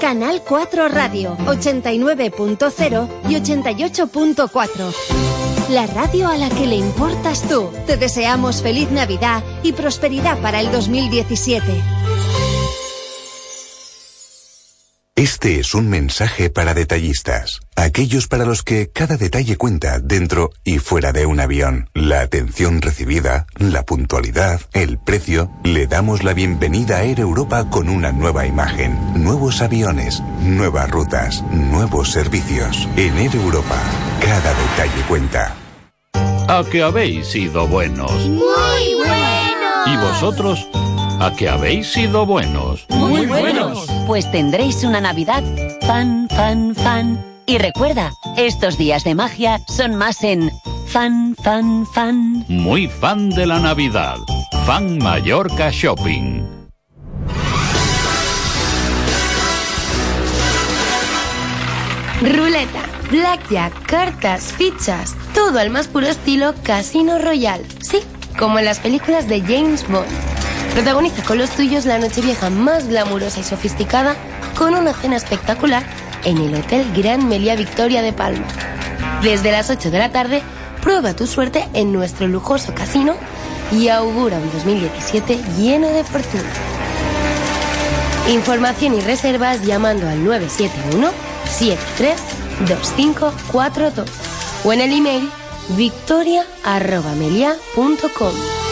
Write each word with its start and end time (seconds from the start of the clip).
Canal 0.00 0.42
4 0.46 0.88
Radio, 0.88 1.36
89.0 1.46 3.08
y 3.28 3.34
88.4. 3.34 4.94
La 5.70 5.86
radio 5.86 6.28
a 6.28 6.36
la 6.36 6.50
que 6.50 6.66
le 6.66 6.76
importas 6.76 7.42
tú. 7.48 7.70
Te 7.86 7.96
deseamos 7.96 8.62
feliz 8.62 8.90
Navidad 8.90 9.42
y 9.62 9.72
prosperidad 9.72 10.38
para 10.42 10.60
el 10.60 10.70
2017. 10.70 12.01
Este 15.22 15.60
es 15.60 15.76
un 15.76 15.88
mensaje 15.88 16.50
para 16.50 16.74
detallistas, 16.74 17.60
aquellos 17.76 18.26
para 18.26 18.44
los 18.44 18.64
que 18.64 18.90
cada 18.92 19.16
detalle 19.16 19.56
cuenta 19.56 20.00
dentro 20.00 20.50
y 20.64 20.78
fuera 20.78 21.12
de 21.12 21.26
un 21.26 21.38
avión. 21.38 21.88
La 21.94 22.22
atención 22.22 22.82
recibida, 22.82 23.46
la 23.56 23.84
puntualidad, 23.84 24.60
el 24.72 24.98
precio. 24.98 25.48
Le 25.62 25.86
damos 25.86 26.24
la 26.24 26.34
bienvenida 26.34 26.96
a 26.96 27.02
Air 27.04 27.20
Europa 27.20 27.70
con 27.70 27.88
una 27.88 28.10
nueva 28.10 28.48
imagen, 28.48 28.98
nuevos 29.14 29.62
aviones, 29.62 30.20
nuevas 30.40 30.90
rutas, 30.90 31.44
nuevos 31.52 32.10
servicios. 32.10 32.88
En 32.96 33.16
Air 33.16 33.36
Europa, 33.36 33.80
cada 34.20 34.52
detalle 34.52 35.02
cuenta. 35.06 35.54
A 36.48 36.64
que 36.68 36.82
habéis 36.82 37.28
sido 37.28 37.68
buenos. 37.68 38.10
Muy 38.26 38.94
buenos. 38.96 39.86
¿Y 39.86 39.96
vosotros? 39.98 40.68
A 41.20 41.32
que 41.38 41.48
habéis 41.48 41.92
sido 41.92 42.26
buenos. 42.26 42.86
Muy 42.88 43.26
buenos. 43.26 43.86
Pues 44.06 44.30
tendréis 44.30 44.84
una 44.84 45.00
Navidad 45.00 45.42
fan, 45.86 46.28
fan, 46.28 46.74
fan. 46.74 47.24
Y 47.46 47.58
recuerda, 47.58 48.12
estos 48.36 48.76
días 48.76 49.04
de 49.04 49.14
magia 49.14 49.60
son 49.68 49.94
más 49.94 50.22
en 50.24 50.50
fan, 50.86 51.34
fan, 51.42 51.86
fan. 51.86 52.44
Muy 52.48 52.88
fan 52.88 53.30
de 53.30 53.46
la 53.46 53.58
Navidad. 53.58 54.16
Fan 54.66 54.98
Mallorca 54.98 55.70
Shopping. 55.70 56.42
Ruleta, 62.22 62.84
blackjack, 63.10 63.86
cartas, 63.86 64.52
fichas, 64.52 65.16
todo 65.34 65.58
al 65.58 65.70
más 65.70 65.88
puro 65.88 66.06
estilo 66.06 66.54
Casino 66.62 67.18
Royal. 67.18 67.60
Sí, 67.80 67.98
como 68.38 68.58
en 68.58 68.64
las 68.64 68.78
películas 68.78 69.28
de 69.28 69.40
James 69.40 69.86
Bond. 69.88 70.41
Protagoniza 70.72 71.22
con 71.24 71.38
los 71.38 71.50
tuyos 71.50 71.84
la 71.84 71.98
nochevieja 71.98 72.48
más 72.48 72.88
glamurosa 72.88 73.40
y 73.40 73.44
sofisticada 73.44 74.16
con 74.56 74.74
una 74.74 74.94
cena 74.94 75.16
espectacular 75.16 75.82
en 76.24 76.38
el 76.38 76.54
Hotel 76.54 76.90
Gran 76.96 77.28
Melia 77.28 77.56
Victoria 77.56 78.00
de 78.00 78.14
Palma. 78.14 78.46
Desde 79.22 79.52
las 79.52 79.68
8 79.68 79.90
de 79.90 79.98
la 79.98 80.10
tarde, 80.10 80.42
prueba 80.80 81.14
tu 81.14 81.26
suerte 81.26 81.68
en 81.74 81.92
nuestro 81.92 82.26
lujoso 82.26 82.74
casino 82.74 83.16
y 83.70 83.88
augura 83.88 84.38
un 84.38 84.50
2017 84.50 85.38
lleno 85.58 85.88
de 85.88 86.04
fortuna. 86.04 86.48
Información 88.30 88.94
y 88.94 89.00
reservas 89.00 89.60
llamando 89.62 90.08
al 90.08 90.24
971 90.24 91.10
732542 91.50 94.08
o 94.64 94.72
en 94.72 94.80
el 94.80 94.90
email 94.92 95.28
victoria@melia.com. 95.76 98.71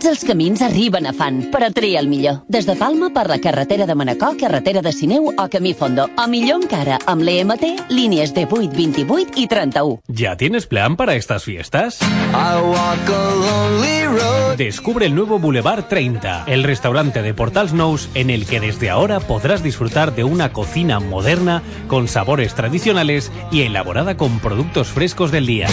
Tots 0.00 0.14
els 0.16 0.22
camins 0.24 0.62
arriben 0.64 1.04
a 1.04 1.10
Fan, 1.12 1.42
però 1.52 1.66
tria 1.76 2.00
el 2.00 2.06
millor. 2.08 2.38
Des 2.48 2.64
de 2.64 2.72
Palma 2.80 3.10
per 3.12 3.26
la 3.28 3.36
carretera 3.36 3.84
de 3.84 3.92
Manacor, 3.92 4.38
carretera 4.40 4.80
de 4.80 4.94
Sineu 4.96 5.26
o 5.28 5.44
Camí 5.52 5.74
Fondo. 5.76 6.06
O 6.16 6.24
millor 6.24 6.62
encara, 6.62 6.96
amb 7.04 7.20
l'EMT, 7.20 7.66
línies 7.92 8.32
de 8.32 8.46
8, 8.48 8.70
28 8.78 9.36
i 9.36 9.44
31. 9.46 10.00
¿Ya 10.08 10.38
tienes 10.38 10.64
plan 10.64 10.96
para 10.96 11.16
estas 11.16 11.44
fiestas? 11.44 11.98
Descubre 14.56 15.04
el 15.04 15.14
nuevo 15.14 15.38
Boulevard 15.38 15.84
30, 15.84 16.44
el 16.46 16.64
restaurante 16.64 17.20
de 17.20 17.34
Portals 17.34 17.74
Nous 17.74 18.08
en 18.14 18.30
el 18.30 18.46
que 18.46 18.58
desde 18.58 18.88
ahora 18.88 19.20
podrás 19.20 19.62
disfrutar 19.62 20.14
de 20.14 20.24
una 20.24 20.54
cocina 20.54 20.98
moderna 20.98 21.62
con 21.88 22.08
sabores 22.08 22.54
tradicionales 22.54 23.30
y 23.52 23.64
elaborada 23.64 24.16
con 24.16 24.38
productos 24.38 24.88
frescos 24.88 25.30
del 25.30 25.44
día. 25.44 25.68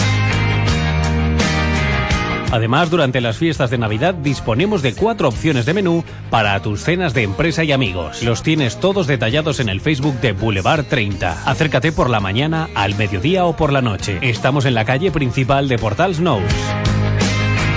Además, 2.52 2.90
durante 2.90 3.22
las 3.22 3.38
fiestas 3.38 3.70
de 3.70 3.78
Navidad 3.78 4.14
disponemos 4.14 4.82
de 4.82 4.94
cuatro 4.94 5.28
opciones 5.28 5.66
de 5.66 5.74
menú 5.74 6.04
para 6.30 6.60
tus 6.62 6.82
cenas 6.82 7.14
de 7.14 7.24
empresa 7.24 7.64
y 7.64 7.72
amigos. 7.72 8.24
Los 8.24 8.44
tienes 8.44 8.80
todos 8.80 9.08
detallados 9.08 9.60
en 9.60 9.70
el 9.70 9.82
Facebook 9.82 10.20
de 10.22 10.32
Boulevard 10.32 10.86
30. 10.86 11.44
Acércate 11.46 11.92
por 11.92 12.10
la 12.10 12.20
mañana, 12.20 12.70
al 12.74 12.96
mediodía 12.96 13.46
o 13.46 13.56
por 13.56 13.74
la 13.74 13.82
noche. 13.82 14.20
Estamos 14.22 14.66
en 14.66 14.76
la 14.76 14.86
calle 14.86 15.12
principal 15.12 15.68
de 15.68 15.78
Portals 15.78 16.20
Nous. 16.20 16.44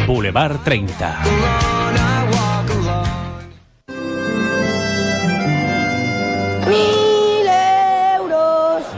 Boulevard 0.07 0.59
30. 0.65 2.10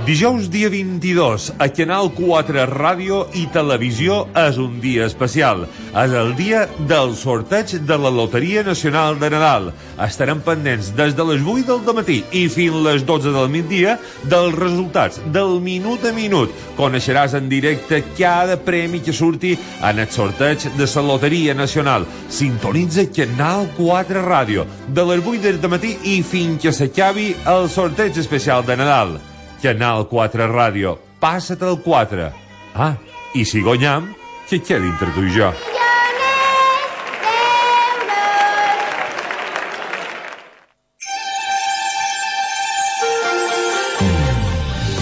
Dijous 0.02 0.50
dia 0.50 0.68
22, 0.68 1.52
a 1.62 1.68
Canal 1.70 2.08
4 2.10 2.64
Ràdio 2.66 3.20
i 3.38 3.44
Televisió 3.54 4.24
és 4.34 4.56
un 4.58 4.80
dia 4.82 5.04
especial. 5.06 5.62
És 5.94 6.14
el 6.18 6.32
dia 6.34 6.64
del 6.90 7.14
sorteig 7.14 7.76
de 7.86 7.98
la 8.02 8.10
Loteria 8.10 8.64
Nacional 8.66 9.20
de 9.20 9.30
Nadal. 9.30 9.70
Estarem 10.02 10.42
pendents 10.42 10.90
des 10.98 11.14
de 11.14 11.28
les 11.30 11.46
8 11.46 11.78
del 11.86 11.94
matí 11.94 12.18
i 12.34 12.48
fins 12.50 12.82
les 12.82 13.06
12 13.06 13.30
del 13.30 13.48
migdia 13.54 13.94
dels 14.26 14.58
resultats 14.58 15.22
del 15.30 15.60
minut 15.62 16.02
a 16.02 16.10
minut. 16.18 16.50
Coneixeràs 16.74 17.38
en 17.38 17.46
directe 17.46 18.02
cada 18.18 18.58
premi 18.58 19.06
que 19.06 19.14
surti 19.14 19.54
en 19.54 20.02
el 20.02 20.10
sorteig 20.10 20.66
de 20.74 20.90
la 20.96 21.08
Loteria 21.14 21.54
Nacional. 21.54 22.10
Sintonitza 22.28 23.06
Canal 23.14 23.68
4 23.78 24.26
Ràdio 24.26 24.66
de 24.88 25.10
les 25.12 25.22
8 25.22 25.60
del 25.62 25.70
matí 25.70 25.98
i 26.02 26.22
fins 26.26 26.58
que 26.60 26.72
s'acabi 26.74 27.36
el 27.46 27.70
sorteig 27.70 28.18
especial 28.18 28.66
de 28.66 28.82
Nadal. 28.82 29.20
Canal 29.62 30.08
4 30.10 30.48
Ràdio. 30.50 30.98
Passa't 31.20 31.62
el 31.62 31.76
4. 31.84 32.32
Ah, 32.74 32.96
i 33.38 33.44
si 33.46 33.60
guanyam, 33.62 34.08
que 34.50 34.58
quedi 34.58 34.88
entre 34.90 35.12
tu 35.14 35.22
i 35.22 35.30
jo. 35.30 35.52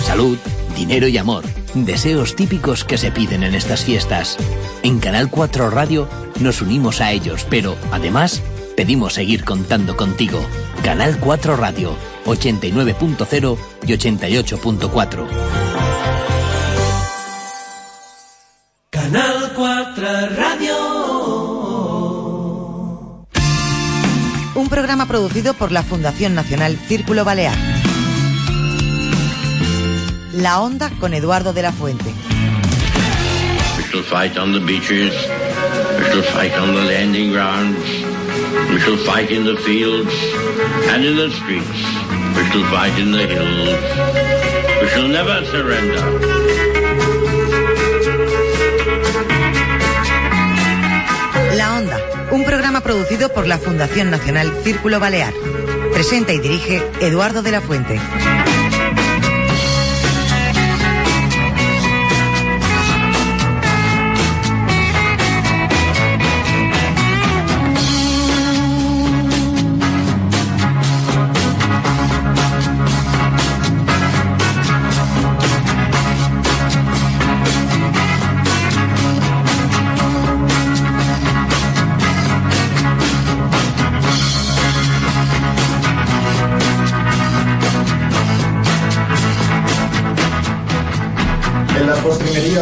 Salud, 0.05 0.37
dinero 0.77 1.09
y 1.09 1.17
amor. 1.17 1.45
Deseos 1.73 2.37
típicos 2.37 2.85
que 2.85 2.99
se 2.99 3.11
piden 3.11 3.45
en 3.45 3.55
estas 3.55 3.85
fiestas. 3.85 4.37
En 4.83 5.01
Canal 5.01 5.31
4 5.31 5.71
Radio 5.71 6.07
nos 6.41 6.61
unimos 6.61 7.01
a 7.01 7.13
ellos, 7.13 7.47
pero 7.49 7.77
además 7.93 8.43
pedimos 8.77 9.15
seguir 9.15 9.43
contando 9.45 9.97
contigo. 9.97 10.41
Canal 10.85 11.19
4 11.19 11.57
Radio, 11.57 11.95
89.0 12.31 13.59
y 13.87 13.93
88.4. 13.93 15.27
Canal 18.91 19.53
4 19.55 20.05
Radio. 20.37 20.77
Un 24.55 24.69
programa 24.69 25.07
producido 25.07 25.55
por 25.55 25.73
la 25.73 25.83
Fundación 25.83 26.35
Nacional 26.35 26.77
Círculo 26.77 27.25
Balear. 27.25 27.57
La 30.35 30.61
Onda 30.61 30.91
con 31.01 31.15
Eduardo 31.15 31.53
de 31.53 31.63
la 31.63 31.73
Fuente. 31.73 32.13
We 33.77 33.85
shall 33.91 34.05
fight 34.05 34.39
on 34.39 34.53
the 34.53 34.61
beaches. 34.61 35.13
We 35.99 36.05
shall 36.13 36.23
fight 36.35 36.53
on 36.59 36.75
the 36.75 36.85
landing 36.85 37.33
grounds. 37.33 37.79
We 38.71 38.81
shall 38.81 38.97
fight 38.99 39.31
in 39.31 39.45
the 39.45 39.57
fields 39.57 40.13
and 40.93 41.05
in 41.05 41.17
the 41.17 41.31
streets. 41.31 42.00
We 42.37 42.45
shall 42.51 42.65
fight 42.71 42.99
in 42.99 43.13
the 43.13 43.27
hills. 43.27 43.69
We 44.81 44.89
shall 44.89 45.09
never 45.09 45.45
surrender. 45.47 46.03
La 51.57 51.77
Onda, 51.77 51.99
un 52.31 52.45
programa 52.45 52.81
producido 52.81 53.29
por 53.33 53.47
la 53.47 53.59
Fundación 53.59 54.11
Nacional 54.11 54.53
Círculo 54.63 55.01
Balear. 55.01 55.35
Presenta 55.93 56.33
y 56.33 56.39
dirige 56.39 56.83
Eduardo 57.01 57.43
de 57.43 57.51
la 57.51 57.61
Fuente. 57.61 58.01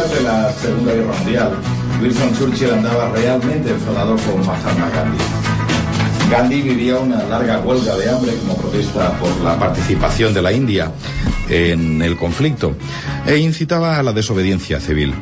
De 0.07 0.21
la 0.21 0.51
Segunda 0.53 0.93
Guerra 0.93 1.13
Mundial, 1.13 1.51
Winston 2.01 2.33
Churchill 2.37 2.71
andaba 2.71 3.11
realmente 3.11 3.69
enfadado 3.69 4.15
con 4.15 4.45
Mahatma 4.45 4.89
Gandhi. 4.89 5.23
Gandhi 6.31 6.61
vivía 6.61 6.97
una 6.97 7.23
larga 7.23 7.59
huelga 7.59 7.97
de 7.97 8.09
hambre 8.09 8.33
como 8.35 8.55
protesta 8.55 9.11
por 9.19 9.35
la 9.41 9.59
participación 9.59 10.33
de 10.33 10.41
la 10.41 10.53
India 10.53 10.91
en 11.49 12.01
el 12.01 12.15
conflicto 12.15 12.75
e 13.25 13.37
incitaba 13.37 13.99
a 13.99 14.03
la 14.03 14.13
desobediencia 14.13 14.79
civil. 14.79 15.13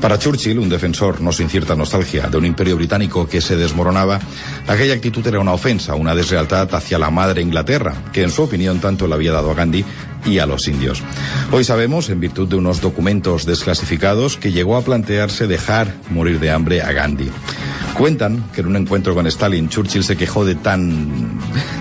Para 0.00 0.18
Churchill, 0.18 0.58
un 0.58 0.68
defensor 0.68 1.20
no 1.20 1.32
sin 1.32 1.48
cierta 1.48 1.74
nostalgia 1.74 2.28
de 2.28 2.36
un 2.36 2.44
imperio 2.44 2.76
británico 2.76 3.26
que 3.26 3.40
se 3.40 3.56
desmoronaba, 3.56 4.20
aquella 4.66 4.94
actitud 4.94 5.26
era 5.26 5.40
una 5.40 5.54
ofensa, 5.54 5.94
una 5.94 6.14
deslealtad 6.14 6.74
hacia 6.74 6.98
la 6.98 7.10
madre 7.10 7.40
Inglaterra, 7.40 7.94
que 8.12 8.22
en 8.22 8.30
su 8.30 8.42
opinión 8.42 8.80
tanto 8.80 9.06
le 9.06 9.14
había 9.14 9.32
dado 9.32 9.50
a 9.50 9.54
Gandhi 9.54 9.84
y 10.24 10.38
a 10.38 10.46
los 10.46 10.68
indios. 10.68 11.02
Hoy 11.52 11.64
sabemos, 11.64 12.10
en 12.10 12.20
virtud 12.20 12.48
de 12.48 12.56
unos 12.56 12.80
documentos 12.80 13.46
desclasificados, 13.46 14.36
que 14.36 14.52
llegó 14.52 14.76
a 14.76 14.82
plantearse 14.82 15.46
dejar 15.46 15.94
morir 16.10 16.40
de 16.40 16.50
hambre 16.50 16.82
a 16.82 16.92
Gandhi. 16.92 17.30
Cuentan 17.96 18.44
que 18.52 18.60
en 18.60 18.66
un 18.68 18.76
encuentro 18.76 19.14
con 19.14 19.26
Stalin, 19.26 19.68
Churchill 19.68 20.02
se 20.02 20.16
quejó 20.16 20.44
de 20.44 20.56
tan, 20.56 21.38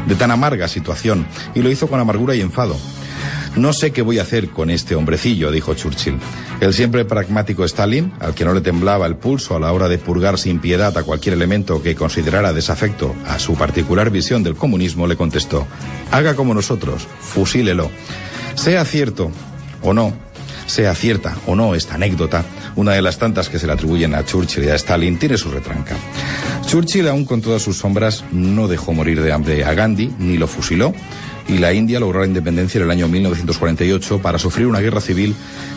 de 0.07 0.15
tan 0.15 0.31
amarga 0.31 0.67
situación 0.67 1.25
y 1.55 1.61
lo 1.61 1.71
hizo 1.71 1.87
con 1.87 1.99
amargura 1.99 2.35
y 2.35 2.41
enfado. 2.41 2.77
No 3.55 3.71
sé 3.71 3.91
qué 3.91 4.01
voy 4.01 4.17
a 4.17 4.23
hacer 4.23 4.49
con 4.49 4.71
este 4.71 4.95
hombrecillo, 4.95 5.51
dijo 5.51 5.75
Churchill. 5.75 6.17
El 6.59 6.73
siempre 6.73 7.05
pragmático 7.05 7.63
Stalin, 7.65 8.11
al 8.19 8.33
que 8.33 8.45
no 8.45 8.53
le 8.53 8.61
temblaba 8.61 9.05
el 9.05 9.15
pulso 9.15 9.55
a 9.55 9.59
la 9.59 9.71
hora 9.71 9.87
de 9.87 9.99
purgar 9.99 10.39
sin 10.39 10.59
piedad 10.59 10.97
a 10.97 11.03
cualquier 11.03 11.35
elemento 11.35 11.81
que 11.81 11.95
considerara 11.95 12.51
desafecto 12.51 13.15
a 13.27 13.37
su 13.37 13.55
particular 13.55 14.09
visión 14.09 14.41
del 14.43 14.55
comunismo, 14.55 15.05
le 15.05 15.15
contestó, 15.15 15.67
haga 16.11 16.35
como 16.35 16.55
nosotros, 16.55 17.07
fusílelo. 17.19 17.91
Sea 18.55 18.85
cierto 18.85 19.31
o 19.81 19.93
no, 19.93 20.13
sea 20.65 20.95
cierta 20.95 21.35
o 21.45 21.55
no 21.55 21.75
esta 21.75 21.95
anécdota, 21.95 22.45
una 22.75 22.93
de 22.93 23.01
las 23.01 23.17
tantas 23.17 23.49
que 23.49 23.59
se 23.59 23.67
le 23.67 23.73
atribuyen 23.73 24.15
a 24.15 24.25
Churchill 24.25 24.63
y 24.63 24.69
a 24.69 24.75
Stalin, 24.75 25.19
tiene 25.19 25.37
su 25.37 25.51
retranca. 25.51 25.95
Churchill, 26.65 27.07
aún 27.07 27.25
con 27.25 27.41
todas 27.41 27.61
sus 27.61 27.77
sombras, 27.77 28.23
no 28.31 28.67
dejó 28.67 28.93
morir 28.93 29.21
de 29.21 29.31
hambre 29.31 29.63
a 29.63 29.73
Gandhi, 29.73 30.11
ni 30.17 30.37
lo 30.37 30.47
fusiló, 30.47 30.93
y 31.47 31.57
la 31.57 31.73
India 31.73 31.99
logró 31.99 32.21
la 32.21 32.27
independencia 32.27 32.79
en 32.79 32.85
el 32.85 32.91
año 32.91 33.07
1948 33.07 34.21
para 34.21 34.39
sufrir 34.39 34.67
una 34.67 34.79
guerra 34.79 35.01
civil 35.01 35.35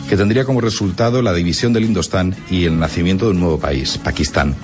que 0.09 0.15
tendría 0.15 0.45
como 0.45 0.61
resultado 0.61 1.21
la 1.21 1.33
división 1.33 1.73
del 1.73 1.83
Indostán 1.83 2.35
y 2.49 2.65
el 2.65 2.79
nacimiento 2.79 3.25
de 3.25 3.31
un 3.31 3.41
nuevo 3.41 3.59
país, 3.59 3.99
Pakistán. 4.01 4.55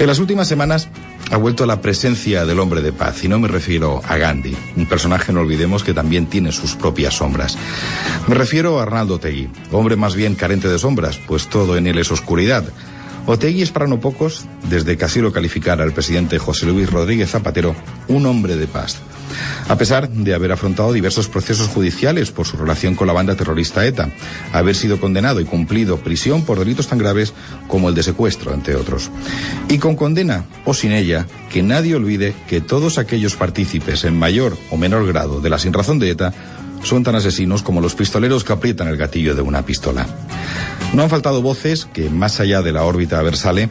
En 0.00 0.06
las 0.06 0.18
últimas 0.18 0.48
semanas 0.48 0.88
ha 1.30 1.36
vuelto 1.36 1.66
la 1.66 1.80
presencia 1.80 2.44
del 2.44 2.60
hombre 2.60 2.82
de 2.82 2.92
paz, 2.92 3.24
y 3.24 3.28
no 3.28 3.38
me 3.38 3.48
refiero 3.48 4.02
a 4.06 4.16
Gandhi, 4.16 4.56
un 4.76 4.86
personaje, 4.86 5.32
no 5.32 5.40
olvidemos, 5.40 5.82
que 5.82 5.94
también 5.94 6.26
tiene 6.26 6.52
sus 6.52 6.74
propias 6.74 7.14
sombras. 7.14 7.56
Me 8.26 8.34
refiero 8.34 8.78
a 8.78 8.82
Arnaldo 8.82 9.18
Tegui, 9.18 9.48
hombre 9.72 9.96
más 9.96 10.14
bien 10.14 10.34
carente 10.34 10.68
de 10.68 10.78
sombras, 10.78 11.18
pues 11.26 11.48
todo 11.48 11.76
en 11.76 11.86
él 11.86 11.98
es 11.98 12.10
oscuridad. 12.10 12.64
Otegui 13.26 13.62
es 13.62 13.70
para 13.70 13.86
no 13.86 14.00
pocos, 14.00 14.44
desde 14.68 14.98
que 14.98 15.04
así 15.06 15.20
lo 15.20 15.32
calificara 15.32 15.84
el 15.84 15.92
presidente 15.92 16.38
José 16.38 16.66
Luis 16.66 16.90
Rodríguez 16.90 17.30
Zapatero, 17.30 17.74
un 18.08 18.26
hombre 18.26 18.56
de 18.56 18.66
paz. 18.66 18.98
A 19.68 19.76
pesar 19.76 20.08
de 20.08 20.34
haber 20.34 20.52
afrontado 20.52 20.92
diversos 20.92 21.28
procesos 21.28 21.68
judiciales 21.68 22.30
por 22.30 22.46
su 22.46 22.56
relación 22.56 22.94
con 22.94 23.06
la 23.06 23.12
banda 23.12 23.34
terrorista 23.34 23.84
ETA, 23.86 24.10
haber 24.52 24.76
sido 24.76 25.00
condenado 25.00 25.40
y 25.40 25.44
cumplido 25.44 25.98
prisión 25.98 26.44
por 26.44 26.58
delitos 26.58 26.88
tan 26.88 26.98
graves 26.98 27.32
como 27.68 27.88
el 27.88 27.94
de 27.94 28.02
secuestro, 28.02 28.52
entre 28.52 28.76
otros. 28.76 29.10
Y 29.68 29.78
con 29.78 29.96
condena 29.96 30.44
o 30.64 30.74
sin 30.74 30.92
ella, 30.92 31.26
que 31.50 31.62
nadie 31.62 31.94
olvide 31.94 32.34
que 32.48 32.60
todos 32.60 32.98
aquellos 32.98 33.36
partícipes 33.36 34.04
en 34.04 34.18
mayor 34.18 34.56
o 34.70 34.76
menor 34.76 35.06
grado 35.06 35.40
de 35.40 35.50
la 35.50 35.58
sinrazón 35.58 35.98
de 35.98 36.10
ETA 36.10 36.32
son 36.82 37.02
tan 37.02 37.14
asesinos 37.14 37.62
como 37.62 37.80
los 37.80 37.94
pistoleros 37.94 38.44
que 38.44 38.52
aprietan 38.52 38.88
el 38.88 38.96
gatillo 38.96 39.34
de 39.34 39.42
una 39.42 39.64
pistola. 39.64 40.06
No 40.92 41.02
han 41.02 41.10
faltado 41.10 41.42
voces 41.42 41.86
que, 41.86 42.08
más 42.10 42.38
allá 42.40 42.62
de 42.62 42.72
la 42.72 42.84
órbita 42.84 43.18
aversale, 43.18 43.68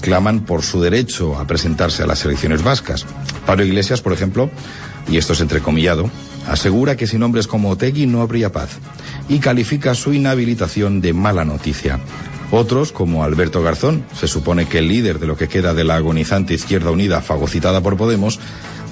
claman 0.00 0.40
por 0.40 0.62
su 0.62 0.80
derecho 0.80 1.38
a 1.38 1.46
presentarse 1.46 2.02
a 2.02 2.06
las 2.06 2.24
elecciones 2.24 2.62
vascas. 2.62 3.06
Pablo 3.46 3.64
Iglesias, 3.64 4.00
por 4.00 4.12
ejemplo, 4.12 4.50
y 5.08 5.16
esto 5.16 5.32
es 5.32 5.40
entrecomillado, 5.40 6.10
asegura 6.48 6.96
que 6.96 7.06
sin 7.06 7.22
hombres 7.22 7.46
como 7.46 7.70
Otegui 7.70 8.06
no 8.06 8.20
habría 8.22 8.52
paz 8.52 8.78
y 9.28 9.38
califica 9.38 9.94
su 9.94 10.12
inhabilitación 10.12 11.00
de 11.00 11.12
mala 11.12 11.44
noticia. 11.44 12.00
Otros, 12.50 12.92
como 12.92 13.24
Alberto 13.24 13.62
Garzón, 13.62 14.04
se 14.14 14.28
supone 14.28 14.66
que 14.66 14.78
el 14.78 14.88
líder 14.88 15.18
de 15.18 15.26
lo 15.26 15.36
que 15.36 15.48
queda 15.48 15.74
de 15.74 15.84
la 15.84 15.96
agonizante 15.96 16.54
Izquierda 16.54 16.90
Unida 16.90 17.20
fagocitada 17.20 17.80
por 17.80 17.96
Podemos, 17.96 18.38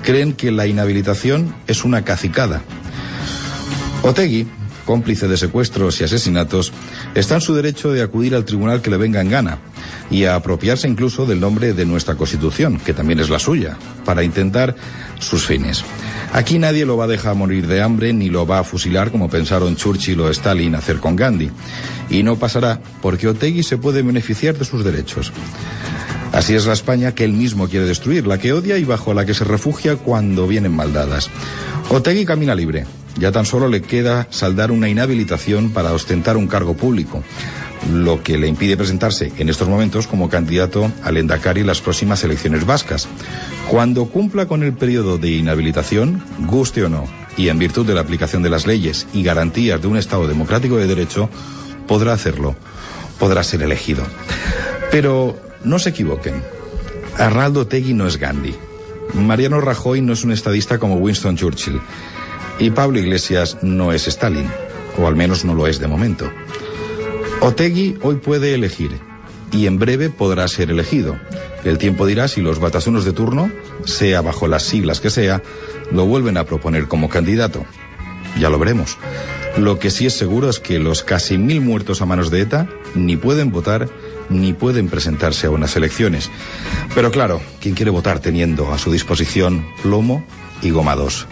creen 0.02 0.32
que 0.32 0.50
la 0.50 0.66
inhabilitación 0.66 1.54
es 1.66 1.84
una 1.84 2.02
cacicada. 2.02 2.62
Otegui, 4.02 4.48
cómplice 4.84 5.28
de 5.28 5.36
secuestros 5.36 6.00
y 6.00 6.04
asesinatos, 6.04 6.72
está 7.14 7.36
en 7.36 7.40
su 7.40 7.54
derecho 7.54 7.92
de 7.92 8.02
acudir 8.02 8.34
al 8.34 8.44
tribunal 8.44 8.82
que 8.82 8.90
le 8.90 8.96
venga 8.96 9.20
en 9.20 9.30
gana 9.30 9.58
y 10.10 10.24
a 10.24 10.34
apropiarse 10.34 10.88
incluso 10.88 11.26
del 11.26 11.40
nombre 11.40 11.72
de 11.72 11.86
nuestra 11.86 12.14
Constitución, 12.14 12.78
que 12.78 12.94
también 12.94 13.20
es 13.20 13.30
la 13.30 13.38
suya, 13.38 13.76
para 14.04 14.22
intentar 14.22 14.76
sus 15.18 15.46
fines. 15.46 15.84
Aquí 16.32 16.58
nadie 16.58 16.86
lo 16.86 16.96
va 16.96 17.04
a 17.04 17.08
dejar 17.08 17.34
morir 17.34 17.66
de 17.66 17.82
hambre 17.82 18.12
ni 18.12 18.30
lo 18.30 18.46
va 18.46 18.60
a 18.60 18.64
fusilar 18.64 19.10
como 19.10 19.28
pensaron 19.28 19.76
Churchill 19.76 20.20
o 20.20 20.30
Stalin 20.30 20.74
hacer 20.74 20.98
con 20.98 21.14
Gandhi. 21.14 21.50
Y 22.08 22.22
no 22.22 22.36
pasará 22.36 22.80
porque 23.02 23.28
Otegui 23.28 23.62
se 23.62 23.78
puede 23.78 24.02
beneficiar 24.02 24.56
de 24.56 24.64
sus 24.64 24.84
derechos. 24.84 25.32
Así 26.32 26.54
es 26.54 26.64
la 26.64 26.72
España 26.72 27.14
que 27.14 27.24
él 27.24 27.34
mismo 27.34 27.68
quiere 27.68 27.84
destruir, 27.84 28.26
la 28.26 28.38
que 28.38 28.54
odia 28.54 28.78
y 28.78 28.84
bajo 28.84 29.12
la 29.12 29.26
que 29.26 29.34
se 29.34 29.44
refugia 29.44 29.96
cuando 29.96 30.46
vienen 30.46 30.72
maldadas. 30.72 31.28
Otegui 31.90 32.24
camina 32.24 32.54
libre. 32.54 32.86
Ya 33.18 33.32
tan 33.32 33.44
solo 33.44 33.68
le 33.68 33.82
queda 33.82 34.26
saldar 34.30 34.70
una 34.70 34.88
inhabilitación 34.88 35.70
para 35.70 35.92
ostentar 35.92 36.36
un 36.36 36.46
cargo 36.46 36.74
público 36.74 37.22
lo 37.90 38.22
que 38.22 38.38
le 38.38 38.48
impide 38.48 38.76
presentarse 38.76 39.32
en 39.38 39.48
estos 39.48 39.68
momentos 39.68 40.06
como 40.06 40.28
candidato 40.28 40.90
al 41.02 41.16
Endacari 41.16 41.62
en 41.62 41.66
las 41.66 41.80
próximas 41.80 42.22
elecciones 42.24 42.66
vascas. 42.66 43.08
Cuando 43.68 44.06
cumpla 44.06 44.46
con 44.46 44.62
el 44.62 44.72
periodo 44.72 45.18
de 45.18 45.30
inhabilitación, 45.30 46.22
guste 46.46 46.84
o 46.84 46.88
no, 46.88 47.06
y 47.36 47.48
en 47.48 47.58
virtud 47.58 47.86
de 47.86 47.94
la 47.94 48.02
aplicación 48.02 48.42
de 48.42 48.50
las 48.50 48.66
leyes 48.66 49.06
y 49.12 49.22
garantías 49.22 49.80
de 49.80 49.88
un 49.88 49.96
Estado 49.96 50.28
democrático 50.28 50.76
de 50.76 50.86
derecho, 50.86 51.28
podrá 51.86 52.12
hacerlo, 52.12 52.54
podrá 53.18 53.42
ser 53.42 53.62
elegido. 53.62 54.04
Pero 54.90 55.38
no 55.64 55.78
se 55.78 55.90
equivoquen. 55.90 56.42
Arnaldo 57.18 57.66
Tegui 57.66 57.94
no 57.94 58.06
es 58.06 58.18
Gandhi. 58.18 58.54
Mariano 59.14 59.60
Rajoy 59.60 60.00
no 60.00 60.12
es 60.12 60.24
un 60.24 60.32
estadista 60.32 60.78
como 60.78 60.96
Winston 60.96 61.36
Churchill. 61.36 61.80
Y 62.62 62.70
Pablo 62.70 63.00
Iglesias 63.00 63.58
no 63.62 63.90
es 63.90 64.06
Stalin, 64.06 64.46
o 64.96 65.08
al 65.08 65.16
menos 65.16 65.44
no 65.44 65.52
lo 65.52 65.66
es 65.66 65.80
de 65.80 65.88
momento. 65.88 66.30
Otegui 67.40 67.96
hoy 68.02 68.14
puede 68.14 68.54
elegir 68.54 69.00
y 69.50 69.66
en 69.66 69.80
breve 69.80 70.10
podrá 70.10 70.46
ser 70.46 70.70
elegido. 70.70 71.18
El 71.64 71.78
tiempo 71.78 72.06
dirá 72.06 72.28
si 72.28 72.40
los 72.40 72.60
batasunos 72.60 73.04
de 73.04 73.12
turno, 73.12 73.50
sea 73.84 74.20
bajo 74.20 74.46
las 74.46 74.62
siglas 74.62 75.00
que 75.00 75.10
sea, 75.10 75.42
lo 75.90 76.06
vuelven 76.06 76.36
a 76.36 76.44
proponer 76.44 76.86
como 76.86 77.08
candidato. 77.08 77.64
Ya 78.38 78.48
lo 78.48 78.60
veremos. 78.60 78.96
Lo 79.56 79.80
que 79.80 79.90
sí 79.90 80.06
es 80.06 80.14
seguro 80.14 80.48
es 80.48 80.60
que 80.60 80.78
los 80.78 81.02
casi 81.02 81.38
mil 81.38 81.62
muertos 81.62 82.00
a 82.00 82.06
manos 82.06 82.30
de 82.30 82.42
ETA 82.42 82.68
ni 82.94 83.16
pueden 83.16 83.50
votar 83.50 83.88
ni 84.28 84.52
pueden 84.52 84.86
presentarse 84.86 85.48
a 85.48 85.50
unas 85.50 85.74
elecciones. 85.74 86.30
Pero 86.94 87.10
claro, 87.10 87.40
¿quién 87.60 87.74
quiere 87.74 87.90
votar 87.90 88.20
teniendo 88.20 88.72
a 88.72 88.78
su 88.78 88.92
disposición 88.92 89.66
plomo 89.82 90.24
y 90.62 90.70
gomados? 90.70 91.26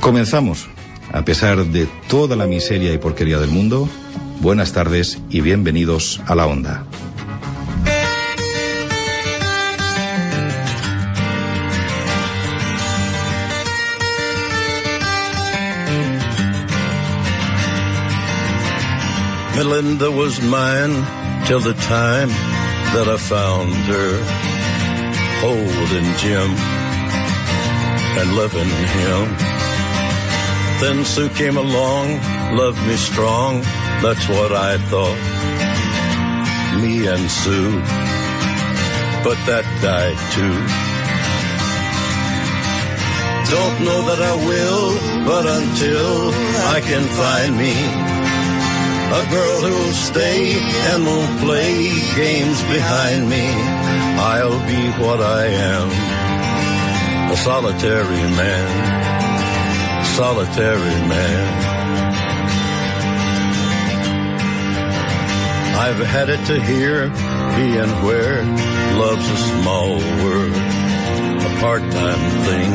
Comenzamos. 0.00 0.68
A 1.12 1.24
pesar 1.24 1.64
de 1.64 1.86
toda 2.08 2.36
la 2.36 2.46
miseria 2.46 2.92
y 2.92 2.98
porquería 2.98 3.38
del 3.38 3.50
mundo, 3.50 3.88
Buenas 4.42 4.72
tardes 4.72 5.22
y 5.30 5.40
bienvenidos 5.40 6.20
a 6.26 6.34
la 6.34 6.46
onda. 6.46 6.84
Melinda 19.54 20.10
was 20.10 20.42
mine 20.42 21.06
till 21.46 21.60
the 21.60 21.74
time 21.86 22.28
that 22.94 23.06
I 23.06 23.16
found 23.16 23.72
her 23.86 24.18
holding 25.40 26.12
Jim 26.18 26.50
and 28.18 28.36
loving 28.36 28.66
him. 28.66 29.51
Then 30.82 31.04
Sue 31.04 31.30
came 31.30 31.56
along, 31.56 32.06
loved 32.56 32.82
me 32.88 32.96
strong 32.96 33.62
that's 34.02 34.28
what 34.28 34.50
I 34.50 34.78
thought. 34.90 35.20
Me 36.82 37.06
and 37.06 37.30
Sue. 37.30 37.70
But 39.22 39.38
that 39.46 39.62
died 39.78 40.18
too. 40.34 40.56
Don't 43.54 43.78
know 43.86 44.00
that 44.10 44.20
I 44.32 44.34
will, 44.50 44.86
but 45.22 45.44
until 45.46 46.34
I 46.74 46.78
can 46.82 47.04
find 47.14 47.52
me 47.62 47.74
a 49.20 49.22
girl 49.30 49.60
who'll 49.70 49.98
stay 50.10 50.58
and 50.90 51.06
won't 51.06 51.34
play 51.46 51.94
games 52.18 52.58
behind 52.66 53.30
me, 53.30 53.46
I'll 54.18 54.60
be 54.66 54.82
what 54.98 55.20
I 55.22 55.46
am. 55.46 55.88
A 57.30 57.36
solitary 57.36 58.24
man, 58.34 58.66
solitary 60.16 60.96
man. 61.08 61.72
I've 65.84 66.04
had 66.06 66.28
it 66.28 66.44
to 66.48 66.60
hear 66.60 67.08
being 67.56 67.92
where 68.04 68.44
love's 69.00 69.28
a 69.30 69.36
small 69.36 69.96
word, 70.22 70.52
a 70.52 71.50
part-time 71.60 72.24
thing, 72.46 72.72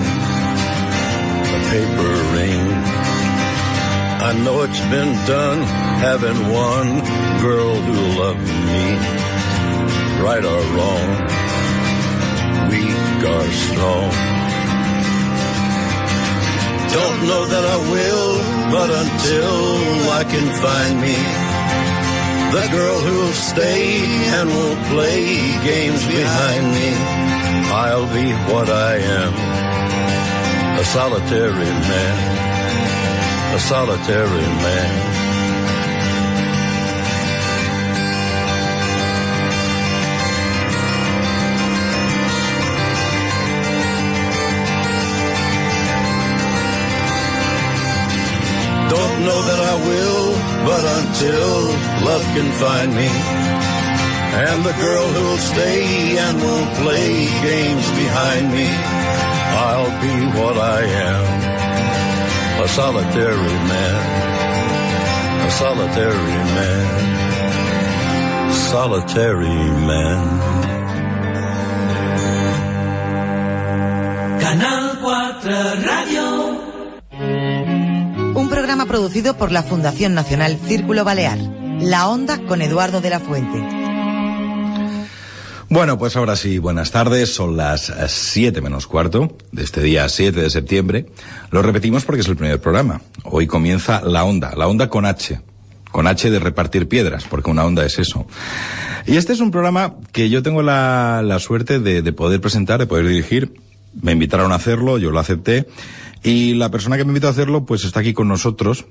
a 1.53 1.59
paper 1.73 2.11
ring. 2.35 2.65
I 4.29 4.33
know 4.43 4.63
it's 4.63 4.81
been 4.89 5.13
done 5.27 5.61
having 6.07 6.39
one 6.51 6.89
girl 7.39 7.75
who 7.75 7.97
loved 8.19 8.49
me, 8.69 8.83
right 10.25 10.43
or 10.43 10.61
wrong, 10.75 11.07
weak 12.71 13.23
or 13.29 13.45
strong. 13.51 14.46
Don't 16.99 17.21
know 17.29 17.43
that 17.53 17.65
I 17.75 17.79
will, 17.93 18.31
but 18.75 18.89
until 19.03 19.55
I 20.19 20.23
can 20.33 20.47
find 20.63 20.93
me 21.05 21.17
the 22.57 22.65
girl 22.75 22.99
who'll 23.05 23.39
stay 23.51 24.01
and 24.37 24.47
will 24.49 24.77
play 24.93 25.25
games 25.69 26.03
behind 26.07 26.63
me, 26.77 26.89
I'll 27.83 28.09
be 28.19 28.27
what 28.51 28.69
I 28.69 28.93
am, 29.21 29.33
a 30.79 30.85
solitary 30.85 31.71
man, 31.91 33.55
a 33.55 33.59
solitary 33.59 34.47
man. 34.65 35.16
Don't 49.17 49.25
know 49.25 49.41
that 49.41 49.61
I 49.73 49.75
will, 49.89 50.29
but 50.69 50.83
until 50.99 51.49
love 52.05 52.25
can 52.37 52.49
find 52.61 52.89
me, 52.93 53.09
and 54.45 54.63
the 54.63 54.73
girl 54.77 55.07
who'll 55.09 55.41
stay 55.41 56.19
and 56.19 56.37
won't 56.39 56.71
play 56.85 57.25
games 57.41 57.87
behind 57.97 58.51
me, 58.53 58.69
I'll 59.65 59.93
be 60.05 60.15
what 60.37 60.57
I 60.61 60.81
am, 61.09 61.25
a 62.63 62.67
solitary 62.67 63.57
man, 63.73 64.01
a 65.47 65.49
solitary 65.49 66.37
man, 66.57 66.85
solitary 68.53 69.59
man. 69.89 70.25
Canal 74.39 74.95
4 75.01 75.41
Radio. 75.89 76.66
Programa 78.67 78.91
producido 78.91 79.37
por 79.37 79.53
la 79.53 79.63
Fundación 79.63 80.13
Nacional 80.13 80.59
Círculo 80.67 81.05
Balear. 81.05 81.37
La 81.79 82.09
Onda 82.09 82.37
con 82.47 82.61
Eduardo 82.61 82.99
de 82.99 83.09
la 83.09 83.21
Fuente. 83.21 83.65
Bueno, 85.69 85.97
pues 85.97 86.17
ahora 86.17 86.35
sí, 86.35 86.57
buenas 86.57 86.91
tardes. 86.91 87.33
Son 87.33 87.55
las 87.55 87.93
7 88.07 88.59
menos 88.59 88.85
cuarto 88.85 89.37
de 89.53 89.63
este 89.63 89.81
día 89.81 90.09
7 90.09 90.41
de 90.41 90.49
septiembre. 90.49 91.05
Lo 91.49 91.61
repetimos 91.61 92.03
porque 92.03 92.19
es 92.19 92.27
el 92.27 92.35
primer 92.35 92.59
programa. 92.59 92.99
Hoy 93.23 93.47
comienza 93.47 94.01
La 94.01 94.25
Onda, 94.25 94.53
La 94.57 94.67
Onda 94.67 94.89
con 94.89 95.05
H. 95.05 95.39
Con 95.89 96.05
H 96.05 96.29
de 96.29 96.39
repartir 96.39 96.89
piedras, 96.89 97.23
porque 97.23 97.49
una 97.49 97.63
onda 97.63 97.85
es 97.85 97.99
eso. 97.99 98.27
Y 99.05 99.15
este 99.15 99.31
es 99.31 99.39
un 99.39 99.51
programa 99.51 99.95
que 100.11 100.29
yo 100.29 100.43
tengo 100.43 100.61
la, 100.61 101.21
la 101.23 101.39
suerte 101.39 101.79
de, 101.79 102.01
de 102.01 102.11
poder 102.11 102.41
presentar, 102.41 102.81
de 102.81 102.85
poder 102.85 103.07
dirigir. 103.07 103.53
Me 103.93 104.11
invitaron 104.11 104.51
a 104.51 104.55
hacerlo, 104.55 104.97
yo 104.97 105.09
lo 105.11 105.19
acepté. 105.19 105.67
Y 106.23 106.53
la 106.55 106.69
persona 106.69 106.97
que 106.97 107.03
me 107.03 107.09
invitó 107.09 107.27
a 107.27 107.31
hacerlo, 107.31 107.65
pues 107.65 107.83
está 107.83 107.99
aquí 108.01 108.13
con 108.13 108.27
nosotros. 108.27 108.85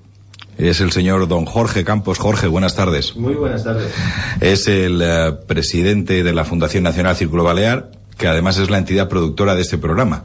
Es 0.59 0.81
el 0.81 0.91
señor 0.93 1.29
don 1.29 1.45
Jorge 1.45 1.85
Campos. 1.85 2.19
Jorge, 2.19 2.47
buenas 2.47 2.75
tardes. 2.75 3.15
Muy 3.17 3.35
buenas 3.35 3.65
tardes. 3.65 3.93
Es 4.41 4.69
el 4.69 5.03
eh, 5.03 5.33
presidente 5.47 6.23
de 6.23 6.33
la 6.33 6.45
Fundación 6.45 6.85
Nacional 6.85 7.15
Círculo 7.17 7.45
Balear, 7.45 7.91
que 8.17 8.27
además 8.27 8.59
es 8.59 8.71
la 8.71 8.79
entidad 8.79 9.09
productora 9.09 9.55
de 9.55 9.63
este 9.63 9.77
programa. 9.77 10.25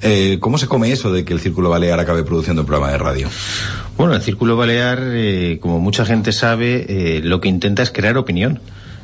Eh, 0.00 0.38
¿Cómo 0.40 0.58
se 0.58 0.66
come 0.66 0.90
eso 0.92 1.12
de 1.12 1.24
que 1.24 1.34
el 1.34 1.40
Círculo 1.40 1.68
Balear 1.68 2.00
acabe 2.00 2.22
produciendo 2.22 2.62
un 2.62 2.66
programa 2.66 2.92
de 2.92 2.98
radio? 2.98 3.28
Bueno, 3.96 4.14
el 4.14 4.22
Círculo 4.22 4.56
Balear, 4.56 5.00
eh, 5.02 5.58
como 5.60 5.78
mucha 5.78 6.06
gente 6.06 6.32
sabe, 6.32 6.86
eh, 6.88 7.20
lo 7.22 7.40
que 7.40 7.48
intenta 7.48 7.82
es 7.82 7.90
crear 7.90 8.16
opinión. 8.16 8.60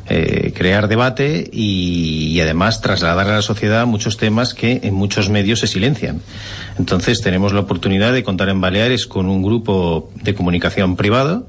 Eh, 0.08 0.52
crear 0.54 0.88
debate 0.88 1.48
y, 1.52 2.40
además 2.40 2.80
trasladar 2.80 3.28
a 3.28 3.36
la 3.36 3.42
sociedad 3.42 3.86
muchos 3.86 4.16
temas 4.16 4.52
que 4.52 4.80
en 4.82 4.94
muchos 4.94 5.28
medios 5.28 5.60
se 5.60 5.68
silencian. 5.68 6.20
Entonces 6.76 7.20
tenemos 7.20 7.52
la 7.52 7.60
oportunidad 7.60 8.12
de 8.12 8.24
contar 8.24 8.48
en 8.48 8.60
Baleares 8.60 9.06
con 9.06 9.28
un 9.28 9.42
grupo 9.42 10.10
de 10.16 10.34
comunicación 10.34 10.96
privado 10.96 11.46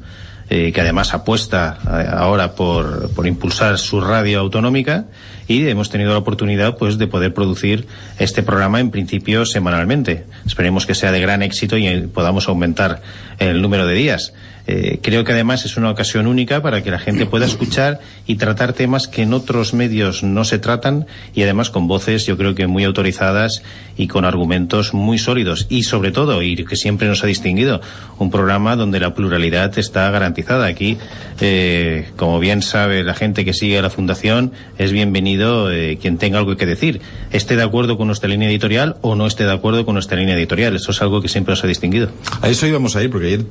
eh, 0.49 0.71
que 0.71 0.81
además 0.81 1.13
apuesta 1.15 1.79
eh, 1.83 2.07
ahora 2.11 2.53
por, 2.53 3.09
por 3.15 3.25
impulsar 3.25 3.79
su 3.79 4.01
radio 4.01 4.39
autonómica 4.41 5.05
y 5.47 5.67
hemos 5.67 5.89
tenido 5.89 6.11
la 6.11 6.19
oportunidad 6.19 6.77
pues 6.77 6.97
de 6.97 7.07
poder 7.07 7.33
producir 7.33 7.87
este 8.19 8.43
programa 8.43 8.79
en 8.79 8.91
principio 8.91 9.45
semanalmente. 9.45 10.25
Esperemos 10.45 10.85
que 10.85 10.95
sea 10.95 11.11
de 11.11 11.21
gran 11.21 11.41
éxito 11.41 11.77
y 11.77 12.01
podamos 12.07 12.47
aumentar 12.47 13.01
el 13.39 13.61
número 13.61 13.87
de 13.87 13.95
días. 13.95 14.33
Eh, 14.65 14.99
creo 15.01 15.23
que 15.23 15.33
además 15.33 15.65
es 15.65 15.75
una 15.75 15.89
ocasión 15.89 16.25
única 16.25 16.61
para 16.61 16.81
que 16.81 16.91
la 16.91 16.99
gente 16.99 17.25
pueda 17.25 17.45
escuchar 17.45 17.99
y 18.25 18.35
tratar 18.35 18.73
temas 18.73 19.07
que 19.07 19.23
en 19.23 19.33
otros 19.33 19.73
medios 19.73 20.23
no 20.23 20.45
se 20.45 20.57
tratan 20.57 21.05
y 21.33 21.43
además 21.43 21.69
con 21.69 21.87
voces 21.87 22.25
yo 22.25 22.37
creo 22.37 22.55
que 22.55 22.67
muy 22.67 22.85
autorizadas 22.85 23.61
y 23.97 24.07
con 24.07 24.25
argumentos 24.25 24.93
muy 24.93 25.17
sólidos. 25.17 25.67
Y 25.69 25.83
sobre 25.83 26.11
todo 26.11 26.41
y 26.41 26.55
que 26.63 26.75
siempre 26.75 27.07
nos 27.07 27.23
ha 27.23 27.27
distinguido 27.27 27.81
un 28.19 28.31
programa 28.31 28.75
donde 28.75 28.99
la 28.99 29.13
pluralidad 29.13 29.77
está 29.77 30.09
garantizada. 30.11 30.65
Aquí 30.65 30.97
eh, 31.41 32.09
como 32.15 32.39
bien 32.39 32.61
sabe 32.61 33.03
la 33.03 33.13
gente 33.13 33.43
que 33.43 33.53
sigue 33.53 33.77
a 33.79 33.81
la 33.81 33.89
fundación 33.89 34.53
es 34.77 34.91
bienvenido 34.91 35.71
eh, 35.71 35.97
quien 36.01 36.17
tenga 36.17 36.39
algo 36.39 36.55
que 36.55 36.65
decir. 36.65 37.01
Esté 37.31 37.55
de 37.55 37.63
acuerdo 37.63 37.97
con 37.97 38.07
nuestra 38.07 38.29
línea 38.29 38.49
editorial 38.49 38.95
o 39.01 39.15
no 39.15 39.27
esté 39.27 39.45
de 39.45 39.51
acuerdo 39.51 39.85
con 39.85 39.95
nuestra 39.95 40.17
línea 40.17 40.35
editorial. 40.35 40.75
Eso 40.75 40.91
es 40.91 41.01
algo 41.01 41.21
que 41.21 41.27
siempre 41.27 41.51
nos 41.51 41.63
ha 41.63 41.67
distinguido. 41.67 42.09
A 42.41 42.49
eso 42.49 42.65
íbamos 42.65 42.95
a 42.95 43.03
ir 43.03 43.09
porque 43.09 43.27
ayer 43.27 43.45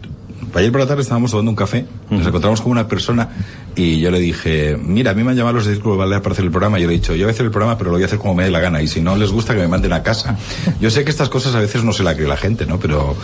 Ayer 0.54 0.70
por 0.70 0.80
la 0.80 0.86
tarde 0.86 1.02
estábamos 1.02 1.30
tomando 1.30 1.50
un 1.50 1.56
café, 1.56 1.86
nos 2.10 2.26
encontramos 2.26 2.60
con 2.60 2.72
una 2.72 2.86
persona 2.86 3.30
y 3.74 4.00
yo 4.00 4.10
le 4.10 4.18
dije, 4.18 4.76
mira, 4.76 5.12
a 5.12 5.14
mí 5.14 5.24
me 5.24 5.30
han 5.30 5.36
llamado 5.36 5.56
los 5.56 5.66
de 5.66 5.72
Círculo 5.72 5.96
Balear 5.96 6.20
para 6.20 6.34
hacer 6.34 6.44
el 6.44 6.50
programa. 6.50 6.78
Y 6.78 6.82
yo 6.82 6.88
le 6.88 6.94
he 6.94 6.98
dicho, 6.98 7.14
yo 7.14 7.24
voy 7.24 7.30
a 7.30 7.32
hacer 7.32 7.46
el 7.46 7.52
programa, 7.52 7.78
pero 7.78 7.90
lo 7.90 7.96
voy 7.96 8.02
a 8.02 8.06
hacer 8.06 8.18
como 8.18 8.34
me 8.34 8.44
dé 8.44 8.50
la 8.50 8.60
gana. 8.60 8.82
Y 8.82 8.86
si 8.86 9.00
no 9.00 9.16
les 9.16 9.30
gusta, 9.30 9.54
que 9.54 9.60
me 9.60 9.68
manden 9.68 9.92
a 9.94 10.02
casa. 10.02 10.36
Yo 10.80 10.90
sé 10.90 11.04
que 11.04 11.10
estas 11.10 11.30
cosas 11.30 11.54
a 11.54 11.60
veces 11.60 11.84
no 11.84 11.92
se 11.92 12.02
la 12.02 12.14
cree 12.14 12.28
la 12.28 12.36
gente, 12.36 12.66
¿no? 12.66 12.78
Pero 12.78 13.16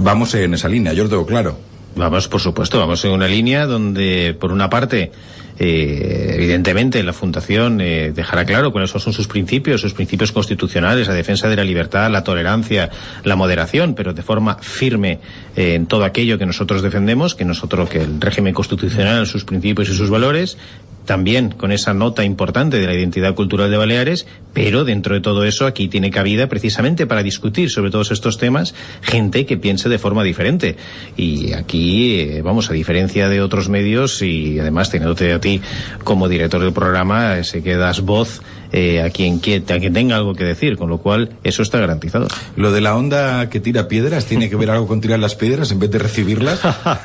vamos 0.00 0.34
en 0.34 0.52
esa 0.52 0.68
línea, 0.68 0.92
yo 0.92 1.04
lo 1.04 1.08
tengo 1.08 1.24
claro. 1.24 1.58
Vamos, 1.96 2.28
por 2.28 2.42
supuesto, 2.42 2.78
vamos 2.78 3.02
en 3.06 3.12
una 3.12 3.26
línea 3.26 3.64
donde, 3.64 4.36
por 4.38 4.52
una 4.52 4.68
parte, 4.68 5.12
eh, 5.58 6.32
evidentemente 6.34 7.02
la 7.02 7.12
Fundación 7.12 7.80
eh, 7.80 8.12
dejará 8.14 8.44
claro 8.44 8.72
cuáles 8.72 8.90
son 8.90 9.12
sus 9.12 9.26
principios, 9.26 9.80
sus 9.80 9.94
principios 9.94 10.32
constitucionales, 10.32 11.08
la 11.08 11.14
defensa 11.14 11.48
de 11.48 11.56
la 11.56 11.64
libertad, 11.64 12.10
la 12.10 12.24
tolerancia, 12.24 12.90
la 13.24 13.36
moderación, 13.36 13.94
pero 13.94 14.12
de 14.12 14.22
forma 14.22 14.58
firme 14.60 15.20
eh, 15.56 15.74
en 15.74 15.86
todo 15.86 16.04
aquello 16.04 16.38
que 16.38 16.46
nosotros 16.46 16.82
defendemos, 16.82 17.34
que 17.34 17.44
nosotros, 17.44 17.88
que 17.88 18.02
el 18.02 18.20
régimen 18.20 18.52
constitucional, 18.52 19.26
sus 19.26 19.44
principios 19.44 19.88
y 19.88 19.94
sus 19.94 20.10
valores, 20.10 20.58
también 21.06 21.50
con 21.50 21.72
esa 21.72 21.94
nota 21.94 22.24
importante 22.24 22.78
de 22.78 22.86
la 22.86 22.94
identidad 22.94 23.34
cultural 23.34 23.70
de 23.70 23.76
Baleares, 23.76 24.26
pero 24.52 24.84
dentro 24.84 25.14
de 25.14 25.20
todo 25.20 25.44
eso 25.44 25.64
aquí 25.64 25.88
tiene 25.88 26.10
cabida 26.10 26.48
precisamente 26.48 27.06
para 27.06 27.22
discutir 27.22 27.70
sobre 27.70 27.90
todos 27.90 28.10
estos 28.10 28.36
temas 28.38 28.74
gente 29.00 29.46
que 29.46 29.56
piense 29.56 29.88
de 29.88 29.98
forma 29.98 30.22
diferente. 30.24 30.76
Y 31.16 31.52
aquí, 31.52 32.20
eh, 32.20 32.42
vamos, 32.42 32.70
a 32.70 32.74
diferencia 32.74 33.28
de 33.28 33.40
otros 33.40 33.68
medios 33.68 34.20
y 34.20 34.58
además 34.58 34.90
teniéndote 34.90 35.32
a 35.32 35.40
ti 35.40 35.60
como 36.04 36.28
director 36.28 36.60
del 36.60 36.72
programa, 36.72 37.42
sé 37.44 37.62
que 37.62 37.76
das 37.76 38.00
voz 38.00 38.42
eh, 38.72 39.02
a, 39.02 39.10
quien, 39.10 39.36
a 39.36 39.78
quien 39.78 39.92
tenga 39.92 40.16
algo 40.16 40.34
que 40.34 40.44
decir, 40.44 40.76
con 40.76 40.88
lo 40.88 40.98
cual 40.98 41.30
eso 41.44 41.62
está 41.62 41.78
garantizado. 41.78 42.28
Lo 42.56 42.72
de 42.72 42.80
la 42.80 42.96
onda 42.96 43.48
que 43.50 43.60
tira 43.60 43.88
piedras, 43.88 44.26
¿tiene 44.26 44.50
que 44.50 44.56
ver 44.56 44.70
algo 44.70 44.86
con 44.86 45.00
tirar 45.00 45.18
las 45.18 45.34
piedras 45.34 45.70
en 45.70 45.78
vez 45.78 45.90
de 45.90 45.98
recibirlas? 45.98 46.60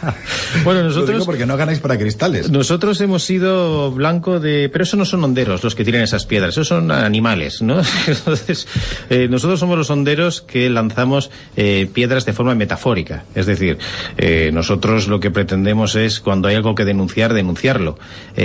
bueno, 0.64 0.84
nosotros... 0.84 1.10
Lo 1.10 1.14
digo 1.16 1.26
porque 1.26 1.46
no 1.46 1.58
ganáis 1.58 1.80
para 1.80 1.98
cristales. 1.98 2.50
Nosotros 2.50 3.00
hemos 3.02 3.24
sido 3.24 3.92
blanco 3.92 4.40
de... 4.40 4.70
Pero 4.70 4.84
eso 4.84 4.98
no 4.98 5.06
son 5.06 5.24
honderos 5.24 5.64
los 5.64 5.76
que 5.76 5.84
tiran 5.84 6.02
esas 6.02 6.26
piedras, 6.26 6.52
esos 6.52 6.68
son 6.68 6.92
animales, 6.92 7.62
¿no? 7.62 7.82
Entonces, 8.08 8.68
eh, 9.10 9.28
nosotros 9.30 9.60
somos 9.60 9.78
los 9.78 9.90
honderos 9.90 10.42
que 10.42 10.70
lanzamos 10.70 11.32
eh, 11.56 11.90
piedras 11.94 12.26
de 12.26 12.34
forma 12.34 12.56
metafórica. 12.56 13.24
Es 13.36 13.46
decir, 13.46 13.78
eh, 14.18 14.52
nosotros 14.54 15.08
lo 15.08 15.20
que 15.20 15.32
pretendemos 15.32 15.96
es, 15.96 16.20
cuando 16.20 16.48
hay 16.48 16.56
algo 16.56 16.76
que 16.76 16.86
denunciar, 16.86 17.34
denunciarlo. 17.34 17.98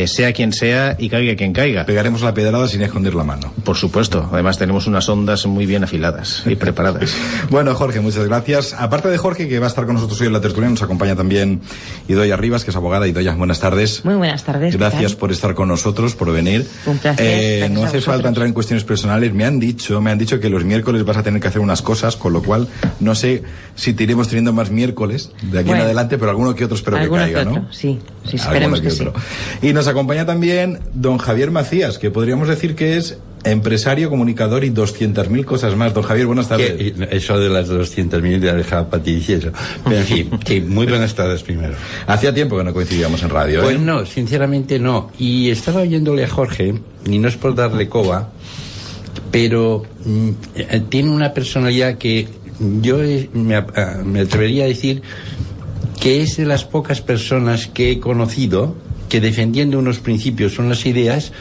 sea 0.07 0.33
quien 0.33 0.53
sea 0.53 0.97
y 0.99 1.09
caiga 1.09 1.37
quien 1.37 1.53
caiga. 1.53 1.87
Pegaremos 1.87 2.23
la 2.23 2.35
pedrada 2.35 2.69
sin 2.69 2.83
esconder 2.83 3.06
tender 3.07 3.15
la 3.15 3.25
mano. 3.25 3.53
Por 3.65 3.77
supuesto. 3.77 4.29
Además 4.33 4.59
tenemos 4.59 4.87
unas 4.87 5.09
ondas 5.09 5.47
muy 5.47 5.65
bien 5.65 5.85
afiladas 5.85 6.43
y 6.45 6.57
preparadas. 6.57 7.15
bueno, 7.51 7.75
Jorge, 7.75 8.01
muchas 8.01 8.27
gracias. 8.27 8.75
Aparte 8.75 9.09
de 9.09 9.17
Jorge, 9.17 9.49
que 9.49 9.59
va 9.61 9.67
a 9.67 9.69
estar 9.69 9.87
con 9.87 9.95
nosotros 9.95 10.21
hoy 10.21 10.27
en 10.27 10.33
la 10.33 10.41
tertulia, 10.41 10.69
nos 10.69 10.83
acompaña 10.83 11.15
también 11.15 11.61
Idoya 12.09 12.37
Rivas, 12.37 12.65
que 12.65 12.71
es 12.71 12.77
abogada. 12.77 13.07
Idoya, 13.07 13.35
buenas 13.35 13.61
tardes. 13.61 14.05
Muy 14.05 14.15
buenas 14.15 14.45
tardes. 14.45 14.77
Gracias 14.77 15.15
por 15.15 15.31
estar 15.31 15.55
con 15.55 15.69
nosotros, 15.69 16.17
por 16.17 16.33
venir. 16.33 16.67
Un 16.87 16.99
placer. 16.99 17.65
Eh, 17.65 17.69
no 17.71 17.85
hace 17.85 18.01
falta 18.01 18.29
entrar 18.29 18.47
en 18.47 18.53
cuestiones 18.53 18.85
personales. 18.85 19.33
Me 19.33 19.45
han 19.45 19.61
dicho, 19.61 20.01
me 20.01 20.11
han 20.11 20.19
dicho 20.19 20.41
que 20.41 20.51
los 20.51 20.65
miércoles 20.65 21.05
vas 21.05 21.19
a 21.19 21.23
tener 21.23 21.41
que 21.41 21.49
hacer 21.49 21.61
unas 21.61 21.83
cosas, 21.83 22.17
con 22.17 22.33
lo 22.33 22.43
cual 22.43 22.67
no 22.99 23.15
sé 23.15 23.45
si 23.77 23.93
te 23.93 24.05
iremos 24.05 24.29
teniendo 24.29 24.53
más 24.53 24.71
miércoles 24.71 25.31
de 25.43 25.61
aquí 25.61 25.71
en 25.71 25.77
adelante, 25.77 26.19
pero 26.19 26.31
alguno 26.31 26.55
que 26.55 26.65
otro 26.65 26.77
espero 26.77 26.99
que 26.99 27.09
caiga, 27.09 27.45
¿no? 27.45 27.69
Sí, 27.73 28.01
sí, 28.25 28.37
esperemos 28.37 28.81
que, 28.81 28.91
sí. 28.91 29.07
Y 29.63 29.73
nos 29.73 29.87
acompaña 29.87 30.27
también 30.27 30.81
don 30.95 31.19
Javier 31.19 31.51
Macías, 31.51 31.99
que 31.99 32.11
podríamos 32.11 32.49
decir 32.49 32.75
que 32.75 32.96
es 32.97 33.19
empresario, 33.45 34.11
comunicador 34.11 34.65
y 34.65 34.71
200.000 34.71 35.45
cosas 35.45 35.77
más. 35.77 35.95
Don 35.95 36.03
Javier, 36.03 36.27
buenas 36.27 36.49
tardes. 36.49 36.95
Eso 37.11 37.39
de 37.39 37.49
las 37.49 37.71
200.000 37.71 38.41
ya 38.41 38.55
dejado 38.55 38.89
para 38.89 39.03
ti 39.03 39.23
y 39.27 39.33
eso. 39.33 39.51
Pero 39.85 39.97
en 39.97 40.05
fin, 40.05 40.31
sí, 40.47 40.61
muy 40.61 40.87
buenas 40.87 41.15
tardes 41.15 41.43
primero. 41.43 41.75
Hacía 42.07 42.35
tiempo 42.35 42.57
que 42.57 42.65
no 42.65 42.73
coincidíamos 42.73 43.23
en 43.23 43.31
radio, 43.31 43.61
¿eh? 43.61 43.65
Pues 43.65 43.81
no, 43.81 44.05
sinceramente 44.05 44.79
no. 44.79 45.11
Y 45.19 45.51
estaba 45.51 45.81
oyéndole 45.81 46.25
a 46.25 46.29
Jorge, 46.29 46.75
y 47.07 47.19
no 47.19 47.29
es 47.29 47.37
por 47.37 47.55
darle 47.55 47.89
coba, 47.89 48.31
pero 49.31 49.85
mm, 50.05 50.31
eh, 50.57 50.83
tiene 50.89 51.11
una 51.11 51.33
personalidad 51.33 51.99
que 51.99 52.29
yo 52.59 52.99
me, 53.33 53.65
me 54.05 54.21
atrevería 54.21 54.65
a 54.65 54.67
decir 54.67 55.03
que 56.01 56.23
es 56.23 56.37
de 56.37 56.47
las 56.47 56.65
pocas 56.65 57.01
personas 57.01 57.67
que 57.67 57.93
he 57.93 58.01
conocido 58.01 58.75
que 59.09 59.21
defendiendo 59.21 59.79
unos 59.79 59.99
principios, 59.99 60.59
unas 60.59 60.85
ideas, 60.87 61.33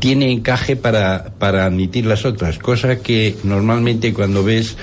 tiene 0.00 0.32
encaje 0.32 0.74
para, 0.76 1.32
para 1.38 1.66
admitir 1.66 2.06
las 2.06 2.24
otras, 2.24 2.58
cosa 2.58 2.96
que 2.98 3.36
normalmente 3.44 4.12
cuando 4.12 4.42
ves 4.42 4.76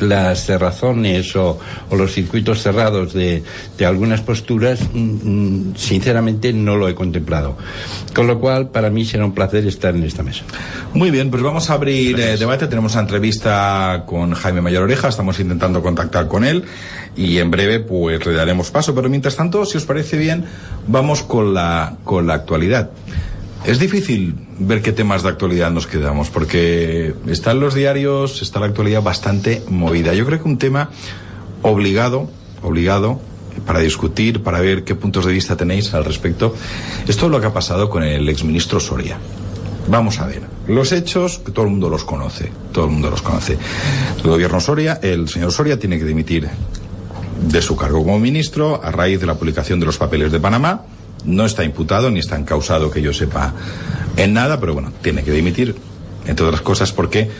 las 0.00 0.46
cerrazones 0.46 1.36
o, 1.36 1.58
o, 1.90 1.96
los 1.96 2.12
circuitos 2.12 2.62
cerrados 2.62 3.12
de, 3.12 3.42
de 3.78 3.86
algunas 3.86 4.20
posturas, 4.20 4.80
mm, 4.92 5.74
sinceramente 5.76 6.52
no 6.52 6.76
lo 6.76 6.88
he 6.88 6.94
contemplado. 6.94 7.56
Con 8.14 8.26
lo 8.26 8.40
cual, 8.40 8.70
para 8.70 8.90
mí 8.90 9.04
será 9.04 9.24
un 9.24 9.32
placer 9.32 9.66
estar 9.66 9.94
en 9.94 10.02
esta 10.02 10.22
mesa. 10.22 10.44
Muy 10.92 11.10
bien, 11.10 11.30
pues 11.30 11.42
vamos 11.42 11.70
a 11.70 11.74
abrir 11.74 12.18
eh, 12.18 12.36
debate. 12.36 12.66
Tenemos 12.66 12.92
una 12.94 13.02
entrevista 13.02 14.04
con 14.06 14.32
Jaime 14.32 14.60
Mayor 14.60 14.82
Oreja, 14.84 15.08
estamos 15.08 15.38
intentando 15.38 15.82
contactar 15.82 16.26
con 16.26 16.44
él 16.44 16.64
y 17.16 17.38
en 17.38 17.50
breve 17.50 17.80
pues 17.80 18.24
le 18.26 18.32
daremos 18.32 18.70
paso. 18.70 18.94
Pero 18.94 19.08
mientras 19.08 19.36
tanto, 19.36 19.64
si 19.64 19.78
os 19.78 19.84
parece 19.84 20.16
bien, 20.16 20.44
vamos 20.88 21.22
con 21.22 21.54
la, 21.54 21.96
con 22.04 22.26
la 22.26 22.34
actualidad. 22.34 22.90
Es 23.64 23.78
difícil 23.78 24.34
ver 24.58 24.82
qué 24.82 24.90
temas 24.90 25.22
de 25.22 25.28
actualidad 25.28 25.70
nos 25.70 25.86
quedamos, 25.86 26.30
porque 26.30 27.14
están 27.28 27.60
los 27.60 27.74
diarios, 27.74 28.42
está 28.42 28.58
la 28.58 28.66
actualidad 28.66 29.02
bastante 29.02 29.62
movida. 29.68 30.14
Yo 30.14 30.26
creo 30.26 30.42
que 30.42 30.48
un 30.48 30.58
tema 30.58 30.90
obligado, 31.62 32.28
obligado, 32.60 33.20
para 33.64 33.78
discutir, 33.78 34.42
para 34.42 34.60
ver 34.60 34.82
qué 34.82 34.96
puntos 34.96 35.26
de 35.26 35.32
vista 35.32 35.56
tenéis 35.56 35.94
al 35.94 36.04
respecto, 36.04 36.56
es 37.06 37.16
todo 37.16 37.30
lo 37.30 37.40
que 37.40 37.46
ha 37.46 37.52
pasado 37.52 37.88
con 37.88 38.02
el 38.02 38.28
exministro 38.28 38.80
Soria. 38.80 39.18
Vamos 39.86 40.18
a 40.18 40.26
ver. 40.26 40.42
Los 40.66 40.90
hechos, 40.90 41.38
que 41.38 41.52
todo 41.52 41.66
el 41.66 41.70
mundo 41.70 41.88
los 41.88 42.02
conoce, 42.02 42.50
todo 42.72 42.86
el 42.86 42.90
mundo 42.90 43.10
los 43.10 43.22
conoce. 43.22 43.58
El 44.24 44.28
gobierno 44.28 44.58
Soria, 44.58 44.98
el 45.02 45.28
señor 45.28 45.52
Soria 45.52 45.78
tiene 45.78 46.00
que 46.00 46.04
dimitir 46.04 46.48
de 47.46 47.62
su 47.62 47.76
cargo 47.76 48.02
como 48.02 48.18
ministro 48.18 48.82
a 48.82 48.90
raíz 48.90 49.20
de 49.20 49.26
la 49.26 49.36
publicación 49.36 49.78
de 49.78 49.86
los 49.86 49.98
papeles 49.98 50.32
de 50.32 50.40
Panamá 50.40 50.82
no 51.24 51.44
está 51.44 51.64
imputado 51.64 52.10
ni 52.10 52.20
está 52.20 52.36
encausado 52.36 52.90
que 52.90 53.02
yo 53.02 53.12
sepa 53.12 53.54
en 54.16 54.32
nada, 54.32 54.60
pero 54.60 54.74
bueno, 54.74 54.92
tiene 55.02 55.22
que 55.22 55.32
dimitir, 55.32 55.76
entre 56.26 56.46
otras 56.46 56.62
cosas, 56.62 56.92
porque 56.92 57.30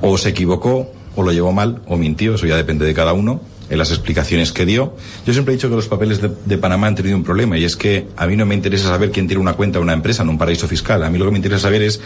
o 0.00 0.16
se 0.18 0.30
equivocó, 0.30 0.90
o 1.16 1.22
lo 1.22 1.32
llevó 1.32 1.52
mal, 1.52 1.80
o 1.86 1.96
mintió, 1.96 2.34
eso 2.34 2.46
ya 2.46 2.56
depende 2.56 2.86
de 2.86 2.94
cada 2.94 3.12
uno, 3.12 3.40
en 3.70 3.78
las 3.78 3.90
explicaciones 3.90 4.52
que 4.52 4.64
dio. 4.64 4.96
Yo 5.26 5.32
siempre 5.32 5.52
he 5.52 5.56
dicho 5.56 5.68
que 5.68 5.76
los 5.76 5.88
papeles 5.88 6.20
de, 6.20 6.58
Panamá 6.58 6.86
han 6.86 6.94
tenido 6.94 7.16
un 7.16 7.24
problema, 7.24 7.58
y 7.58 7.64
es 7.64 7.76
que 7.76 8.08
a 8.16 8.26
mí 8.26 8.36
no 8.36 8.46
me 8.46 8.54
interesa 8.54 8.88
saber 8.88 9.10
quién 9.10 9.26
tiene 9.26 9.42
una 9.42 9.54
cuenta 9.54 9.78
de 9.78 9.82
una 9.82 9.92
empresa 9.92 10.22
en 10.22 10.30
un 10.30 10.38
paraíso 10.38 10.66
fiscal, 10.68 11.02
a 11.02 11.10
mí 11.10 11.18
lo 11.18 11.24
que 11.24 11.32
me 11.32 11.38
interesa 11.38 11.62
saber 11.62 11.82
es 11.82 12.00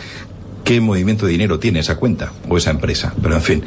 qué 0.65 0.81
movimiento 0.81 1.27
de 1.27 1.33
dinero 1.33 1.59
tiene 1.59 1.81
esa 1.81 1.97
cuenta 1.97 2.33
o 2.49 2.57
esa 2.57 2.71
empresa, 2.71 3.15
pero 3.23 3.35
en 3.35 3.43
fin. 3.43 3.63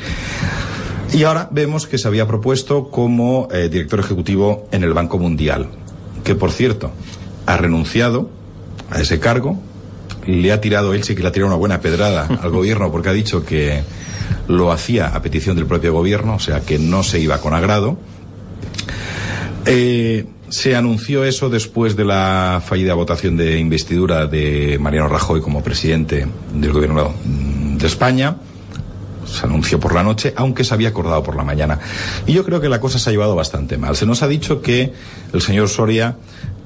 Y 1.14 1.24
ahora 1.24 1.48
vemos 1.52 1.88
que 1.88 1.98
se 1.98 2.08
había 2.08 2.28
propuesto 2.28 2.90
como 2.90 3.48
eh, 3.52 3.70
director 3.70 4.00
ejecutivo 4.00 4.68
en 4.72 4.84
el 4.84 4.94
Banco 4.94 5.18
Mundial, 5.20 5.70
que 6.24 6.36
por 6.36 6.52
cierto, 6.52 6.92
ha 7.46 7.58
renunciado 7.58 8.30
a 8.90 9.02
ese 9.02 9.20
cargo, 9.20 9.60
le 10.26 10.52
ha 10.52 10.62
tirado, 10.62 10.94
él 10.94 11.04
sí 11.04 11.16
que 11.16 11.22
le 11.22 11.30
ha 11.30 11.32
tirado 11.32 11.48
una 11.48 11.58
buena 11.58 11.82
pedrada 11.82 12.26
al 12.42 12.50
gobierno 12.50 12.92
porque 12.92 13.10
ha 13.10 13.14
dicho 13.14 13.46
que 13.46 13.84
lo 14.48 14.72
hacía 14.72 15.08
a 15.08 15.22
petición 15.22 15.56
del 15.56 15.66
propio 15.66 15.94
gobierno, 15.94 16.36
o 16.36 16.40
sea 16.40 16.62
que 16.62 16.80
no 16.80 17.04
se 17.04 17.20
iba 17.20 17.40
con 17.40 17.54
agrado. 17.54 17.98
Eh, 19.66 20.26
se 20.50 20.76
anunció 20.76 21.24
eso 21.24 21.50
después 21.50 21.96
de 21.96 22.06
la 22.06 22.62
fallida 22.64 22.94
votación 22.94 23.36
de 23.36 23.58
investidura 23.58 24.28
de 24.28 24.78
Mariano 24.80 25.10
Rajoy 25.10 25.42
como 25.42 25.64
presidente 25.64 26.28
del 26.54 26.72
gobierno 26.72 27.14
de 27.26 27.88
España. 27.88 28.38
Se 29.26 29.48
anunció 29.48 29.80
por 29.80 29.96
la 29.96 30.04
noche, 30.04 30.34
aunque 30.36 30.64
se 30.64 30.74
había 30.76 30.90
acordado 30.90 31.24
por 31.24 31.36
la 31.36 31.44
mañana. 31.44 31.80
Y 32.28 32.34
yo 32.34 32.46
creo 32.46 32.62
que 32.62 32.70
la 32.70 32.80
cosa 32.80 33.00
se 33.00 33.10
ha 33.10 33.12
llevado 33.12 33.36
bastante 33.36 33.78
mal. 33.78 33.96
Se 33.96 34.06
nos 34.06 34.22
ha 34.22 34.28
dicho 34.28 34.62
que 34.62 34.94
el 35.34 35.42
señor 35.42 35.68
Soria 35.68 36.16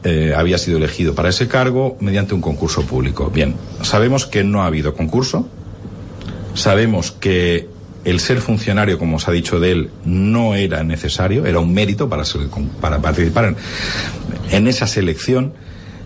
eh, 0.03 0.33
había 0.35 0.57
sido 0.57 0.77
elegido 0.77 1.13
para 1.13 1.29
ese 1.29 1.47
cargo 1.47 1.97
mediante 1.99 2.33
un 2.33 2.41
concurso 2.41 2.83
público. 2.83 3.29
Bien, 3.29 3.55
sabemos 3.81 4.25
que 4.25 4.43
no 4.43 4.63
ha 4.63 4.65
habido 4.65 4.93
concurso, 4.93 5.47
sabemos 6.53 7.11
que 7.11 7.67
el 8.05 8.19
ser 8.19 8.39
funcionario, 8.39 8.97
como 8.97 9.19
se 9.19 9.29
ha 9.29 9.33
dicho 9.33 9.59
de 9.59 9.71
él, 9.71 9.89
no 10.05 10.55
era 10.55 10.83
necesario, 10.83 11.45
era 11.45 11.59
un 11.59 11.73
mérito 11.73 12.07
para, 12.07 12.23
ser, 12.23 12.41
para 12.79 12.99
participar 12.99 13.55
en, 14.51 14.67
esa 14.67 14.87
selección 14.87 15.53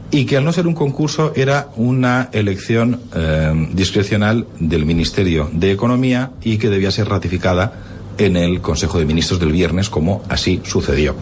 y 0.09 0.25
que 0.25 0.37
al 0.37 0.45
no 0.45 0.53
ser 0.53 0.67
un 0.67 0.73
concurso 0.73 1.33
era 1.35 1.69
una 1.75 2.29
elección 2.33 2.99
eh, 3.15 3.69
discrecional 3.73 4.47
del 4.59 4.85
Ministerio 4.85 5.49
de 5.53 5.71
Economía 5.71 6.31
y 6.43 6.57
que 6.57 6.69
debía 6.69 6.91
ser 6.91 7.09
ratificada 7.09 7.82
en 8.17 8.37
el 8.37 8.61
Consejo 8.61 8.99
de 8.99 9.05
Ministros 9.05 9.39
del 9.39 9.51
viernes, 9.51 9.89
como 9.89 10.23
así 10.29 10.61
sucedió. 10.65 11.15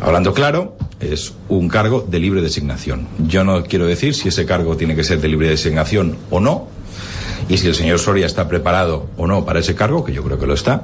Hablando 0.00 0.32
claro, 0.34 0.76
es 1.00 1.34
un 1.48 1.68
cargo 1.68 2.04
de 2.08 2.18
libre 2.18 2.42
designación. 2.42 3.06
Yo 3.26 3.44
no 3.44 3.64
quiero 3.64 3.86
decir 3.86 4.14
si 4.14 4.28
ese 4.28 4.46
cargo 4.46 4.76
tiene 4.76 4.96
que 4.96 5.04
ser 5.04 5.20
de 5.20 5.28
libre 5.28 5.48
designación 5.48 6.16
o 6.30 6.40
no, 6.40 6.68
y 7.48 7.56
si 7.58 7.66
el 7.66 7.74
señor 7.74 7.98
Soria 7.98 8.26
está 8.26 8.48
preparado 8.48 9.06
o 9.16 9.26
no 9.26 9.44
para 9.44 9.60
ese 9.60 9.74
cargo, 9.74 10.04
que 10.04 10.12
yo 10.12 10.22
creo 10.22 10.38
que 10.38 10.46
lo 10.46 10.54
está, 10.54 10.82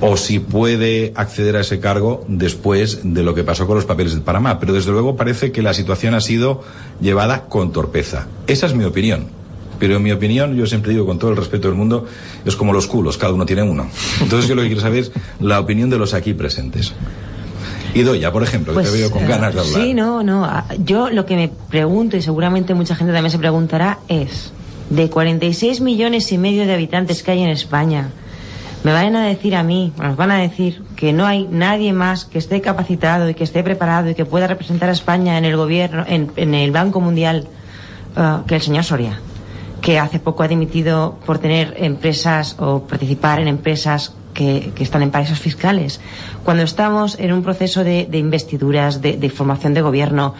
o 0.00 0.16
si 0.16 0.38
puede 0.38 1.12
acceder 1.16 1.56
a 1.56 1.60
ese 1.60 1.80
cargo 1.80 2.24
después 2.28 3.00
de 3.02 3.22
lo 3.22 3.34
que 3.34 3.44
pasó 3.44 3.66
con 3.66 3.76
los 3.76 3.84
papeles 3.84 4.14
de 4.14 4.20
Panamá. 4.20 4.58
Pero 4.60 4.72
desde 4.72 4.92
luego 4.92 5.16
parece 5.16 5.52
que 5.52 5.62
la 5.62 5.74
situación 5.74 6.14
ha 6.14 6.20
sido 6.20 6.62
llevada 7.00 7.46
con 7.46 7.72
torpeza. 7.72 8.26
Esa 8.46 8.66
es 8.66 8.74
mi 8.74 8.84
opinión. 8.84 9.37
Pero 9.78 9.96
en 9.96 10.02
mi 10.02 10.10
opinión, 10.12 10.54
yo 10.56 10.66
siempre 10.66 10.92
digo 10.92 11.06
con 11.06 11.18
todo 11.18 11.30
el 11.30 11.36
respeto 11.36 11.68
del 11.68 11.76
mundo, 11.76 12.06
es 12.44 12.56
como 12.56 12.72
los 12.72 12.86
culos, 12.86 13.16
cada 13.16 13.32
uno 13.32 13.46
tiene 13.46 13.62
uno. 13.62 13.86
Entonces 14.20 14.48
yo 14.48 14.54
lo 14.54 14.62
que 14.62 14.68
quiero 14.68 14.82
saber 14.82 14.98
es 15.00 15.12
la 15.40 15.60
opinión 15.60 15.88
de 15.90 15.98
los 15.98 16.14
aquí 16.14 16.34
presentes. 16.34 16.92
Y 17.94 18.02
Doya, 18.02 18.30
por 18.32 18.42
ejemplo, 18.42 18.74
que 18.74 18.80
te 18.80 18.88
Pues, 18.88 18.98
veo 19.00 19.10
con 19.10 19.22
eh, 19.24 19.26
ganas 19.28 19.54
de 19.54 19.60
hablar. 19.60 19.82
Sí, 19.82 19.94
no, 19.94 20.22
no. 20.22 20.44
ah, 20.44 20.64
Yo 20.84 21.10
lo 21.10 21.24
que 21.26 21.36
me 21.36 21.48
pregunto, 21.48 22.16
y 22.16 22.22
seguramente 22.22 22.74
mucha 22.74 22.94
gente 22.94 23.12
también 23.12 23.30
se 23.30 23.38
preguntará, 23.38 23.98
es, 24.08 24.52
de 24.90 25.08
46 25.08 25.80
millones 25.80 26.30
y 26.32 26.38
medio 26.38 26.66
de 26.66 26.74
habitantes 26.74 27.22
que 27.22 27.30
hay 27.30 27.42
en 27.42 27.48
España, 27.50 28.10
me 28.84 28.92
van 28.92 29.16
a 29.16 29.26
decir 29.26 29.56
a 29.56 29.62
mí, 29.62 29.92
nos 29.98 30.16
van 30.16 30.30
a 30.30 30.38
decir 30.38 30.82
que 30.96 31.12
no 31.12 31.26
hay 31.26 31.48
nadie 31.50 31.92
más 31.92 32.24
que 32.24 32.38
esté 32.38 32.60
capacitado 32.60 33.28
y 33.28 33.34
que 33.34 33.42
esté 33.44 33.62
preparado 33.64 34.10
y 34.10 34.14
que 34.14 34.24
pueda 34.24 34.46
representar 34.46 34.88
a 34.88 34.92
España 34.92 35.36
en 35.38 35.44
el 35.44 35.56
gobierno, 35.56 36.04
en, 36.06 36.30
en 36.36 36.54
el 36.54 36.70
Banco 36.70 37.00
Mundial, 37.00 37.48
ah, 38.16 38.42
que 38.46 38.54
el 38.56 38.60
señor 38.62 38.84
Soria, 38.84 39.18
que 39.80 39.98
hace 39.98 40.18
poco 40.18 40.42
ha 40.42 40.48
dimitido 40.48 41.18
por 41.24 41.38
tener 41.38 41.74
empresas 41.78 42.56
o 42.58 42.82
participar 42.82 43.40
en 43.40 43.48
empresas 43.48 44.14
que, 44.34 44.72
están 44.78 45.02
en 45.02 45.10
paraísos 45.10 45.40
fiscales. 45.40 46.00
Cuando 46.44 46.62
estamos 46.62 47.18
en 47.18 47.32
un 47.32 47.42
proceso 47.42 47.82
de, 47.84 48.08
investiduras, 48.12 49.00
de, 49.02 49.30
formación 49.30 49.74
de 49.74 49.82
gobierno, 49.82 50.34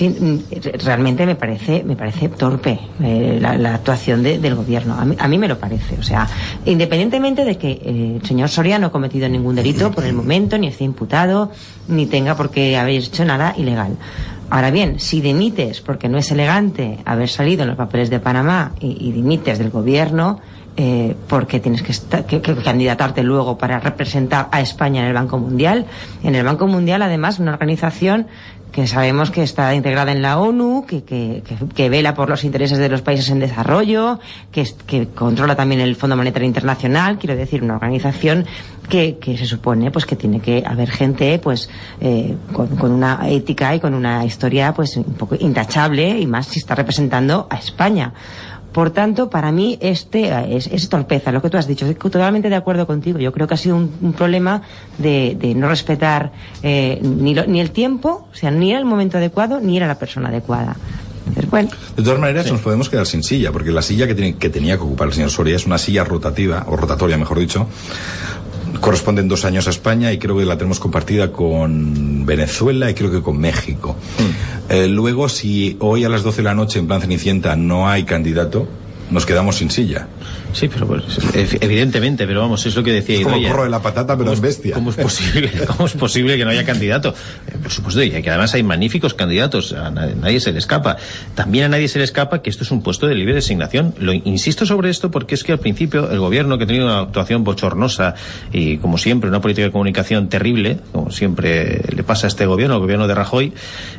mm, 0.00 0.36
realmente 0.84 1.26
me 1.26 1.34
parece, 1.34 1.82
me 1.84 1.94
parece 1.94 2.28
torpe 2.30 2.78
eh, 3.02 3.38
la, 3.40 3.56
la 3.58 3.74
actuación 3.74 4.22
de- 4.22 4.38
del 4.38 4.54
gobierno. 4.54 4.94
A 4.94 5.04
mí, 5.04 5.14
a 5.18 5.28
mí 5.28 5.36
me 5.36 5.48
lo 5.48 5.58
parece. 5.58 5.98
O 5.98 6.02
sea, 6.02 6.26
independientemente 6.64 7.44
de 7.44 7.58
que 7.58 7.72
eh, 7.72 8.18
el 8.20 8.26
señor 8.26 8.48
Soria 8.48 8.78
no 8.78 8.86
ha 8.86 8.92
cometido 8.92 9.28
ningún 9.28 9.56
delito 9.56 9.90
por 9.90 10.04
el 10.04 10.14
momento, 10.14 10.56
ni 10.56 10.68
esté 10.68 10.84
imputado, 10.84 11.50
ni 11.88 12.06
tenga 12.06 12.34
por 12.36 12.50
qué 12.50 12.76
haber 12.78 12.94
hecho 12.94 13.24
nada 13.26 13.54
ilegal. 13.58 13.96
Ahora 14.50 14.70
bien, 14.70 15.00
si 15.00 15.20
dimites 15.20 15.80
porque 15.80 16.08
no 16.08 16.18
es 16.18 16.30
elegante 16.30 16.98
haber 17.04 17.28
salido 17.28 17.62
en 17.62 17.68
los 17.68 17.76
papeles 17.76 18.10
de 18.10 18.20
Panamá 18.20 18.72
y, 18.80 19.10
dimites 19.12 19.58
del 19.58 19.70
gobierno, 19.70 20.40
eh, 20.76 21.14
porque 21.28 21.60
tienes 21.60 21.82
que, 21.82 21.92
que- 22.26 22.40
que 22.42 22.54
candidatarte 22.56 23.22
luego 23.22 23.56
para 23.58 23.78
representar 23.80 24.48
a 24.50 24.60
España 24.60 25.00
en 25.02 25.06
el 25.08 25.14
Banco 25.14 25.38
Mundial. 25.38 25.86
En 26.22 26.34
el 26.34 26.44
Banco 26.44 26.66
Mundial, 26.66 27.00
además, 27.02 27.38
una 27.38 27.52
organización 27.52 28.26
que 28.74 28.88
sabemos 28.88 29.30
que 29.30 29.44
está 29.44 29.72
integrada 29.72 30.10
en 30.10 30.20
la 30.20 30.36
ONU, 30.36 30.84
que, 30.84 31.04
que, 31.04 31.44
que, 31.76 31.88
vela 31.88 32.14
por 32.14 32.28
los 32.28 32.42
intereses 32.42 32.76
de 32.76 32.88
los 32.88 33.02
países 33.02 33.30
en 33.30 33.38
desarrollo, 33.38 34.18
que, 34.50 34.66
que 34.84 35.06
controla 35.06 35.54
también 35.54 35.80
el 35.80 35.94
Fondo 35.94 36.16
Monetario 36.16 36.48
Internacional, 36.48 37.16
quiero 37.16 37.36
decir, 37.36 37.62
una 37.62 37.74
organización 37.74 38.46
que, 38.88 39.18
que 39.18 39.38
se 39.38 39.46
supone 39.46 39.92
pues 39.92 40.06
que 40.06 40.16
tiene 40.16 40.40
que 40.40 40.64
haber 40.66 40.90
gente 40.90 41.38
pues 41.38 41.70
eh, 42.00 42.34
con, 42.52 42.66
con, 42.76 42.90
una 42.90 43.20
ética 43.28 43.76
y 43.76 43.80
con 43.80 43.94
una 43.94 44.24
historia 44.24 44.74
pues 44.74 44.96
un 44.96 45.04
poco 45.04 45.36
intachable 45.38 46.18
y 46.18 46.26
más 46.26 46.48
si 46.48 46.58
está 46.58 46.74
representando 46.74 47.46
a 47.48 47.56
España. 47.56 48.12
Por 48.74 48.90
tanto, 48.90 49.30
para 49.30 49.52
mí 49.52 49.78
este 49.80 50.32
es, 50.56 50.66
es, 50.66 50.88
torpeza, 50.88 51.30
lo 51.30 51.40
que 51.40 51.48
tú 51.48 51.56
has 51.56 51.68
dicho. 51.68 51.86
Estoy 51.86 52.10
totalmente 52.10 52.50
de 52.50 52.56
acuerdo 52.56 52.88
contigo. 52.88 53.20
Yo 53.20 53.32
creo 53.32 53.46
que 53.46 53.54
ha 53.54 53.56
sido 53.56 53.76
un, 53.76 53.94
un 54.02 54.12
problema 54.12 54.62
de, 54.98 55.36
de, 55.38 55.54
no 55.54 55.68
respetar 55.68 56.32
eh, 56.60 56.98
ni, 57.00 57.36
lo, 57.36 57.46
ni 57.46 57.60
el 57.60 57.70
tiempo, 57.70 58.26
o 58.32 58.34
sea, 58.34 58.50
ni 58.50 58.70
era 58.70 58.80
el 58.80 58.84
momento 58.84 59.18
adecuado, 59.18 59.60
ni 59.60 59.76
era 59.76 59.86
la 59.86 59.94
persona 59.94 60.28
adecuada. 60.28 60.76
Bueno. 61.50 61.68
De 61.96 62.02
todas 62.02 62.18
maneras, 62.18 62.46
sí. 62.46 62.52
nos 62.52 62.62
podemos 62.62 62.88
quedar 62.88 63.06
sin 63.06 63.22
silla, 63.22 63.52
porque 63.52 63.70
la 63.70 63.80
silla 63.80 64.08
que, 64.08 64.14
tiene, 64.16 64.34
que 64.34 64.50
tenía 64.50 64.76
que 64.76 64.82
ocupar 64.82 65.06
el 65.06 65.14
señor 65.14 65.30
Soria 65.30 65.54
es 65.54 65.66
una 65.66 65.78
silla 65.78 66.02
rotativa, 66.02 66.64
o 66.66 66.76
rotatoria, 66.76 67.16
mejor 67.16 67.38
dicho, 67.38 67.68
corresponden 68.80 69.28
dos 69.28 69.44
años 69.44 69.66
a 69.66 69.70
España 69.70 70.12
y 70.12 70.18
creo 70.18 70.36
que 70.36 70.44
la 70.44 70.56
tenemos 70.56 70.78
compartida 70.78 71.32
con 71.32 72.24
Venezuela 72.26 72.90
y 72.90 72.94
creo 72.94 73.10
que 73.10 73.22
con 73.22 73.38
México. 73.38 73.96
Mm. 74.18 74.72
Eh, 74.72 74.88
luego, 74.88 75.28
si 75.28 75.76
hoy 75.80 76.04
a 76.04 76.08
las 76.08 76.22
12 76.22 76.38
de 76.38 76.42
la 76.42 76.54
noche 76.54 76.78
en 76.78 76.86
plan 76.86 77.00
Cenicienta 77.00 77.56
no 77.56 77.88
hay 77.88 78.04
candidato, 78.04 78.66
nos 79.10 79.26
quedamos 79.26 79.56
sin 79.56 79.70
silla. 79.70 80.08
Sí, 80.54 80.68
pero 80.68 80.86
pues, 80.86 81.02
evidentemente, 81.60 82.26
pero 82.28 82.40
vamos, 82.40 82.64
es 82.64 82.76
lo 82.76 82.84
que 82.84 82.92
decía 82.92 83.16
es 83.16 83.24
como 83.24 83.36
Idoia. 83.36 83.64
de 83.64 83.70
la 83.70 83.82
patata, 83.82 84.16
pero 84.16 84.32
es 84.32 84.40
bestia. 84.40 84.74
¿Cómo 84.74 84.90
es 84.90 84.96
posible, 84.96 85.50
cómo 85.66 85.86
es 85.86 85.92
posible 85.94 86.36
que 86.36 86.44
no 86.44 86.50
haya 86.52 86.64
candidato? 86.64 87.12
Eh, 87.48 87.56
por 87.60 87.72
supuesto, 87.72 88.02
y 88.02 88.10
que 88.10 88.30
además 88.30 88.54
hay 88.54 88.62
magníficos 88.62 89.14
candidatos, 89.14 89.72
a 89.72 89.90
nadie, 89.90 90.14
nadie, 90.14 90.38
se 90.38 90.52
le 90.52 90.60
escapa. 90.60 90.96
También 91.34 91.64
a 91.64 91.68
nadie 91.70 91.88
se 91.88 91.98
le 91.98 92.04
escapa 92.04 92.40
que 92.40 92.50
esto 92.50 92.62
es 92.62 92.70
un 92.70 92.82
puesto 92.82 93.08
de 93.08 93.16
libre 93.16 93.34
designación. 93.34 93.94
Lo 93.98 94.12
insisto 94.12 94.64
sobre 94.64 94.90
esto 94.90 95.10
porque 95.10 95.34
es 95.34 95.42
que 95.42 95.50
al 95.50 95.58
principio 95.58 96.08
el 96.08 96.20
gobierno 96.20 96.56
que 96.56 96.64
ha 96.64 96.66
tenido 96.68 96.86
una 96.86 97.00
actuación 97.00 97.42
bochornosa 97.42 98.14
y 98.52 98.78
como 98.78 98.96
siempre 98.96 99.28
una 99.28 99.40
política 99.40 99.66
de 99.66 99.72
comunicación 99.72 100.28
terrible, 100.28 100.78
como 100.92 101.10
siempre 101.10 101.82
le 101.94 102.04
pasa 102.04 102.26
a 102.26 102.28
este 102.28 102.46
gobierno, 102.46 102.76
el 102.76 102.80
gobierno 102.80 103.08
de 103.08 103.14
Rajoy, 103.16 103.52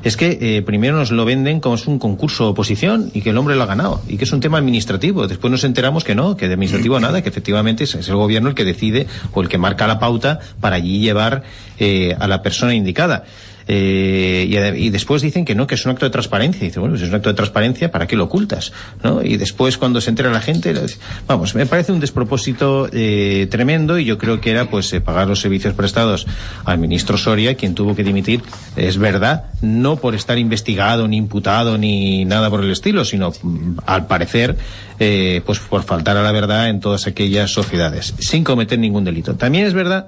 es 0.03 0.15
que 0.15 0.37
eh, 0.39 0.61
primero 0.61 0.95
nos 0.95 1.11
lo 1.11 1.25
venden 1.25 1.59
como 1.59 1.75
es 1.75 1.85
un 1.85 1.99
concurso 1.99 2.45
de 2.45 2.49
oposición 2.51 3.11
y 3.13 3.21
que 3.21 3.31
el 3.31 3.37
hombre 3.37 3.57
lo 3.57 3.63
ha 3.63 3.67
ganado 3.67 4.01
y 4.07 4.15
que 4.15 4.23
es 4.23 4.31
un 4.31 4.39
tema 4.39 4.57
administrativo. 4.57 5.27
Después 5.27 5.51
nos 5.51 5.65
enteramos 5.65 6.05
que 6.05 6.15
no, 6.15 6.37
que 6.37 6.44
administrativo 6.53 6.99
nada, 6.99 7.21
que 7.21 7.29
efectivamente 7.29 7.83
es, 7.83 7.95
es, 7.95 8.07
el 8.07 8.15
gobierno 8.15 8.49
el 8.49 8.55
que 8.55 8.63
decide 8.63 9.07
o 9.33 9.41
el 9.41 9.49
que 9.49 9.57
marca 9.57 9.87
la 9.87 9.99
pauta 9.99 10.39
para 10.61 10.75
allí 10.75 10.99
llevar 10.99 11.43
eh, 11.79 12.15
a 12.19 12.27
la 12.27 12.41
persona 12.41 12.73
indicada. 12.73 13.25
Eh, 13.67 14.45
y, 14.47 14.85
y, 14.85 14.89
después 14.89 15.21
dicen 15.21 15.43
que 15.43 15.55
no, 15.55 15.65
que 15.67 15.75
es 15.75 15.85
un 15.85 15.91
acto 15.91 16.05
de 16.05 16.11
transparencia. 16.11 16.63
Y 16.63 16.67
dice, 16.67 16.79
bueno, 16.79 16.93
pues 16.93 17.03
es 17.03 17.09
un 17.09 17.15
acto 17.15 17.29
de 17.29 17.35
transparencia, 17.35 17.91
¿para 17.91 18.07
qué 18.07 18.15
lo 18.15 18.25
ocultas? 18.25 18.71
¿no? 19.03 19.23
Y 19.23 19.37
después 19.37 19.77
cuando 19.77 20.01
se 20.01 20.09
entera 20.09 20.29
la 20.31 20.41
gente, 20.41 20.73
vamos, 21.27 21.55
me 21.55 21.65
parece 21.65 21.91
un 21.91 21.99
despropósito 21.99 22.87
eh, 22.91 23.47
tremendo 23.49 23.97
y 23.97 24.05
yo 24.05 24.17
creo 24.17 24.39
que 24.39 24.51
era 24.51 24.69
pues 24.69 24.91
eh, 24.93 25.01
pagar 25.01 25.27
los 25.27 25.39
servicios 25.41 25.73
prestados 25.73 26.27
al 26.63 26.77
ministro 26.77 27.17
Soria, 27.17 27.55
quien 27.55 27.75
tuvo 27.75 27.95
que 27.95 28.03
dimitir, 28.03 28.41
es 28.75 28.97
verdad, 28.97 29.45
no 29.61 29.95
por 29.97 30.15
estar 30.15 30.37
investigado, 30.37 31.07
ni 31.07 31.17
imputado, 31.17 31.77
ni 31.77 32.25
nada 32.25 32.49
por 32.49 32.63
el 32.63 32.71
estilo, 32.71 33.05
sino 33.05 33.33
al 33.85 34.07
parecer, 34.07 34.57
eh, 34.99 35.41
pues 35.45 35.59
por 35.59 35.83
faltar 35.83 36.17
a 36.17 36.23
la 36.23 36.31
verdad 36.31 36.69
en 36.69 36.79
todas 36.79 37.07
aquellas 37.07 37.51
sociedades, 37.51 38.13
sin 38.19 38.43
cometer 38.43 38.79
ningún 38.79 39.03
delito. 39.03 39.35
También 39.35 39.65
es 39.65 39.73
verdad 39.73 40.07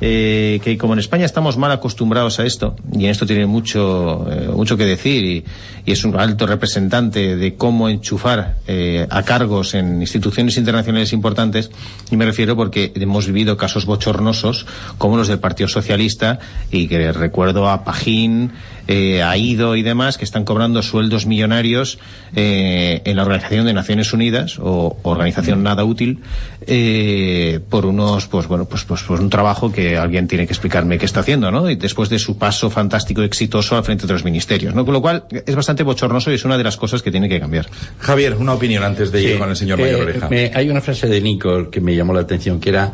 eh, 0.00 0.60
que 0.62 0.76
como 0.76 0.92
en 0.92 0.98
España 0.98 1.24
estamos 1.24 1.56
mal 1.56 1.72
acostumbrados 1.72 2.38
a 2.38 2.44
esto, 2.44 2.76
y 2.92 3.04
en 3.04 3.10
esto 3.10 3.26
tiene 3.26 3.46
mucho, 3.46 4.26
eh, 4.30 4.48
mucho 4.48 4.76
que 4.76 4.84
decir, 4.84 5.24
y, 5.24 5.44
y, 5.86 5.92
es 5.92 6.04
un 6.04 6.18
alto 6.18 6.46
representante 6.46 7.36
de 7.36 7.54
cómo 7.54 7.88
enchufar 7.88 8.56
eh, 8.66 9.06
a 9.08 9.22
cargos 9.22 9.74
en 9.74 10.00
instituciones 10.00 10.56
internacionales 10.56 11.12
importantes, 11.12 11.70
y 12.10 12.16
me 12.16 12.26
refiero 12.26 12.56
porque 12.56 12.92
hemos 12.96 13.26
vivido 13.26 13.56
casos 13.56 13.86
bochornosos 13.86 14.66
como 14.98 15.16
los 15.16 15.28
del 15.28 15.38
Partido 15.38 15.68
Socialista, 15.68 16.38
y 16.70 16.88
que 16.88 17.12
recuerdo 17.12 17.68
a 17.70 17.84
Pajín, 17.84 18.52
eh, 18.88 19.20
a 19.20 19.36
IDO 19.36 19.74
y 19.74 19.82
demás 19.82 20.16
que 20.16 20.24
están 20.24 20.44
cobrando 20.44 20.80
sueldos 20.80 21.26
millonarios 21.26 21.98
eh, 22.36 23.02
en 23.04 23.16
la 23.16 23.22
Organización 23.22 23.66
de 23.66 23.72
Naciones 23.72 24.12
Unidas 24.12 24.60
o 24.60 24.96
organización 25.02 25.64
nada 25.64 25.82
útil 25.82 26.20
eh, 26.68 27.58
por 27.68 27.84
unos 27.84 28.28
pues 28.28 28.46
bueno 28.46 28.66
pues, 28.66 28.84
pues, 28.84 29.02
pues 29.02 29.18
un 29.18 29.28
trabajo 29.28 29.72
que 29.72 29.96
alguien 29.96 30.28
tiene 30.28 30.46
que 30.46 30.52
explicarme 30.52 30.98
qué 30.98 31.06
está 31.06 31.18
haciendo 31.18 31.50
¿no? 31.50 31.68
y 31.68 31.74
después 31.74 32.08
de 32.10 32.20
su 32.20 32.38
paso 32.38 32.70
fantástico 32.70 33.22
exitoso 33.22 33.76
al 33.76 33.82
frente 33.82 34.06
de 34.06 34.12
los 34.12 34.24
ministerios 34.24 34.72
¿no? 34.72 34.84
con 34.84 34.94
lo 34.94 35.02
cual 35.02 35.24
es 35.30 35.56
bastante 35.76 35.82
bochornoso 35.82 36.30
y 36.30 36.34
es 36.34 36.44
una 36.44 36.56
de 36.56 36.64
las 36.64 36.76
cosas 36.76 37.02
que 37.02 37.10
tiene 37.10 37.28
que 37.28 37.38
cambiar 37.38 37.68
Javier 37.98 38.34
una 38.34 38.54
opinión 38.54 38.82
antes 38.82 39.12
de 39.12 39.20
sí. 39.20 39.26
ir 39.26 39.38
con 39.38 39.50
el 39.50 39.56
señor 39.56 39.78
Mayor 39.78 40.02
Oreja 40.02 40.28
me, 40.28 40.50
hay 40.54 40.70
una 40.70 40.80
frase 40.80 41.06
de 41.06 41.20
Nico 41.20 41.70
que 41.70 41.80
me 41.80 41.94
llamó 41.94 42.14
la 42.14 42.20
atención 42.20 42.60
que 42.60 42.70
era 42.70 42.92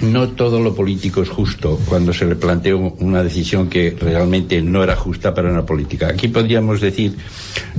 no 0.00 0.30
todo 0.30 0.60
lo 0.60 0.74
político 0.74 1.22
es 1.22 1.28
justo 1.28 1.78
cuando 1.86 2.12
se 2.12 2.24
le 2.24 2.34
planteó 2.34 2.78
una 2.78 3.22
decisión 3.22 3.68
que 3.68 3.94
realmente 3.98 4.60
no 4.62 4.82
era 4.82 4.96
justa 4.96 5.32
para 5.32 5.48
una 5.48 5.64
política. 5.64 6.08
Aquí 6.08 6.26
podríamos 6.28 6.80
decir, 6.80 7.16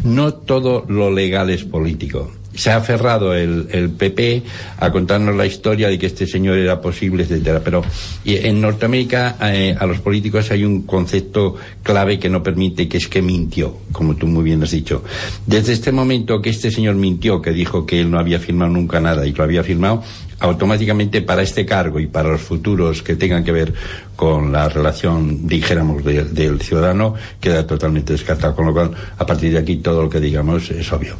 no 0.04 0.34
todo 0.34 0.86
lo 0.88 1.12
legal 1.12 1.50
es 1.50 1.66
político. 1.66 2.32
Se 2.56 2.72
ha 2.72 2.78
aferrado 2.78 3.36
el, 3.36 3.68
el 3.72 3.90
PP 3.90 4.44
a 4.78 4.92
contarnos 4.92 5.36
la 5.36 5.46
historia 5.46 5.90
de 5.90 6.00
que 6.00 6.08
este 6.08 6.26
señor 6.26 6.58
era 6.58 6.82
posible, 6.82 7.24
etcétera. 7.24 7.62
Pero 7.64 7.84
en 8.26 8.62
Norteamérica 8.62 9.38
eh, 9.42 9.76
a 9.78 9.86
los 9.86 10.00
políticos 10.00 10.52
hay 10.52 10.64
un 10.64 10.84
concepto 10.84 11.56
clave 11.84 12.20
que 12.20 12.30
no 12.30 12.42
permite, 12.42 12.88
que 12.88 12.98
es 12.98 13.08
que 13.08 13.22
mintió, 13.22 13.78
como 13.92 14.16
tú 14.16 14.28
muy 14.28 14.44
bien 14.44 14.64
has 14.64 14.72
dicho. 14.72 15.04
Desde 15.46 15.74
este 15.74 15.92
momento 15.92 16.42
que 16.42 16.50
este 16.50 16.72
señor 16.72 16.96
mintió, 16.96 17.42
que 17.42 17.52
dijo 17.52 17.86
que 17.86 18.02
él 18.02 18.12
no 18.12 18.20
había 18.20 18.40
firmado 18.40 18.72
nunca 18.72 19.00
nada 19.00 19.26
y 19.26 19.34
lo 19.34 19.44
había 19.44 19.64
firmado, 19.64 20.04
automáticamente 20.40 21.22
para 21.22 21.42
este 21.42 21.66
cargo 21.66 22.00
y 22.00 22.08
para 22.08 22.30
los 22.30 22.42
futuros 22.42 23.02
que 23.02 23.16
tengan 23.16 23.44
que 23.44 23.52
ver 23.52 23.74
con 24.16 24.52
la 24.52 24.70
relación, 24.70 25.48
dijéramos, 25.48 26.04
de, 26.04 26.26
del 26.26 26.62
ciudadano, 26.62 27.16
queda 27.40 27.66
totalmente 27.66 28.14
descartado. 28.14 28.56
Con 28.56 28.68
lo 28.68 28.74
cual, 28.74 28.92
a 29.18 29.26
partir 29.26 29.52
de 29.52 29.60
aquí, 29.60 29.78
todo 29.78 30.04
lo 30.04 30.10
que 30.10 30.20
digamos 30.20 30.70
es 30.72 30.92
obvio. 30.92 31.16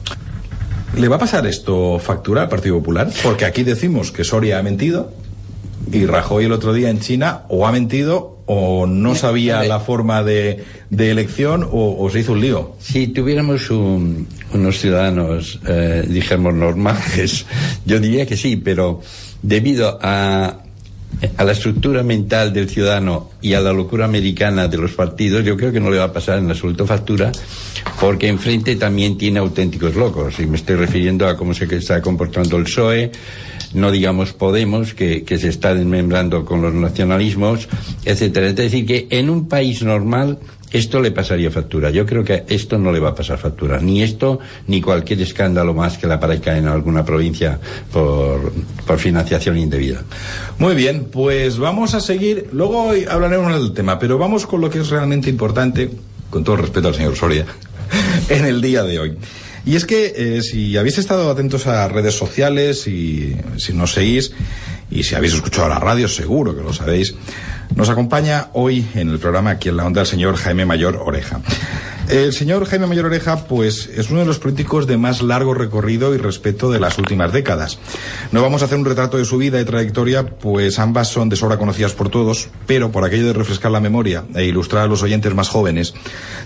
¿Le 0.96 1.08
va 1.08 1.18
a 1.18 1.20
pasar 1.20 1.46
esto 1.46 2.00
factura 2.00 2.44
al 2.44 2.50
Partido 2.50 2.78
Popular? 2.78 3.12
Porque 3.24 3.46
aquí 3.46 3.64
decimos 3.64 4.12
que 4.12 4.24
Soria 4.24 4.60
ha 4.60 4.64
mentido 4.64 5.12
y 5.92 6.06
Rajoy 6.06 6.46
el 6.46 6.52
otro 6.52 6.74
día 6.74 6.90
en 6.90 7.00
China 7.00 7.42
o 7.50 7.68
ha 7.68 7.72
mentido 7.72 8.36
o 8.46 8.86
no 8.86 9.16
sabía 9.16 9.64
la 9.64 9.80
forma 9.80 10.24
de, 10.24 10.64
de 10.90 11.12
elección 11.12 11.64
o, 11.64 11.98
o, 12.00 12.10
se 12.10 12.20
hizo 12.20 12.34
un 12.34 12.42
lío. 12.42 12.76
Si 12.80 13.08
tuviéramos 13.08 13.72
un, 13.72 14.28
unos 14.54 14.80
ciudadanos, 14.80 15.60
eh, 15.68 16.06
dijéramos, 16.08 16.54
normales, 16.54 17.46
yo 17.86 18.00
diría 18.00 18.26
que 18.26 18.38
sí, 18.38 18.56
pero 18.56 19.02
debido 19.42 20.00
a, 20.02 20.60
a 21.38 21.44
la 21.44 21.54
estructura 21.54 22.04
mental 22.04 22.54
del 22.54 22.70
ciudadano 22.70 23.32
y 23.42 23.54
a 23.54 23.62
la 23.62 23.74
locura 23.74 24.06
americana 24.06 24.68
de 24.68 24.78
los 24.78 24.92
partidos, 24.92 25.44
yo 25.46 25.56
creo 25.56 25.72
que 25.72 25.80
no 25.80 25.90
le 25.90 25.98
va 25.98 26.06
a 26.06 26.14
pasar 26.14 26.40
en 26.40 26.50
absoluto 26.50 26.86
factura, 26.86 27.32
porque 28.00 28.28
enfrente 28.28 28.76
también 28.76 29.18
tiene 29.18 29.40
auténticos 29.40 29.96
locos. 29.96 30.40
Y 30.40 30.46
me 30.46 30.58
estoy 30.58 30.76
refiriendo 30.76 31.28
a 31.28 31.38
cómo 31.38 31.54
se 31.54 31.66
está 31.76 32.02
comportando 32.02 32.58
el 32.58 32.64
PSOE, 32.64 33.12
no 33.74 33.92
digamos 33.92 34.34
Podemos, 34.34 34.94
que, 34.94 35.24
que 35.24 35.38
se 35.38 35.50
está 35.50 35.74
desmembrando 35.74 36.46
con 36.46 36.62
los 36.62 36.74
nacionalismos, 36.74 37.68
etcétera. 38.04 38.48
Es 38.48 38.56
decir, 38.56 38.86
que 38.86 39.08
en 39.10 39.30
un 39.30 39.48
país 39.48 39.84
normal 39.84 40.40
esto 40.76 41.00
le 41.00 41.12
pasaría 41.12 41.50
factura. 41.50 41.90
Yo 41.90 42.06
creo 42.06 42.24
que 42.24 42.44
esto 42.50 42.78
no 42.78 42.92
le 42.92 43.00
va 43.00 43.10
a 43.10 43.16
pasar 43.16 43.38
factura. 43.38 43.80
Ni 43.80 44.04
esto, 44.04 44.40
ni 44.68 44.82
cualquier 44.82 45.22
escándalo 45.22 45.74
más 45.74 45.98
que 45.98 46.06
le 46.06 46.14
aparezca 46.14 46.58
en 46.58 46.68
alguna 46.68 47.06
provincia 47.06 47.58
por, 47.94 48.52
por 48.86 49.00
financiación 49.00 49.58
indebida. 49.58 50.04
Muy 50.60 50.76
bien, 50.76 51.06
pues 51.06 51.58
vamos 51.58 51.94
a 51.94 52.02
seguir. 52.02 52.50
Luego 52.52 52.92
hablaremos 53.10 53.54
del 53.54 53.72
tema, 53.72 53.98
pero 53.98 54.18
vamos 54.18 54.46
con 54.46 54.60
lo 54.60 54.70
que 54.70 54.80
es 54.80 54.90
realmente 54.90 55.30
importante, 55.30 55.90
con 56.30 56.44
todo 56.44 56.58
respeto 56.58 56.90
al 56.90 56.96
señor 56.96 57.16
Soria, 57.16 57.46
en 58.30 58.46
el 58.46 58.62
día 58.62 58.84
de 58.84 59.00
hoy. 59.00 59.18
Y 59.66 59.76
es 59.76 59.86
que 59.86 60.14
eh, 60.16 60.42
si 60.42 60.78
habéis 60.78 60.98
estado 60.98 61.30
atentos 61.32 61.66
a 61.68 61.88
redes 61.88 62.16
sociales 62.16 62.86
y 62.86 63.36
si 63.58 63.74
nos 63.74 63.94
seguís 63.94 64.34
y 64.90 65.04
si 65.04 65.16
habéis 65.16 65.34
escuchado 65.34 65.70
la 65.70 65.80
radio, 65.80 66.08
seguro 66.08 66.56
que 66.56 66.62
lo 66.62 66.74
sabéis, 66.74 67.16
nos 67.76 67.90
acompaña 67.90 68.48
hoy 68.54 68.86
en 68.96 69.10
el 69.10 69.20
programa 69.20 69.52
aquí 69.52 69.70
en 69.70 69.78
la 69.78 69.86
onda 69.86 70.02
el 70.02 70.08
señor 70.08 70.36
Jaime 70.38 70.66
Mayor 70.66 70.98
Oreja. 70.98 71.40
El 72.08 72.34
señor 72.34 72.68
Jaime 72.68 72.86
Mayor 72.86 73.08
Oreja, 73.08 73.48
pues 73.48 73.88
es 73.88 74.12
uno 74.12 74.20
de 74.20 74.28
los 74.28 74.38
políticos 74.38 74.86
de 74.86 74.96
más 74.96 75.24
largo 75.24 75.56
recorrido 75.56 76.14
y 76.14 76.20
respeto 76.20 76.70
de 76.70 76.80
las 76.80 77.00
últimas 77.00 77.34
décadas. 77.34 77.80
No 78.32 78.44
vamos 78.44 78.62
a 78.62 78.66
hacer 78.66 78.78
un 78.78 78.86
retrato 78.86 79.18
de 79.18 79.26
su 79.26 79.40
vida 79.40 79.60
y 79.60 79.66
trayectoria, 79.66 80.24
pues 80.24 80.78
ambas 80.78 81.08
son 81.08 81.30
de 81.30 81.36
sobra 81.36 81.58
conocidas 81.58 81.94
por 81.94 82.10
todos, 82.10 82.50
pero 82.68 82.92
por 82.92 83.04
aquello 83.04 83.26
de 83.26 83.34
refrescar 83.34 83.72
la 83.72 83.80
memoria 83.80 84.24
e 84.36 84.46
ilustrar 84.46 84.84
a 84.84 84.88
los 84.88 85.02
oyentes 85.02 85.34
más 85.34 85.50
jóvenes, 85.50 85.96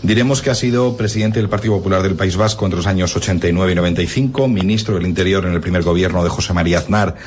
diremos 0.01 0.41
que 0.41 0.49
ha 0.49 0.55
sido 0.55 0.95
presidente 0.95 1.39
del 1.39 1.49
Partido 1.49 1.75
Popular 1.75 2.03
del 2.03 2.15
País 2.15 2.37
Vasco 2.37 2.63
entre 2.65 2.77
los 2.77 2.87
años 2.87 3.13
89 3.13 3.73
y 3.73 3.75
95, 3.75 4.47
ministro 4.47 4.95
del 4.95 5.07
Interior 5.07 5.45
en 5.45 5.53
el 5.53 5.61
primer 5.61 5.83
gobierno 5.83 6.23
de 6.23 6.29
José 6.29 6.53
María 6.53 6.77
Aznar 6.77 7.17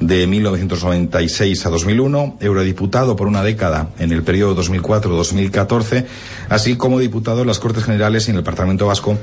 de 0.00 0.26
1996 0.26 1.66
a 1.66 1.70
2001, 1.70 2.38
eurodiputado 2.40 3.14
por 3.14 3.28
una 3.28 3.44
década 3.44 3.90
en 4.00 4.10
el 4.10 4.24
periodo 4.24 4.60
2004-2014, 4.60 6.06
así 6.48 6.76
como 6.76 6.98
diputado 6.98 7.42
en 7.42 7.46
las 7.46 7.59
Cortes 7.60 7.84
Generales 7.84 8.26
y 8.26 8.32
en 8.32 8.38
el 8.38 8.42
Parlamento 8.42 8.86
Vasco 8.86 9.16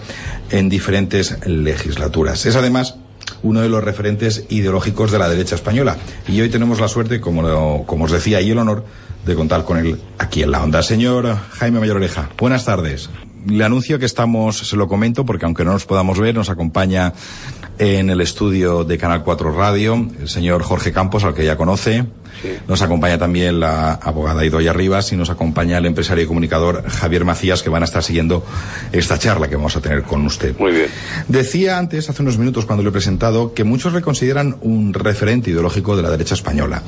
en 0.50 0.70
diferentes 0.70 1.46
legislaturas. 1.46 2.46
Es 2.46 2.56
además 2.56 2.96
uno 3.44 3.62
de 3.62 3.70
los 3.70 3.84
referentes 3.84 4.46
ideológicos 4.50 5.12
de 5.12 5.20
la 5.20 5.30
derecha 5.30 5.56
española. 5.56 5.98
Y 6.28 6.40
hoy 6.42 6.50
tenemos 6.50 6.80
la 6.80 6.88
suerte, 6.88 7.20
como, 7.20 7.86
como 7.86 8.06
os 8.06 8.12
decía, 8.12 8.42
y 8.42 8.52
el 8.52 8.58
honor 8.58 8.86
de 9.26 9.36
contar 9.36 9.66
con 9.66 9.78
él 9.78 10.00
aquí 10.18 10.44
en 10.44 10.52
la 10.52 10.64
onda. 10.64 10.82
Señor 10.82 11.38
Jaime 11.52 11.80
Mayor 11.80 11.98
Oreja, 11.98 12.30
buenas 12.38 12.66
tardes. 12.66 13.10
Le 13.46 13.64
anuncio 13.64 14.00
que 14.00 14.06
estamos, 14.06 14.58
se 14.58 14.76
lo 14.76 14.88
comento, 14.88 15.26
porque 15.26 15.46
aunque 15.46 15.64
no 15.64 15.72
nos 15.72 15.86
podamos 15.86 16.20
ver, 16.20 16.36
nos 16.36 16.50
acompaña 16.50 17.14
en 17.80 18.10
el 18.10 18.22
estudio 18.22 18.84
de 18.84 18.98
Canal 18.98 19.24
4 19.24 19.52
Radio 19.52 20.10
el 20.20 20.28
señor 20.28 20.64
Jorge 20.64 20.92
Campos, 20.92 21.24
al 21.24 21.34
que 21.34 21.46
ya 21.46 21.58
conoce. 21.58 22.06
Nos 22.68 22.82
acompaña 22.82 23.18
también 23.18 23.60
la 23.60 23.94
abogada 23.94 24.46
Idoya 24.46 24.74
Rivas 24.74 25.12
y 25.12 25.16
nos 25.16 25.30
acompaña 25.30 25.78
el 25.78 25.86
empresario 25.86 26.24
y 26.24 26.28
comunicador 26.28 26.88
Javier 26.88 27.26
Macías, 27.26 27.64
que 27.64 27.70
van 27.70 27.82
a 27.82 27.86
estar 27.86 28.04
siguiendo 28.04 28.46
esta 28.92 29.18
charla 29.18 29.48
que 29.48 29.56
vamos 29.56 29.76
a 29.76 29.82
tener 29.82 30.04
con 30.04 30.26
usted. 30.26 30.56
Muy 30.60 30.72
bien. 30.72 30.88
Decía 31.28 31.78
antes, 31.78 32.10
hace 32.10 32.22
unos 32.22 32.38
minutos, 32.38 32.66
cuando 32.66 32.84
lo 32.84 32.90
he 32.90 32.92
presentado, 32.92 33.54
que 33.54 33.64
muchos 33.64 33.94
le 33.94 34.02
consideran 34.02 34.58
un 34.62 34.94
referente 34.94 35.50
ideológico 35.50 35.96
de 35.96 36.04
la 36.04 36.12
derecha 36.12 36.36
española. 36.36 36.84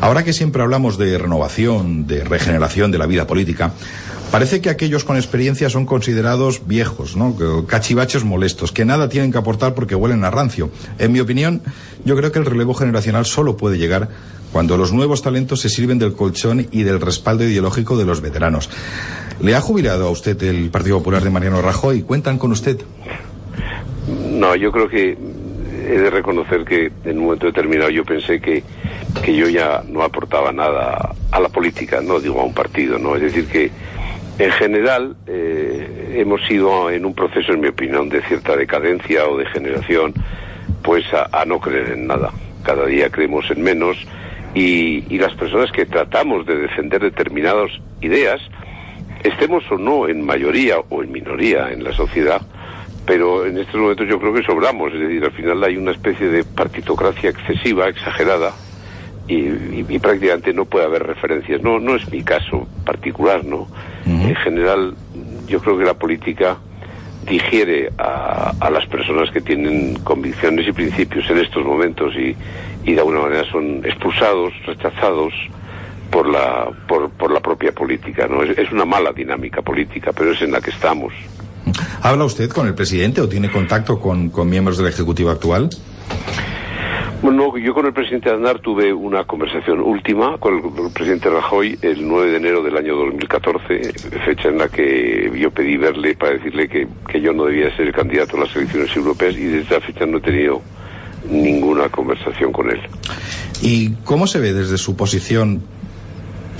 Ahora 0.00 0.24
que 0.24 0.32
siempre 0.32 0.62
hablamos 0.62 0.98
de 0.98 1.18
renovación, 1.18 2.06
de 2.06 2.22
regeneración 2.22 2.92
de 2.92 2.98
la 2.98 3.06
vida 3.06 3.26
política, 3.26 3.72
Parece 4.32 4.62
que 4.62 4.70
aquellos 4.70 5.04
con 5.04 5.16
experiencia 5.16 5.68
son 5.68 5.84
considerados 5.84 6.66
viejos, 6.66 7.16
¿no? 7.16 7.36
cachivaches 7.66 8.24
molestos, 8.24 8.72
que 8.72 8.86
nada 8.86 9.10
tienen 9.10 9.30
que 9.30 9.36
aportar 9.36 9.74
porque 9.74 9.94
huelen 9.94 10.24
a 10.24 10.30
rancio. 10.30 10.70
En 10.98 11.12
mi 11.12 11.20
opinión, 11.20 11.60
yo 12.06 12.16
creo 12.16 12.32
que 12.32 12.38
el 12.38 12.46
relevo 12.46 12.72
generacional 12.72 13.26
solo 13.26 13.58
puede 13.58 13.76
llegar 13.76 14.08
cuando 14.50 14.78
los 14.78 14.90
nuevos 14.90 15.20
talentos 15.20 15.60
se 15.60 15.68
sirven 15.68 15.98
del 15.98 16.14
colchón 16.14 16.66
y 16.70 16.82
del 16.82 17.02
respaldo 17.02 17.44
ideológico 17.44 17.98
de 17.98 18.06
los 18.06 18.22
veteranos. 18.22 18.70
¿Le 19.42 19.54
ha 19.54 19.60
jubilado 19.60 20.08
a 20.08 20.10
usted 20.10 20.42
el 20.44 20.70
Partido 20.70 20.96
Popular 20.96 21.22
de 21.22 21.28
Mariano 21.28 21.60
Rajoy? 21.60 22.00
¿Cuentan 22.00 22.38
con 22.38 22.52
usted? 22.52 22.80
No, 24.30 24.56
yo 24.56 24.72
creo 24.72 24.88
que 24.88 25.10
he 25.10 25.98
de 25.98 26.08
reconocer 26.08 26.64
que 26.64 26.90
en 27.04 27.18
un 27.18 27.24
momento 27.24 27.44
determinado 27.44 27.90
yo 27.90 28.02
pensé 28.02 28.40
que, 28.40 28.64
que 29.22 29.36
yo 29.36 29.46
ya 29.50 29.82
no 29.86 30.02
aportaba 30.02 30.52
nada 30.52 31.14
a 31.30 31.38
la 31.38 31.50
política, 31.50 32.00
no 32.00 32.18
digo 32.18 32.40
a 32.40 32.44
un 32.44 32.54
partido, 32.54 32.98
¿no? 32.98 33.14
Es 33.16 33.22
decir, 33.22 33.46
que 33.46 33.70
en 34.42 34.50
general, 34.50 35.16
eh, 35.28 36.16
hemos 36.16 36.50
ido 36.50 36.90
en 36.90 37.04
un 37.04 37.14
proceso, 37.14 37.52
en 37.52 37.60
mi 37.60 37.68
opinión, 37.68 38.08
de 38.08 38.22
cierta 38.22 38.56
decadencia 38.56 39.26
o 39.28 39.38
degeneración, 39.38 40.12
pues 40.82 41.04
a, 41.14 41.44
no 41.44 41.60
creer 41.60 41.90
en 41.90 42.08
nada. 42.08 42.30
Cada 42.64 42.86
día 42.86 43.08
creemos 43.08 43.48
en 43.52 43.62
menos 43.62 43.96
y, 44.52 45.04
y 45.14 45.18
las 45.18 45.32
personas 45.34 45.70
que 45.70 45.86
tratamos 45.86 46.44
de 46.44 46.56
defender 46.56 47.00
determinadas 47.00 47.70
ideas, 48.00 48.40
estemos 49.22 49.62
o 49.70 49.78
no 49.78 50.08
en 50.08 50.26
mayoría 50.26 50.78
o 50.88 51.04
en 51.04 51.12
minoría 51.12 51.70
en 51.70 51.84
la 51.84 51.92
sociedad, 51.92 52.42
pero 53.06 53.46
en 53.46 53.58
estos 53.58 53.80
momentos 53.80 54.08
yo 54.08 54.18
creo 54.18 54.34
que 54.34 54.42
sobramos, 54.42 54.92
es 54.92 55.00
decir, 55.00 55.24
al 55.24 55.32
final 55.32 55.62
hay 55.62 55.76
una 55.76 55.92
especie 55.92 56.26
de 56.28 56.42
partitocracia 56.42 57.30
excesiva, 57.30 57.88
exagerada, 57.88 58.52
y, 59.28 59.98
prácticamente 59.98 60.52
no 60.52 60.64
puede 60.64 60.86
haber 60.86 61.04
referencias. 61.04 61.62
No, 61.62 61.78
no 61.78 61.96
es 61.96 62.10
mi 62.10 62.22
caso 62.22 62.66
particular, 62.84 63.44
¿no? 63.44 63.68
En 64.04 64.34
general, 64.36 64.94
yo 65.46 65.60
creo 65.60 65.78
que 65.78 65.84
la 65.84 65.94
política 65.94 66.56
digiere 67.26 67.92
a, 67.98 68.52
a, 68.58 68.70
las 68.70 68.84
personas 68.86 69.30
que 69.30 69.40
tienen 69.40 69.94
convicciones 70.02 70.66
y 70.66 70.72
principios 70.72 71.28
en 71.30 71.38
estos 71.38 71.64
momentos 71.64 72.12
y, 72.16 72.34
y 72.84 72.94
de 72.94 72.98
alguna 72.98 73.20
manera 73.20 73.48
son 73.50 73.84
expulsados, 73.84 74.52
rechazados 74.66 75.32
por 76.10 76.28
la, 76.28 76.68
por, 76.88 77.10
por 77.10 77.32
la 77.32 77.40
propia 77.40 77.72
política. 77.72 78.26
¿no? 78.26 78.42
Es, 78.42 78.58
es, 78.58 78.72
una 78.72 78.84
mala 78.84 79.12
dinámica 79.12 79.62
política, 79.62 80.12
pero 80.12 80.32
es 80.32 80.42
en 80.42 80.52
la 80.52 80.60
que 80.60 80.70
estamos. 80.70 81.12
¿Habla 82.02 82.24
usted 82.24 82.50
con 82.50 82.66
el 82.66 82.74
presidente 82.74 83.20
o 83.20 83.28
tiene 83.28 83.50
contacto 83.50 84.00
con, 84.00 84.30
con 84.30 84.50
miembros 84.50 84.78
del 84.78 84.88
Ejecutivo 84.88 85.30
actual? 85.30 85.70
Bueno, 87.22 87.56
yo 87.56 87.72
con 87.72 87.86
el 87.86 87.92
presidente 87.92 88.30
Aznar 88.30 88.58
tuve 88.58 88.92
una 88.92 89.22
conversación 89.22 89.80
última 89.80 90.38
con 90.38 90.56
el, 90.56 90.92
presidente 90.92 91.30
Rajoy 91.30 91.78
el 91.80 92.06
9 92.06 92.32
de 92.32 92.36
enero 92.36 92.64
del 92.64 92.76
año 92.76 92.96
2014, 92.96 93.92
fecha 94.24 94.48
en 94.48 94.58
la 94.58 94.68
que 94.68 95.30
yo 95.38 95.52
pedí 95.52 95.76
verle 95.76 96.16
para 96.16 96.32
decirle 96.32 96.68
que, 96.68 96.88
que 97.08 97.20
yo 97.20 97.32
no 97.32 97.44
debía 97.44 97.74
ser 97.76 97.86
el 97.86 97.92
candidato 97.92 98.36
a 98.36 98.40
las 98.40 98.56
elecciones 98.56 98.96
europeas 98.96 99.36
y 99.36 99.44
desde 99.44 99.76
esa 99.76 99.80
fecha 99.86 100.04
no 100.04 100.18
he 100.18 100.20
tenido 100.20 100.62
ninguna 101.30 101.88
conversación 101.90 102.50
con 102.50 102.68
él. 102.70 102.80
¿Y 103.62 103.90
cómo 104.02 104.26
se 104.26 104.40
ve 104.40 104.52
desde 104.52 104.76
su 104.76 104.96
posición 104.96 105.62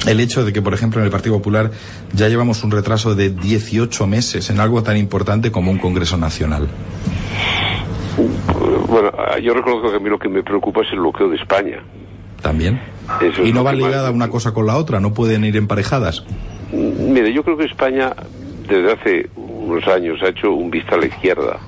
el 0.07 0.21
hecho 0.21 0.45
de 0.45 0.53
que, 0.53 0.63
por 0.63 0.75
ejemplo, 0.75 1.01
en 1.01 1.07
el 1.07 1.11
Partido 1.11 1.37
Popular 1.39 1.73
ya 2.13 2.29
llevamos 2.29 2.63
un 2.63 2.71
retraso 2.71 3.17
de 3.17 3.31
18 3.31 4.07
meses 4.07 4.49
en 4.49 4.61
algo 4.61 4.85
tan 4.85 4.97
importante 4.97 5.51
como 5.51 5.73
un 5.73 5.79
Congreso 5.79 6.17
Nacional? 6.17 6.69
Bueno, 8.89 9.11
yo 9.41 9.55
reconozco 9.55 9.91
que 9.91 9.97
a 9.97 10.01
mí 10.01 10.11
lo 10.11 10.19
que 10.19 10.29
me 10.29 10.43
preocupa 10.43 10.83
es 10.83 10.93
el 10.93 11.01
bloqueo 11.01 11.29
de 11.29 11.37
España. 11.37 11.83
¿También? 12.43 12.81
¿Y 13.43 13.53
no 13.53 13.65
van 13.65 13.79
ligadas 13.79 14.13
una 14.13 14.29
cosa 14.29 14.53
con 14.53 14.67
la 14.67 14.77
otra? 14.77 15.01
¿No 15.01 15.15
pueden 15.15 15.45
ir 15.45 15.57
emparejadas? 15.57 16.25
Mire, 16.73 17.33
yo 17.33 17.43
creo 17.43 17.57
que 17.57 17.65
España 17.65 18.13
desde 18.69 18.93
hace 18.93 19.31
unos 19.37 19.87
años 19.87 20.21
ha 20.23 20.29
hecho 20.29 20.53
un 20.53 20.71
vista 20.71 20.97
a 20.97 20.99
la 20.99 21.07
izquierda. 21.07 21.59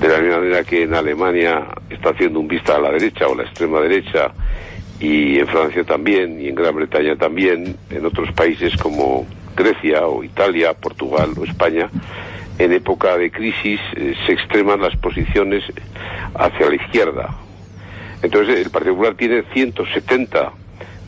De 0.00 0.08
la 0.08 0.18
misma 0.18 0.38
manera 0.38 0.62
que 0.64 0.82
en 0.82 0.94
Alemania 0.94 1.64
está 1.88 2.10
haciendo 2.10 2.40
un 2.40 2.48
vista 2.48 2.76
a 2.76 2.80
la 2.80 2.90
derecha 2.90 3.26
o 3.26 3.32
a 3.32 3.36
la 3.36 3.42
extrema 3.44 3.80
derecha, 3.80 4.32
y 5.00 5.38
en 5.38 5.46
Francia 5.46 5.84
también, 5.84 6.40
y 6.40 6.48
en 6.48 6.54
Gran 6.54 6.74
Bretaña 6.74 7.16
también, 7.16 7.76
en 7.90 8.06
otros 8.06 8.30
países 8.32 8.76
como 8.76 9.26
Grecia 9.56 10.06
o 10.06 10.22
Italia, 10.22 10.74
Portugal 10.74 11.30
o 11.38 11.44
España, 11.44 11.88
en 12.58 12.72
época 12.72 13.16
de 13.18 13.30
crisis 13.30 13.80
eh, 13.96 14.14
se 14.26 14.32
extreman 14.32 14.80
las 14.80 14.96
posiciones 14.96 15.64
hacia 16.34 16.68
la 16.68 16.74
izquierda. 16.74 17.36
Entonces 18.22 18.64
el 18.64 18.70
Partido 18.70 18.94
Popular 18.94 19.14
tiene 19.14 19.42
170 19.52 20.52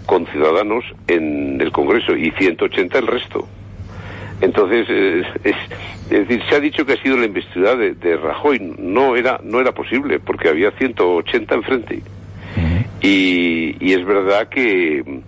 conciudadanos 0.06 0.84
en 1.06 1.60
el 1.60 1.72
Congreso 1.72 2.16
y 2.16 2.30
180 2.32 2.98
el 2.98 3.06
resto. 3.06 3.48
Entonces, 4.40 4.86
eh, 4.88 5.22
es, 5.44 5.56
es, 6.10 6.28
decir, 6.28 6.42
se 6.48 6.54
ha 6.54 6.60
dicho 6.60 6.86
que 6.86 6.92
ha 6.92 7.02
sido 7.02 7.16
la 7.16 7.26
investidura 7.26 7.74
de, 7.74 7.94
de, 7.94 8.16
Rajoy. 8.16 8.74
No 8.78 9.16
era, 9.16 9.40
no 9.42 9.60
era 9.60 9.72
posible, 9.72 10.20
porque 10.20 10.48
había 10.48 10.70
180 10.72 11.54
enfrente. 11.54 12.02
y, 13.02 13.76
y 13.80 13.92
es 13.92 14.04
verdad 14.04 14.48
que 14.48 15.22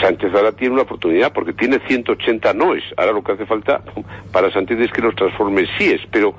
Sánchez 0.00 0.32
ahora 0.34 0.52
tiene 0.52 0.74
una 0.74 0.82
oportunidad 0.82 1.32
porque 1.32 1.52
tiene 1.52 1.80
180 1.86 2.54
noes. 2.54 2.84
Ahora 2.96 3.12
lo 3.12 3.22
que 3.22 3.32
hace 3.32 3.46
falta 3.46 3.82
para 4.30 4.50
Sánchez 4.52 4.78
es 4.80 4.92
que 4.92 5.02
los 5.02 5.14
transforme 5.16 5.62
en 5.62 5.66
síes, 5.78 6.00
pero, 6.10 6.34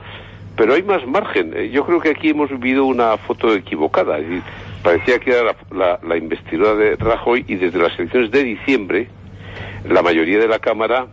pero 0.55 0.73
hay 0.73 0.83
más 0.83 1.05
margen. 1.05 1.53
Eh, 1.55 1.69
yo 1.69 1.85
creo 1.85 1.99
que 1.99 2.11
aquí 2.11 2.29
hemos 2.29 2.49
vivido 2.49 2.85
una 2.85 3.17
foto 3.17 3.53
equivocada. 3.53 4.17
Es 4.19 4.27
decir, 4.29 4.43
parecía 4.81 5.19
que 5.19 5.31
era 5.31 5.55
la, 5.71 5.99
la, 6.01 6.17
investidura 6.17 6.75
de 6.75 6.95
Rajoy 6.95 7.43
y 7.47 7.55
desde 7.55 7.79
las 7.79 7.97
elecciones 7.99 8.31
de 8.31 8.43
diciembre 8.43 9.07
la 9.89 10.01
mayoría 10.01 10.39
de 10.39 10.47
la 10.47 10.59
Cámara 10.59 11.07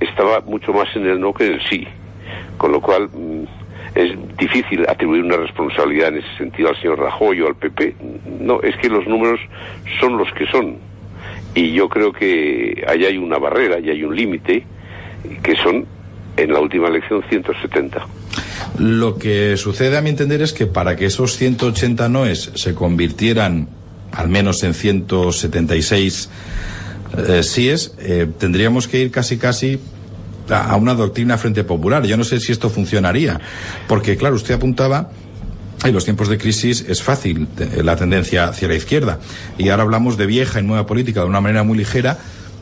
estaba 0.00 0.40
mucho 0.40 0.72
más 0.72 0.88
en 0.96 1.06
el 1.06 1.20
no 1.20 1.32
que 1.32 1.46
en 1.46 1.54
el 1.54 1.62
sí. 1.68 1.86
Con 2.56 2.72
lo 2.72 2.80
cual 2.80 3.08
mm, 3.08 3.44
es 3.94 4.36
difícil 4.36 4.84
atribuir 4.88 5.24
una 5.24 5.36
responsabilidad 5.36 6.08
en 6.08 6.18
ese 6.18 6.36
sentido 6.36 6.70
al 6.70 6.76
señor 6.80 6.98
Rajoy 6.98 7.40
o 7.40 7.46
al 7.46 7.54
PP. 7.54 7.94
No, 8.40 8.60
es 8.62 8.76
que 8.78 8.88
los 8.88 9.06
números 9.06 9.40
son 10.00 10.18
los 10.18 10.32
que 10.32 10.46
son 10.46 10.78
y 11.54 11.72
yo 11.72 11.88
creo 11.88 12.12
que 12.12 12.84
ahí 12.86 13.04
hay 13.04 13.18
una 13.18 13.38
barrera 13.38 13.78
y 13.78 13.90
hay 13.90 14.02
un 14.04 14.14
límite 14.14 14.64
que 15.42 15.56
son 15.56 15.86
en 16.36 16.52
la 16.52 16.60
última 16.60 16.88
elección 16.88 17.22
170. 17.28 18.06
Lo 18.78 19.18
que 19.18 19.56
sucede 19.56 19.96
a 19.96 20.00
mi 20.00 20.10
entender 20.10 20.40
es 20.42 20.52
que 20.52 20.66
para 20.66 20.96
que 20.96 21.06
esos 21.06 21.36
180 21.36 22.08
noes 22.08 22.52
se 22.54 22.74
convirtieran 22.74 23.68
al 24.12 24.28
menos 24.28 24.62
en 24.62 24.74
176 24.74 26.30
eh, 27.16 27.42
síes, 27.42 27.94
eh, 27.98 28.26
tendríamos 28.38 28.88
que 28.88 29.00
ir 29.00 29.10
casi 29.10 29.38
casi 29.38 29.80
a 30.50 30.76
una 30.76 30.94
doctrina 30.94 31.36
frente 31.36 31.64
popular. 31.64 32.04
Yo 32.06 32.16
no 32.16 32.24
sé 32.24 32.40
si 32.40 32.52
esto 32.52 32.70
funcionaría, 32.70 33.40
porque 33.86 34.16
claro, 34.16 34.36
usted 34.36 34.54
apuntaba 34.54 35.10
en 35.84 35.94
los 35.94 36.04
tiempos 36.04 36.28
de 36.28 36.38
crisis 36.38 36.84
es 36.88 37.02
fácil 37.02 37.46
la 37.82 37.96
tendencia 37.96 38.48
hacia 38.48 38.68
la 38.68 38.74
izquierda. 38.74 39.20
Y 39.58 39.68
ahora 39.68 39.84
hablamos 39.84 40.16
de 40.16 40.26
vieja 40.26 40.60
y 40.60 40.62
nueva 40.62 40.86
política 40.86 41.20
de 41.20 41.26
una 41.26 41.40
manera 41.40 41.62
muy 41.62 41.78
ligera, 41.78 42.18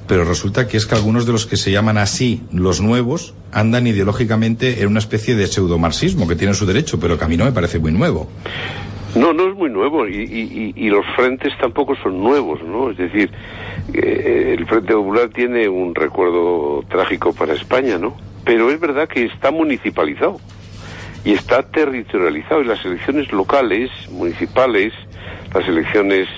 pero 0.06 0.24
resulta 0.24 0.68
que 0.68 0.76
es 0.76 0.86
que 0.86 0.94
algunos 0.94 1.26
de 1.26 1.32
los 1.32 1.46
que 1.46 1.56
se 1.56 1.72
llaman 1.72 1.98
así 1.98 2.42
los 2.52 2.80
nuevos 2.80 3.34
andan 3.52 3.86
ideológicamente 3.86 4.82
en 4.82 4.88
una 4.88 4.98
especie 4.98 5.34
de 5.34 5.46
pseudomarxismo 5.46 6.28
que 6.28 6.36
tiene 6.36 6.54
su 6.54 6.66
derecho, 6.66 7.00
pero 7.00 7.18
que 7.18 7.24
a 7.24 7.28
mí 7.28 7.36
no 7.36 7.44
me 7.44 7.52
parece 7.52 7.78
muy 7.78 7.92
nuevo. 7.92 8.28
No, 9.14 9.32
no 9.32 9.48
es 9.48 9.56
muy 9.56 9.70
nuevo 9.70 10.06
y, 10.06 10.74
y, 10.76 10.88
los 10.90 11.04
frentes 11.16 11.54
tampoco 11.58 11.96
son 12.02 12.22
nuevos, 12.22 12.62
¿no? 12.62 12.90
Es 12.90 12.98
decir, 12.98 13.30
eh, 13.94 14.56
el 14.58 14.66
Frente 14.66 14.92
Popular 14.92 15.30
tiene 15.30 15.66
un 15.68 15.94
recuerdo 15.94 16.84
trágico 16.86 17.32
para 17.32 17.54
España, 17.54 17.96
¿no? 17.96 18.14
Pero 18.44 18.70
es 18.70 18.78
verdad 18.78 19.08
que 19.08 19.24
está 19.24 19.50
municipalizado 19.50 20.38
y 21.26 21.32
está 21.32 21.64
territorializado 21.64 22.62
y 22.62 22.66
las 22.66 22.84
elecciones 22.84 23.32
locales, 23.32 23.90
municipales, 24.10 24.92
las 25.52 25.66
elecciones 25.66 26.28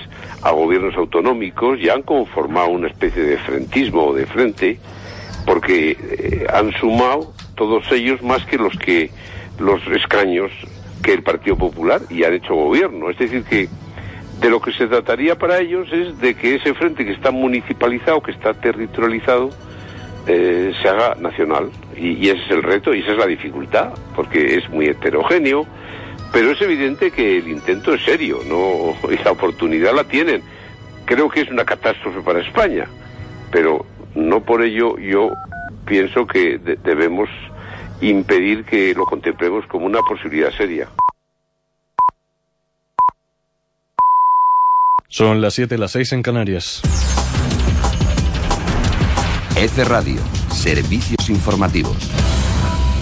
a 0.41 0.49
gobiernos 0.49 0.95
autonómicos 0.95 1.79
ya 1.79 1.93
han 1.93 2.01
conformado 2.01 2.69
una 2.69 2.87
especie 2.87 3.21
de 3.21 3.37
frentismo 3.37 4.07
o 4.07 4.13
de 4.15 4.25
frente 4.25 4.79
porque 5.45 5.91
eh, 5.91 6.47
han 6.51 6.71
sumado 6.73 7.31
todos 7.53 7.91
ellos 7.91 8.23
más 8.23 8.43
que 8.45 8.57
los 8.57 8.75
que 8.79 9.11
los 9.59 9.79
escaños 9.95 10.51
que 11.03 11.13
el 11.13 11.21
Partido 11.21 11.55
Popular 11.55 12.01
y 12.09 12.23
han 12.23 12.33
hecho 12.33 12.55
gobierno. 12.55 13.11
Es 13.11 13.19
decir, 13.19 13.43
que 13.43 13.69
de 14.41 14.49
lo 14.49 14.59
que 14.59 14.71
se 14.71 14.87
trataría 14.87 15.37
para 15.37 15.59
ellos 15.59 15.87
es 15.91 16.17
de 16.19 16.33
que 16.33 16.55
ese 16.55 16.73
frente 16.73 17.05
que 17.05 17.11
está 17.11 17.29
municipalizado, 17.29 18.23
que 18.23 18.31
está 18.31 18.55
territorializado, 18.55 19.51
eh, 20.31 20.73
se 20.79 20.87
haga 20.87 21.15
nacional. 21.15 21.71
Y, 21.97 22.29
ese 22.29 22.39
es 22.45 22.51
el 22.51 22.61
reto 22.61 22.93
y 22.93 22.99
esa 22.99 23.13
es 23.13 23.17
la 23.17 23.25
dificultad, 23.25 23.93
porque 24.15 24.57
es 24.57 24.69
muy 24.69 24.85
heterogéneo, 24.85 25.65
pero 26.31 26.51
es 26.51 26.61
evidente 26.61 27.09
que 27.09 27.39
el 27.39 27.47
intento 27.47 27.95
es 27.95 28.03
serio, 28.03 28.39
¿no? 28.47 28.95
y 29.11 29.17
la 29.23 29.31
oportunidad 29.31 29.95
la 29.95 30.03
tienen. 30.03 30.43
Creo 31.05 31.29
que 31.29 31.41
es 31.41 31.49
una 31.49 31.65
catástrofe 31.65 32.21
para 32.21 32.41
España, 32.41 32.87
pero 33.51 33.87
no 34.13 34.41
por 34.41 34.61
ello 34.63 34.99
yo 34.99 35.31
pienso 35.87 36.27
que 36.27 36.59
debemos 36.83 37.27
impedir 37.99 38.65
que 38.65 38.93
lo 38.93 39.05
contemplemos 39.05 39.65
como 39.65 39.87
una 39.87 40.01
posibilidad 40.03 40.51
seria. 40.51 40.87
Son 45.07 45.41
las 45.41 45.55
7, 45.55 45.75
las 45.79 45.93
6 45.93 46.13
en 46.13 46.21
Canarias. 46.21 46.83
F 49.61 49.83
Radio, 49.83 50.21
servicios 50.53 51.29
informativos. 51.29 52.28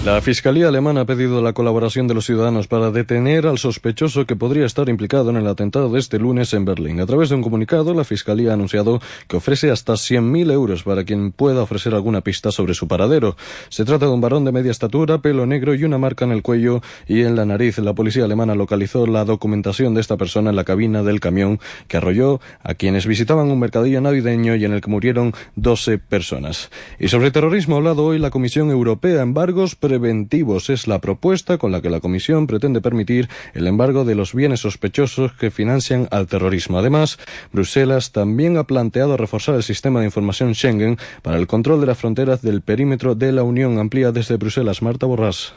La 0.04 0.22
Fiscalía 0.22 0.68
alemana 0.68 1.00
ha 1.00 1.04
pedido 1.04 1.42
la 1.42 1.52
colaboración 1.52 2.06
de 2.06 2.14
los 2.14 2.24
ciudadanos 2.24 2.68
para 2.68 2.92
detener 2.92 3.46
al 3.46 3.58
sospechoso 3.58 4.26
que 4.26 4.36
podría 4.36 4.64
estar 4.64 4.88
implicado 4.88 5.28
en 5.30 5.36
el 5.36 5.46
atentado 5.46 5.90
de 5.90 5.98
este 5.98 6.20
lunes 6.20 6.54
en 6.54 6.64
Berlín. 6.64 7.00
A 7.00 7.06
través 7.06 7.28
de 7.28 7.34
un 7.34 7.42
comunicado, 7.42 7.92
la 7.92 8.04
Fiscalía 8.04 8.52
ha 8.52 8.54
anunciado 8.54 9.00
que 9.26 9.36
ofrece 9.36 9.70
hasta 9.70 9.94
100.000 9.94 10.52
euros 10.52 10.84
para 10.84 11.04
quien 11.04 11.32
pueda 11.32 11.62
ofrecer 11.62 11.94
alguna 11.94 12.20
pista 12.20 12.52
sobre 12.52 12.74
su 12.74 12.86
paradero. 12.86 13.36
Se 13.70 13.84
trata 13.84 14.06
de 14.06 14.12
un 14.12 14.20
varón 14.20 14.44
de 14.44 14.52
media 14.52 14.70
estatura, 14.70 15.18
pelo 15.18 15.46
negro 15.46 15.74
y 15.74 15.82
una 15.82 15.98
marca 15.98 16.24
en 16.24 16.30
el 16.30 16.42
cuello 16.42 16.80
y 17.06 17.22
en 17.22 17.34
la 17.34 17.44
nariz. 17.44 17.78
La 17.78 17.92
policía 17.92 18.24
alemana 18.24 18.54
localizó 18.54 19.06
la 19.06 19.24
documentación 19.24 19.94
de 19.94 20.00
esta 20.00 20.16
persona 20.16 20.50
en 20.50 20.56
la 20.56 20.64
cabina 20.64 21.02
del 21.02 21.20
camión 21.20 21.58
que 21.88 21.96
arrolló 21.96 22.40
a 22.62 22.74
quienes 22.74 23.06
visitaban 23.06 23.50
un 23.50 23.58
mercadillo 23.58 24.00
navideño 24.00 24.54
y 24.54 24.64
en 24.64 24.72
el 24.72 24.80
que 24.80 24.90
murieron 24.90 25.34
12 25.56 25.98
personas. 25.98 26.70
Y 27.00 27.08
sobre 27.08 27.32
terrorismo 27.32 27.74
ha 27.74 27.78
hablado 27.78 28.04
hoy 28.04 28.18
la 28.20 28.30
Comisión 28.30 28.70
Europea. 28.70 29.22
Embargos 29.22 29.74
preventivos 29.88 30.68
es 30.68 30.86
la 30.86 30.98
propuesta 30.98 31.56
con 31.56 31.72
la 31.72 31.80
que 31.80 31.88
la 31.88 32.00
Comisión 32.00 32.46
pretende 32.46 32.82
permitir 32.82 33.30
el 33.54 33.66
embargo 33.66 34.04
de 34.04 34.14
los 34.14 34.34
bienes 34.34 34.60
sospechosos 34.60 35.32
que 35.32 35.50
financian 35.50 36.08
al 36.10 36.26
terrorismo. 36.26 36.78
Además, 36.78 37.18
Bruselas 37.54 38.12
también 38.12 38.58
ha 38.58 38.64
planteado 38.64 39.16
reforzar 39.16 39.54
el 39.54 39.62
sistema 39.62 40.00
de 40.00 40.04
información 40.04 40.54
Schengen 40.54 40.98
para 41.22 41.38
el 41.38 41.46
control 41.46 41.80
de 41.80 41.86
las 41.86 41.96
fronteras 41.96 42.42
del 42.42 42.60
perímetro 42.60 43.14
de 43.14 43.32
la 43.32 43.44
Unión. 43.44 43.78
Amplía 43.78 44.12
desde 44.12 44.36
Bruselas. 44.36 44.82
Marta 44.82 45.06
Borrás. 45.06 45.54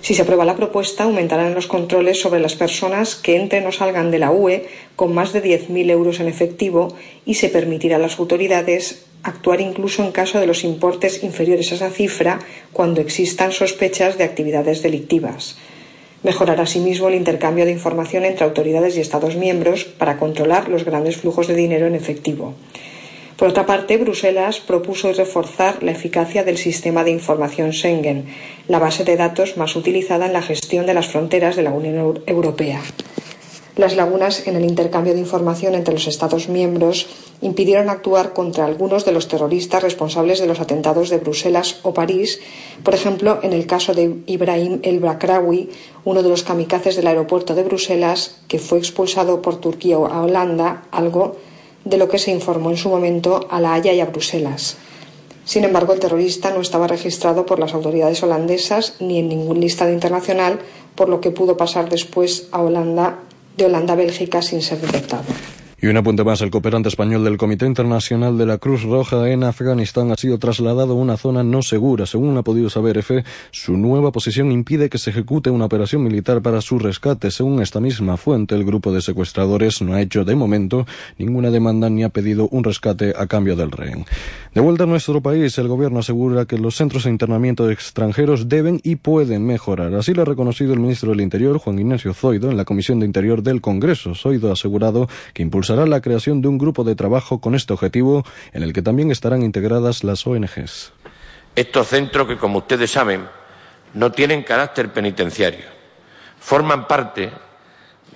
Si 0.00 0.14
se 0.14 0.22
aprueba 0.22 0.44
la 0.44 0.56
propuesta, 0.56 1.04
aumentarán 1.04 1.54
los 1.54 1.66
controles 1.66 2.20
sobre 2.20 2.40
las 2.40 2.54
personas 2.54 3.14
que 3.14 3.36
entren 3.36 3.66
o 3.66 3.72
salgan 3.72 4.10
de 4.10 4.18
la 4.18 4.30
UE 4.30 4.66
con 4.96 5.12
más 5.12 5.32
de 5.32 5.42
10.000 5.42 5.90
euros 5.90 6.20
en 6.20 6.28
efectivo 6.28 6.94
y 7.26 7.34
se 7.34 7.48
permitirá 7.48 7.96
a 7.96 7.98
las 7.98 8.18
autoridades 8.18 9.04
actuar 9.22 9.60
incluso 9.60 10.04
en 10.04 10.12
caso 10.12 10.40
de 10.40 10.46
los 10.46 10.64
importes 10.64 11.24
inferiores 11.24 11.72
a 11.72 11.74
esa 11.74 11.90
cifra 11.90 12.38
cuando 12.72 13.00
existan 13.00 13.52
sospechas 13.52 14.16
de 14.16 14.24
actividades 14.24 14.82
delictivas. 14.82 15.58
Mejorar 16.22 16.60
asimismo 16.60 17.08
el 17.08 17.14
intercambio 17.14 17.64
de 17.64 17.72
información 17.72 18.24
entre 18.24 18.44
autoridades 18.44 18.96
y 18.96 19.00
Estados 19.00 19.36
miembros 19.36 19.84
para 19.84 20.16
controlar 20.16 20.68
los 20.68 20.84
grandes 20.84 21.16
flujos 21.16 21.46
de 21.46 21.54
dinero 21.54 21.86
en 21.86 21.94
efectivo. 21.94 22.54
Por 23.38 23.50
otra 23.50 23.66
parte, 23.66 23.98
Bruselas 23.98 24.58
propuso 24.58 25.12
reforzar 25.12 25.80
la 25.84 25.92
eficacia 25.92 26.42
del 26.42 26.58
sistema 26.58 27.04
de 27.04 27.12
información 27.12 27.72
Schengen, 27.72 28.26
la 28.66 28.80
base 28.80 29.04
de 29.04 29.16
datos 29.16 29.56
más 29.56 29.76
utilizada 29.76 30.26
en 30.26 30.32
la 30.32 30.42
gestión 30.42 30.86
de 30.86 30.94
las 30.94 31.06
fronteras 31.06 31.54
de 31.54 31.62
la 31.62 31.70
Unión 31.70 32.20
Europea. 32.26 32.82
Las 33.76 33.94
lagunas 33.94 34.48
en 34.48 34.56
el 34.56 34.64
intercambio 34.64 35.14
de 35.14 35.20
información 35.20 35.76
entre 35.76 35.94
los 35.94 36.08
Estados 36.08 36.48
miembros 36.48 37.06
impidieron 37.40 37.90
actuar 37.90 38.32
contra 38.32 38.64
algunos 38.64 39.04
de 39.04 39.12
los 39.12 39.28
terroristas 39.28 39.84
responsables 39.84 40.40
de 40.40 40.48
los 40.48 40.58
atentados 40.58 41.08
de 41.08 41.18
Bruselas 41.18 41.78
o 41.84 41.94
París, 41.94 42.40
por 42.82 42.96
ejemplo, 42.96 43.38
en 43.44 43.52
el 43.52 43.68
caso 43.68 43.94
de 43.94 44.16
Ibrahim 44.26 44.80
el 44.82 44.98
Bakrawi, 44.98 45.70
uno 46.04 46.24
de 46.24 46.28
los 46.28 46.42
kamikazes 46.42 46.96
del 46.96 47.06
aeropuerto 47.06 47.54
de 47.54 47.62
Bruselas, 47.62 48.40
que 48.48 48.58
fue 48.58 48.78
expulsado 48.78 49.42
por 49.42 49.60
Turquía 49.60 49.94
a 49.94 50.22
Holanda, 50.22 50.88
algo 50.90 51.36
de 51.84 51.96
lo 51.96 52.08
que 52.08 52.18
se 52.18 52.30
informó 52.30 52.70
en 52.70 52.76
su 52.76 52.88
momento 52.88 53.46
a 53.50 53.60
La 53.60 53.74
Haya 53.74 53.92
y 53.92 54.00
a 54.00 54.06
Bruselas. 54.06 54.76
Sin 55.44 55.64
embargo, 55.64 55.94
el 55.94 56.00
terrorista 56.00 56.50
no 56.50 56.60
estaba 56.60 56.86
registrado 56.86 57.46
por 57.46 57.58
las 57.58 57.72
autoridades 57.72 58.22
holandesas 58.22 58.96
ni 59.00 59.18
en 59.18 59.28
ningún 59.28 59.60
listado 59.60 59.90
internacional, 59.90 60.58
por 60.94 61.08
lo 61.08 61.20
que 61.20 61.30
pudo 61.30 61.56
pasar 61.56 61.88
después 61.88 62.48
a 62.52 62.60
Holanda, 62.60 63.20
de 63.56 63.64
Holanda 63.64 63.94
a 63.94 63.96
Bélgica 63.96 64.42
sin 64.42 64.60
ser 64.60 64.80
detectado. 64.80 65.24
Y 65.80 65.86
un 65.86 65.96
apunte 65.96 66.24
más, 66.24 66.40
el 66.40 66.50
cooperante 66.50 66.88
español 66.88 67.22
del 67.22 67.36
Comité 67.36 67.64
Internacional 67.64 68.36
de 68.36 68.46
la 68.46 68.58
Cruz 68.58 68.82
Roja 68.82 69.30
en 69.30 69.44
Afganistán 69.44 70.10
ha 70.10 70.16
sido 70.16 70.36
trasladado 70.36 70.94
a 70.94 70.96
una 70.96 71.16
zona 71.16 71.44
no 71.44 71.62
segura. 71.62 72.04
Según 72.04 72.36
ha 72.36 72.42
podido 72.42 72.68
saber 72.68 72.98
EFE, 72.98 73.22
su 73.52 73.76
nueva 73.76 74.10
posición 74.10 74.50
impide 74.50 74.90
que 74.90 74.98
se 74.98 75.10
ejecute 75.10 75.50
una 75.50 75.66
operación 75.66 76.02
militar 76.02 76.42
para 76.42 76.62
su 76.62 76.80
rescate. 76.80 77.30
Según 77.30 77.62
esta 77.62 77.78
misma 77.78 78.16
fuente, 78.16 78.56
el 78.56 78.64
grupo 78.64 78.90
de 78.92 79.00
secuestradores 79.00 79.80
no 79.80 79.94
ha 79.94 80.00
hecho 80.00 80.24
de 80.24 80.34
momento 80.34 80.84
ninguna 81.16 81.52
demanda 81.52 81.88
ni 81.88 82.02
ha 82.02 82.08
pedido 82.08 82.48
un 82.50 82.64
rescate 82.64 83.14
a 83.16 83.28
cambio 83.28 83.54
del 83.54 83.70
rehén. 83.70 84.04
De 84.52 84.60
vuelta 84.60 84.82
a 84.82 84.88
nuestro 84.88 85.20
país, 85.20 85.56
el 85.58 85.68
gobierno 85.68 86.00
asegura 86.00 86.44
que 86.46 86.58
los 86.58 86.74
centros 86.74 87.04
de 87.04 87.10
internamiento 87.10 87.68
de 87.68 87.74
extranjeros 87.74 88.48
deben 88.48 88.80
y 88.82 88.96
pueden 88.96 89.46
mejorar. 89.46 89.94
Así 89.94 90.12
lo 90.12 90.22
ha 90.22 90.24
reconocido 90.24 90.72
el 90.72 90.80
ministro 90.80 91.10
del 91.10 91.20
Interior, 91.20 91.56
Juan 91.58 91.78
Ignacio 91.78 92.14
Zoido, 92.14 92.50
en 92.50 92.56
la 92.56 92.64
Comisión 92.64 92.98
de 92.98 93.06
Interior 93.06 93.44
del 93.44 93.60
Congreso. 93.60 94.16
Zoido 94.16 94.50
ha 94.50 94.54
asegurado 94.54 95.08
que 95.32 95.44
impulsa 95.44 95.67
será 95.68 95.84
la 95.84 96.00
creación 96.00 96.40
de 96.40 96.48
un 96.48 96.56
grupo 96.56 96.82
de 96.82 96.94
trabajo 96.94 97.40
con 97.40 97.54
este 97.54 97.74
objetivo 97.74 98.24
en 98.52 98.62
el 98.62 98.72
que 98.72 98.80
también 98.80 99.10
estarán 99.10 99.42
integradas 99.42 100.02
las 100.02 100.26
ONGs. 100.26 100.92
Estos 101.54 101.88
centros 101.88 102.26
que, 102.26 102.38
como 102.38 102.58
ustedes 102.60 102.90
saben, 102.90 103.28
no 103.92 104.10
tienen 104.10 104.44
carácter 104.44 104.90
penitenciario, 104.92 105.66
forman 106.40 106.88
parte 106.88 107.30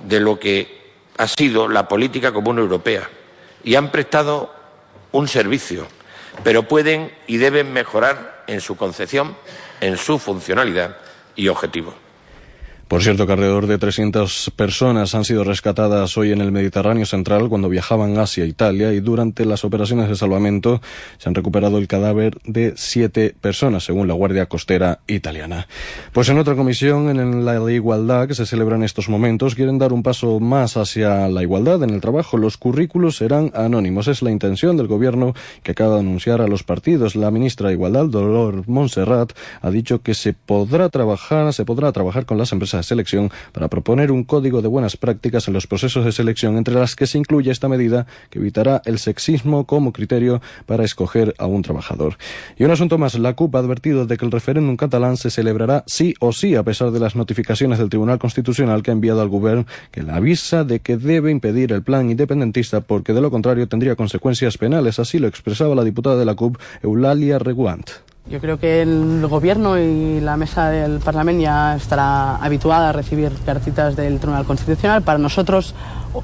de 0.01 0.21
lo 0.21 0.41
que 0.41 0.95
ha 1.19 1.29
sido 1.29 1.69
la 1.69 1.87
política 1.89 2.33
común 2.33 2.59
europea 2.59 3.09
y 3.63 3.75
han 3.75 3.93
prestado 3.93 4.51
un 5.13 5.29
servicio, 5.29 5.87
pero 6.43 6.63
pueden 6.63 7.13
y 7.27 7.37
deben 7.37 7.71
mejorar 7.71 8.45
en 8.47 8.63
su 8.63 8.77
concepción, 8.77 9.37
en 9.83 9.99
su 9.99 10.19
funcionalidad 10.19 10.97
y 11.37 11.49
objetivo. 11.49 12.02
Por 12.93 13.03
cierto, 13.03 13.27
que 13.27 13.33
alrededor 13.33 13.67
de 13.69 13.79
300 13.79 14.53
personas 14.55 15.15
han 15.15 15.25
sido 15.25 15.45
rescatadas 15.45 16.19
hoy 16.19 16.31
en 16.31 16.43
el 16.43 16.53
Mediterráneo 16.53 17.07
central 17.07 17.49
cuando 17.49 17.71
viajaban 17.71 18.19
hacia 18.19 18.45
Italia 18.45 18.93
y 18.93 19.01
durante 19.01 19.47
las 19.47 19.65
operaciones 19.65 20.11
de 20.11 20.15
salvamento 20.15 20.83
se 21.17 21.31
han 21.31 21.35
recuperado 21.35 21.79
el 21.79 21.89
cadáver 21.89 22.37
de 22.45 22.75
siete 22.77 23.35
personas, 23.41 23.85
según 23.85 24.09
la 24.09 24.13
Guardia 24.13 24.45
Costera 24.45 24.99
italiana. 25.07 25.69
Pues 26.13 26.29
en 26.29 26.37
otra 26.37 26.55
comisión, 26.55 27.09
en 27.09 27.47
la 27.47 27.73
igualdad 27.73 28.29
que 28.29 28.35
se 28.35 28.45
celebra 28.45 28.77
en 28.77 28.83
estos 28.83 29.09
momentos, 29.09 29.55
quieren 29.55 29.79
dar 29.79 29.95
un 29.95 30.03
paso 30.03 30.39
más 30.39 30.77
hacia 30.77 31.29
la 31.29 31.41
igualdad 31.41 31.83
en 31.83 31.95
el 31.95 32.03
trabajo. 32.03 32.37
Los 32.37 32.59
currículos 32.59 33.17
serán 33.17 33.53
anónimos. 33.55 34.07
Es 34.07 34.21
la 34.21 34.31
intención 34.31 34.77
del 34.77 34.87
gobierno 34.87 35.33
que 35.63 35.73
acaba 35.73 35.95
de 35.95 36.01
anunciar 36.01 36.43
a 36.43 36.47
los 36.47 36.63
partidos. 36.63 37.17
La 37.17 37.31
ministra 37.31 37.69
de 37.69 37.75
Igualdad, 37.75 38.09
Dolor 38.09 38.69
Montserrat, 38.69 39.33
ha 39.63 39.71
dicho 39.71 40.03
que 40.03 40.13
se 40.13 40.35
podrá 40.35 40.91
trabajar, 40.91 41.55
se 41.55 41.65
podrá 41.65 41.91
trabajar 41.91 42.27
con 42.27 42.37
las 42.37 42.53
empresas 42.53 42.82
Selección 42.83 43.31
para 43.53 43.69
proponer 43.69 44.11
un 44.11 44.25
código 44.25 44.63
de 44.63 44.69
buenas 44.69 44.97
prácticas 44.97 45.49
en 45.49 45.55
los 45.55 45.67
procesos 45.67 46.05
de 46.05 46.13
selección, 46.13 46.57
entre 46.57 46.75
las 46.75 46.97
que 46.97 47.07
se 47.07 47.19
incluye 47.19 47.51
esta 47.51 47.69
medida 47.69 48.07
que 48.31 48.39
evitará 48.39 48.83
el 48.85 48.99
sexismo 48.99 49.67
como 49.67 49.93
criterio 49.93 50.41
para 50.67 50.85
escoger 50.85 51.35
a 51.39 51.47
un 51.47 51.63
trabajador. 51.63 52.17
Y 52.57 52.65
un 52.65 52.71
asunto 52.71 52.99
más, 52.99 53.19
la 53.19 53.35
CUP 53.35 53.55
ha 53.57 53.59
advertido 53.59 54.07
de 54.07 54.17
que 54.17 54.25
el 54.25 54.31
referéndum 54.31 54.77
catalán 54.77 55.17
se 55.17 55.31
celebrará 55.31 55.85
sí 55.87 56.15
o 56.21 56.33
sí, 56.33 56.55
a 56.55 56.63
pesar 56.63 56.91
de 56.91 57.01
las 57.01 57.17
notificaciones 57.17 57.79
del 57.79 57.89
Tribunal 57.89 58.19
Constitucional 58.19 58.83
que 58.83 58.91
ha 58.91 58.95
enviado 58.95 59.21
al 59.21 59.29
Gobierno, 59.29 59.67
que 59.91 60.03
le 60.03 60.13
avisa 60.13 60.65
de 60.65 60.81
que 60.81 60.97
debe 60.97 61.31
impedir 61.31 61.73
el 61.73 61.83
plan 61.83 62.11
independentista 62.11 62.81
porque 62.81 63.13
de 63.13 63.21
lo 63.21 63.31
contrario 63.31 63.69
tendría 63.69 63.97
consecuencias 63.97 64.59
penales. 64.59 64.99
Así 64.99 65.19
lo 65.19 65.29
expresaba 65.29 65.75
la 65.75 65.85
diputada 65.85 66.17
de 66.17 66.25
la 66.25 66.35
CUP, 66.35 66.57
Eulalia 66.83 67.39
Reguant. 67.39 68.12
Yo 68.29 68.41
creo 68.41 68.59
que 68.59 68.81
el 68.81 69.27
Gobierno 69.29 69.79
y 69.79 70.21
la 70.21 70.37
mesa 70.37 70.71
del 70.71 71.01
Parlamento 71.01 71.43
ya 71.43 71.77
estará 71.77 72.37
habituada 72.37 72.89
a 72.89 72.93
recibir 72.93 73.31
cartitas 73.45 73.95
del 73.95 74.19
Tribunal 74.21 74.47
Constitucional. 74.47 75.03
Para 75.03 75.19
nosotros, 75.19 75.75
uh, 76.15 76.23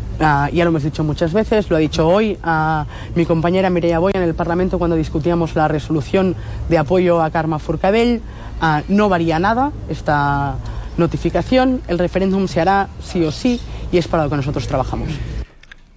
ya 0.51 0.65
lo 0.65 0.71
hemos 0.71 0.85
dicho 0.85 1.05
muchas 1.05 1.33
veces, 1.35 1.69
lo 1.69 1.77
ha 1.77 1.81
dicho 1.81 2.09
hoy 2.09 2.39
a 2.43 2.87
mi 3.15 3.27
compañera 3.27 3.69
Mireia 3.69 3.99
Boya 3.99 4.17
en 4.17 4.23
el 4.23 4.35
Parlamento 4.35 4.79
cuando 4.79 4.97
discutíamos 4.97 5.55
la 5.55 5.69
resolución 5.69 6.35
de 6.71 6.79
apoyo 6.79 7.21
a 7.21 7.31
Carme 7.31 7.59
Forcadell. 7.59 8.23
Uh, 8.63 8.81
no 8.89 9.09
varía 9.09 9.39
nada 9.39 9.73
esta 9.91 10.55
notificación, 10.97 11.83
el 11.89 11.99
referéndum 11.99 12.49
se 12.49 12.61
hará 12.61 12.89
sí 13.03 13.23
o 13.23 13.31
sí 13.31 13.61
y 13.93 13.99
es 13.99 14.09
para 14.09 14.25
lo 14.25 14.31
que 14.31 14.37
nosotros 14.37 14.67
trabajamos. 14.67 15.11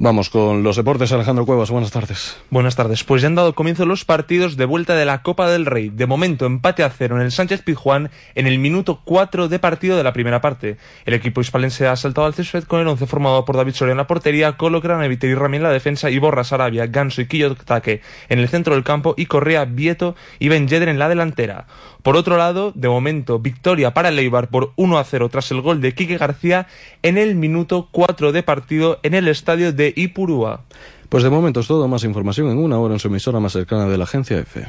Vamos 0.03 0.31
con 0.31 0.63
los 0.63 0.77
deportes, 0.77 1.11
Alejandro 1.11 1.45
Cuevas, 1.45 1.69
buenas 1.69 1.91
tardes. 1.91 2.35
Buenas 2.49 2.75
tardes, 2.75 3.03
pues 3.03 3.21
ya 3.21 3.27
han 3.27 3.35
dado 3.35 3.53
comienzo 3.53 3.85
los 3.85 4.03
partidos 4.03 4.57
de 4.57 4.65
vuelta 4.65 4.95
de 4.95 5.05
la 5.05 5.21
Copa 5.21 5.47
del 5.47 5.67
Rey. 5.67 5.89
De 5.89 6.07
momento, 6.07 6.47
empate 6.47 6.81
a 6.81 6.89
cero 6.89 7.17
en 7.17 7.21
el 7.21 7.31
Sánchez 7.31 7.61
Pizjuán 7.61 8.09
en 8.33 8.47
el 8.47 8.57
minuto 8.57 9.01
4 9.05 9.47
de 9.47 9.59
partido 9.59 9.97
de 9.97 10.03
la 10.03 10.11
primera 10.11 10.41
parte. 10.41 10.77
El 11.05 11.13
equipo 11.13 11.39
hispalense 11.39 11.85
ha 11.85 11.95
saltado 11.95 12.25
al 12.25 12.33
césped 12.33 12.63
con 12.63 12.81
el 12.81 12.87
once 12.87 13.05
formado 13.05 13.45
por 13.45 13.55
David 13.55 13.75
Soria 13.75 13.91
en 13.91 13.99
la 13.99 14.07
portería, 14.07 14.57
Colo 14.57 14.81
Granaviter 14.81 15.29
y 15.29 15.35
Rami 15.35 15.57
en 15.57 15.63
la 15.63 15.69
defensa 15.69 16.09
y 16.09 16.17
Borra 16.17 16.43
Sarabia, 16.43 16.87
Ganso 16.87 17.21
y 17.21 17.27
Quillo 17.27 17.53
Taque 17.53 18.01
en 18.27 18.39
el 18.39 18.49
centro 18.49 18.73
del 18.73 18.83
campo 18.83 19.13
y 19.15 19.27
Correa, 19.27 19.65
Vieto 19.65 20.15
y 20.39 20.49
Ben 20.49 20.67
en 20.71 20.97
la 20.97 21.09
delantera. 21.09 21.67
Por 22.01 22.17
otro 22.17 22.37
lado, 22.37 22.71
de 22.73 22.89
momento, 22.89 23.37
victoria 23.37 23.93
para 23.93 24.09
el 24.09 24.17
Eibar 24.17 24.47
por 24.47 24.73
1 24.77 24.97
a 24.97 25.03
0 25.03 25.29
tras 25.29 25.51
el 25.51 25.61
gol 25.61 25.79
de 25.79 25.93
Quique 25.93 26.17
García 26.17 26.65
en 27.03 27.19
el 27.19 27.35
minuto 27.35 27.89
4 27.91 28.31
de 28.31 28.41
partido 28.41 28.99
en 29.03 29.13
el 29.13 29.27
estadio 29.27 29.71
de 29.71 29.90
Ipurúa. 29.95 30.61
Pues 31.09 31.23
de 31.23 31.29
momento 31.29 31.59
es 31.59 31.67
todo, 31.67 31.87
más 31.87 32.03
información 32.03 32.49
en 32.49 32.57
una 32.57 32.79
hora 32.79 32.93
en 32.93 32.99
su 32.99 33.07
emisora 33.07 33.39
más 33.39 33.53
cercana 33.53 33.87
de 33.87 33.97
la 33.97 34.05
agencia 34.05 34.37
EFE. 34.37 34.67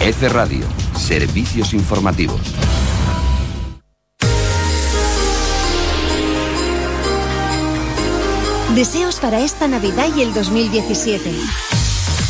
EFE 0.00 0.28
Radio, 0.28 0.64
servicios 0.96 1.72
informativos. 1.74 2.40
Deseos 8.74 9.20
para 9.20 9.40
esta 9.40 9.68
Navidad 9.68 10.08
y 10.16 10.22
el 10.22 10.32
2017. 10.32 11.30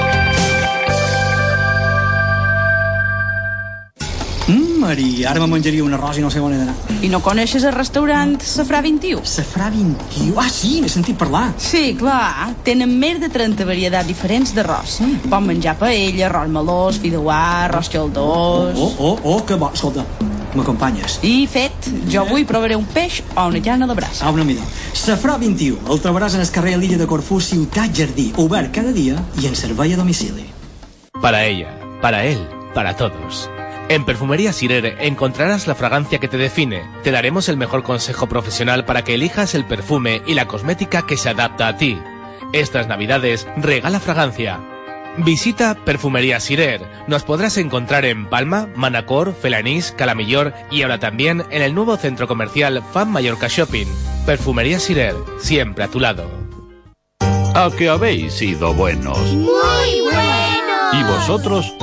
Mmm, 4.48 4.78
Maria, 4.78 5.32
ara 5.32 5.42
me 5.42 5.48
menjaria 5.50 5.82
un 5.82 5.96
arròs 5.98 6.20
i 6.20 6.22
no 6.22 6.30
sé 6.30 6.38
on 6.44 6.54
he 6.54 6.60
d'anar. 6.60 6.76
I 7.02 7.10
no 7.10 7.18
coneixes 7.26 7.64
el 7.66 7.74
restaurant 7.74 8.36
Safrà 8.46 8.78
21? 8.86 9.24
Safrà 9.26 9.72
21? 9.74 10.36
Ah, 10.38 10.52
sí, 10.54 10.76
n'he 10.84 10.92
sentit 10.92 11.18
parlar. 11.18 11.48
Sí, 11.58 11.96
clar. 11.98 12.52
Tenen 12.68 12.94
més 13.02 13.18
de 13.24 13.32
30 13.34 13.66
varietats 13.66 14.06
diferents 14.06 14.54
d'arròs. 14.54 15.00
Mm. 15.02 15.32
Pots 15.32 15.48
menjar 15.50 15.74
paella, 15.82 16.28
arròs 16.30 16.54
melós, 16.54 17.02
fideuà, 17.02 17.40
arròs 17.66 17.90
xaldós... 17.90 18.78
Oh, 18.78 18.94
oh, 19.00 19.18
oh, 19.24 19.40
que 19.50 19.58
bo. 19.58 19.72
Escolta, 19.74 20.06
m'acompanyes? 20.54 21.18
I 21.26 21.50
fet, 21.50 21.90
jo 22.06 22.22
avui 22.22 22.46
provaré 22.46 22.78
un 22.78 22.86
peix 22.86 23.24
o 23.34 23.48
una 23.50 23.64
llana 23.66 23.90
de 23.90 23.98
braç. 23.98 24.22
Ah, 24.22 24.30
una 24.30 24.46
mida. 24.46 24.62
Safrà 24.94 25.40
21. 25.42 25.90
El 25.90 26.06
trobaràs 26.06 26.38
en 26.38 26.46
el 26.46 26.54
carrer 26.54 26.78
Lilla 26.78 27.02
de 27.02 27.10
Corfú, 27.10 27.42
Ciutat 27.42 27.98
Jardí. 27.98 28.30
Obert 28.46 28.70
cada 28.78 28.94
dia 28.94 29.18
i 29.42 29.50
en 29.50 29.58
servei 29.58 29.98
a 29.98 29.98
domicili. 29.98 30.46
Para 31.18 31.48
ella, 31.50 31.74
para 32.00 32.26
él, 32.30 32.46
para 32.76 32.94
todos. 32.94 33.48
En 33.88 34.04
Perfumería 34.04 34.52
Sirer 34.52 34.98
encontrarás 35.00 35.68
la 35.68 35.76
fragancia 35.76 36.20
que 36.20 36.28
te 36.28 36.38
define. 36.38 36.90
Te 37.04 37.12
daremos 37.12 37.50
el 37.50 37.58
mejor 37.58 37.84
consejo 37.84 38.28
profesional 38.28 38.84
para 38.84 39.04
que 39.04 39.14
elijas 39.14 39.54
el 39.54 39.64
perfume 39.66 40.24
y 40.26 40.34
la 40.34 40.48
cosmética 40.48 41.06
que 41.06 41.18
se 41.18 41.30
adapta 41.30 41.68
a 41.68 41.78
ti. 41.78 42.00
Estas 42.52 42.88
navidades 42.88 43.48
regala 43.58 44.00
fragancia. 44.00 44.60
Visita 45.18 45.76
Perfumería 45.86 46.40
Sirer. 46.40 46.82
Nos 47.08 47.24
podrás 47.24 47.58
encontrar 47.58 48.06
en 48.06 48.26
Palma, 48.26 48.68
Manacor, 48.76 49.36
Felanís, 49.36 49.92
Calamillor 49.92 50.54
y 50.72 50.82
ahora 50.82 51.00
también 51.00 51.44
en 51.52 51.62
el 51.62 51.76
nuevo 51.76 51.96
centro 51.96 52.28
comercial 52.28 52.84
Fan 52.92 53.12
Mallorca 53.12 53.48
Shopping. 53.48 53.88
Perfumería 54.26 54.80
Sirer, 54.80 55.16
siempre 55.40 55.84
a 55.84 55.88
tu 55.90 56.00
lado. 56.00 56.28
A 57.22 57.70
que 57.78 57.88
habéis 57.88 58.34
sido 58.34 58.74
buenos. 58.74 59.18
Muy 59.20 60.02
bueno. 60.02 60.92
¿Y 60.94 61.04
vosotros? 61.04 61.74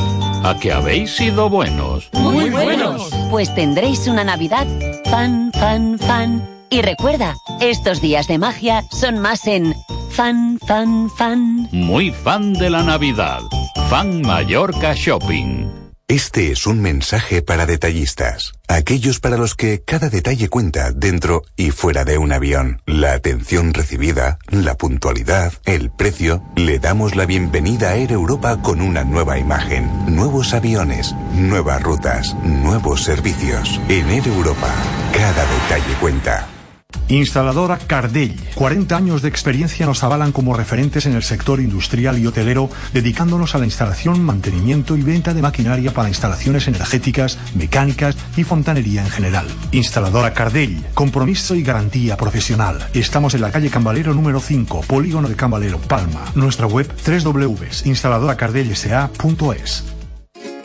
A 0.44 0.56
que 0.58 0.72
habéis 0.72 1.14
sido 1.14 1.48
buenos. 1.48 2.10
Muy 2.12 2.50
buenos. 2.50 3.10
Pues 3.30 3.54
tendréis 3.54 4.06
una 4.08 4.24
Navidad 4.24 4.66
fan, 5.04 5.52
fan, 5.52 5.98
fan. 5.98 6.48
Y 6.70 6.82
recuerda, 6.82 7.34
estos 7.60 8.00
días 8.00 8.26
de 8.28 8.38
magia 8.38 8.82
son 8.90 9.18
más 9.18 9.46
en 9.46 9.74
fan, 10.10 10.58
fan, 10.66 11.10
fan. 11.10 11.68
Muy 11.70 12.10
fan 12.10 12.54
de 12.54 12.70
la 12.70 12.82
Navidad. 12.82 13.40
Fan 13.88 14.22
Mallorca 14.22 14.94
Shopping. 14.94 15.81
Este 16.12 16.52
es 16.52 16.66
un 16.66 16.82
mensaje 16.82 17.40
para 17.40 17.64
detallistas, 17.64 18.52
aquellos 18.68 19.18
para 19.18 19.38
los 19.38 19.54
que 19.54 19.80
cada 19.82 20.10
detalle 20.10 20.50
cuenta 20.50 20.92
dentro 20.92 21.42
y 21.56 21.70
fuera 21.70 22.04
de 22.04 22.18
un 22.18 22.34
avión. 22.34 22.82
La 22.84 23.14
atención 23.14 23.72
recibida, 23.72 24.36
la 24.50 24.74
puntualidad, 24.74 25.54
el 25.64 25.90
precio. 25.90 26.42
Le 26.54 26.78
damos 26.78 27.16
la 27.16 27.24
bienvenida 27.24 27.88
a 27.88 27.96
Air 27.96 28.12
Europa 28.12 28.60
con 28.60 28.82
una 28.82 29.04
nueva 29.04 29.38
imagen, 29.38 29.88
nuevos 30.14 30.52
aviones, 30.52 31.14
nuevas 31.34 31.82
rutas, 31.82 32.34
nuevos 32.44 33.04
servicios. 33.04 33.80
En 33.88 34.10
Air 34.10 34.28
Europa, 34.28 34.70
cada 35.14 35.46
detalle 35.46 35.94
cuenta. 35.98 36.51
Instaladora 37.12 37.78
Cardell. 37.78 38.34
40 38.54 38.96
años 38.96 39.22
de 39.22 39.28
experiencia 39.28 39.86
nos 39.86 40.02
avalan 40.02 40.32
como 40.32 40.56
referentes 40.56 41.06
en 41.06 41.14
el 41.14 41.22
sector 41.22 41.60
industrial 41.60 42.18
y 42.18 42.26
hotelero, 42.26 42.68
dedicándonos 42.92 43.54
a 43.54 43.58
la 43.58 43.66
instalación, 43.66 44.20
mantenimiento 44.22 44.96
y 44.96 45.02
venta 45.02 45.34
de 45.34 45.42
maquinaria 45.42 45.92
para 45.92 46.08
instalaciones 46.08 46.66
energéticas, 46.68 47.38
mecánicas 47.54 48.16
y 48.36 48.44
fontanería 48.44 49.02
en 49.02 49.10
general. 49.10 49.46
Instaladora 49.72 50.32
Cardell. 50.32 50.82
Compromiso 50.94 51.54
y 51.54 51.62
garantía 51.62 52.16
profesional. 52.16 52.88
Estamos 52.94 53.34
en 53.34 53.42
la 53.42 53.50
calle 53.50 53.68
Cambalero 53.68 54.14
número 54.14 54.40
5, 54.40 54.80
Polígono 54.82 55.28
de 55.28 55.36
Cambalero, 55.36 55.76
Palma. 55.78 56.24
Nuestra 56.34 56.66
web 56.66 56.90
www.instaladoracardellsa.es. 57.06 59.91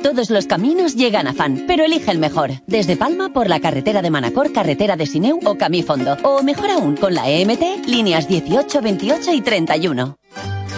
Todos 0.02 0.30
los 0.30 0.48
caminos 0.48 0.96
llegan 0.96 1.28
a 1.28 1.34
Fan, 1.34 1.66
pero 1.68 1.84
elige 1.84 2.12
el 2.12 2.20
mejor. 2.20 2.52
Desde 2.68 2.98
Palma 2.98 3.30
por 3.30 3.50
la 3.50 3.60
carretera 3.60 4.02
de 4.02 4.10
Manacor, 4.10 4.52
carretera 4.54 4.96
de 4.96 5.06
Sineu 5.06 5.40
o 5.44 5.56
Camifondo. 5.56 6.18
O 6.24 6.44
mejor 6.44 6.70
aún, 6.72 6.96
con 6.96 7.14
la 7.14 7.30
EMT, 7.30 7.86
líneas 7.88 8.28
18, 8.28 8.82
28 8.82 9.34
y 9.34 9.42
31. 9.42 10.18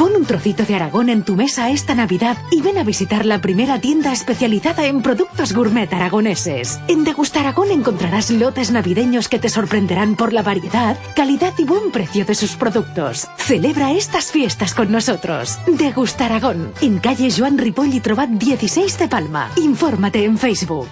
Pon 0.10 0.22
un 0.22 0.26
trocito 0.26 0.66
de 0.66 0.74
Aragón 0.74 1.08
en 1.10 1.22
tu 1.22 1.36
mesa 1.36 1.70
esta 1.70 1.94
Navidad 1.94 2.36
y 2.50 2.64
ven 2.64 2.80
a 2.80 2.84
visitar 2.84 3.28
la 3.28 3.42
primera 3.42 3.80
tienda 3.80 4.12
especializada 4.12 4.88
en 4.88 5.04
productos 5.04 5.54
gourmet 5.54 5.94
aragoneses. 5.94 6.80
En 6.88 7.04
Degustar 7.04 7.46
Aragón 7.46 7.70
encontrarás 7.70 8.32
lotes 8.32 8.72
navideños 8.72 9.30
que 9.30 9.38
te 9.38 9.50
sorprenderán 9.50 10.16
por 10.16 10.34
la 10.34 10.42
variedad, 10.42 10.98
calidad 11.16 11.54
y 11.60 11.64
buen 11.64 11.92
precio 11.92 12.26
de 12.26 12.34
sus 12.34 12.56
productos. 12.56 13.28
Celebra 13.38 13.92
estas 13.92 14.32
fiestas 14.32 14.74
con 14.74 14.92
nosotros. 14.92 15.60
Degustar 15.68 16.32
Aragón, 16.32 16.72
en 16.82 16.98
calle 16.98 17.30
Joan 17.32 17.60
Ripoll 17.60 17.94
y 17.94 18.00
Trobat 18.00 18.30
16 18.30 18.98
de 18.98 19.08
Palma. 19.10 19.52
Infórmate 19.58 20.26
en 20.26 20.40
Facebook. 20.40 20.88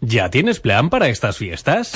¿Ya 0.00 0.30
tienes 0.30 0.60
plan 0.60 0.90
para 0.90 1.08
estas 1.08 1.38
fiestas? 1.38 1.92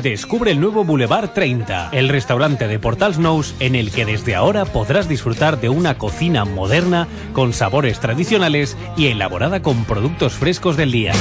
Descubre 0.00 0.52
el 0.52 0.60
nuevo 0.60 0.84
Boulevard 0.84 1.30
30, 1.30 1.90
el 1.92 2.08
restaurante 2.08 2.68
de 2.68 2.78
Portals 2.78 3.18
Nous 3.18 3.54
en 3.58 3.74
el 3.74 3.90
que 3.90 4.04
desde 4.04 4.36
ahora 4.36 4.64
podrás 4.64 5.08
disfrutar 5.08 5.60
de 5.60 5.68
una 5.68 5.98
cocina 5.98 6.44
moderna 6.44 7.08
con 7.32 7.52
sabores 7.52 7.98
tradicionales 7.98 8.76
y 8.96 9.08
elaborada 9.08 9.60
con 9.60 9.84
productos 9.84 10.34
frescos 10.34 10.76
del 10.76 10.92
día. 10.92 11.12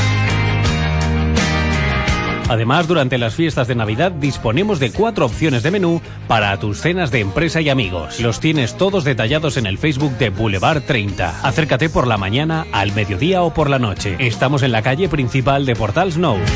Además, 2.49 2.87
durante 2.87 3.19
las 3.19 3.35
fiestas 3.35 3.67
de 3.67 3.75
Navidad 3.75 4.11
disponemos 4.11 4.79
de 4.79 4.91
cuatro 4.91 5.25
opciones 5.25 5.61
de 5.61 5.71
menú 5.71 6.01
para 6.27 6.57
tus 6.57 6.81
cenas 6.81 7.11
de 7.11 7.19
empresa 7.19 7.61
y 7.61 7.69
amigos. 7.69 8.19
Los 8.19 8.39
tienes 8.39 8.75
todos 8.75 9.03
detallados 9.03 9.55
en 9.57 9.67
el 9.67 9.77
Facebook 9.77 10.17
de 10.17 10.31
Boulevard 10.31 10.81
30. 10.81 11.41
Acércate 11.47 11.89
por 11.89 12.07
la 12.07 12.17
mañana, 12.17 12.65
al 12.71 12.91
mediodía 12.93 13.43
o 13.43 13.53
por 13.53 13.69
la 13.69 13.77
noche. 13.77 14.15
Estamos 14.17 14.63
en 14.63 14.71
la 14.71 14.81
calle 14.81 15.07
principal 15.07 15.65
de 15.67 15.75
Portal 15.75 16.11
Snows. 16.11 16.49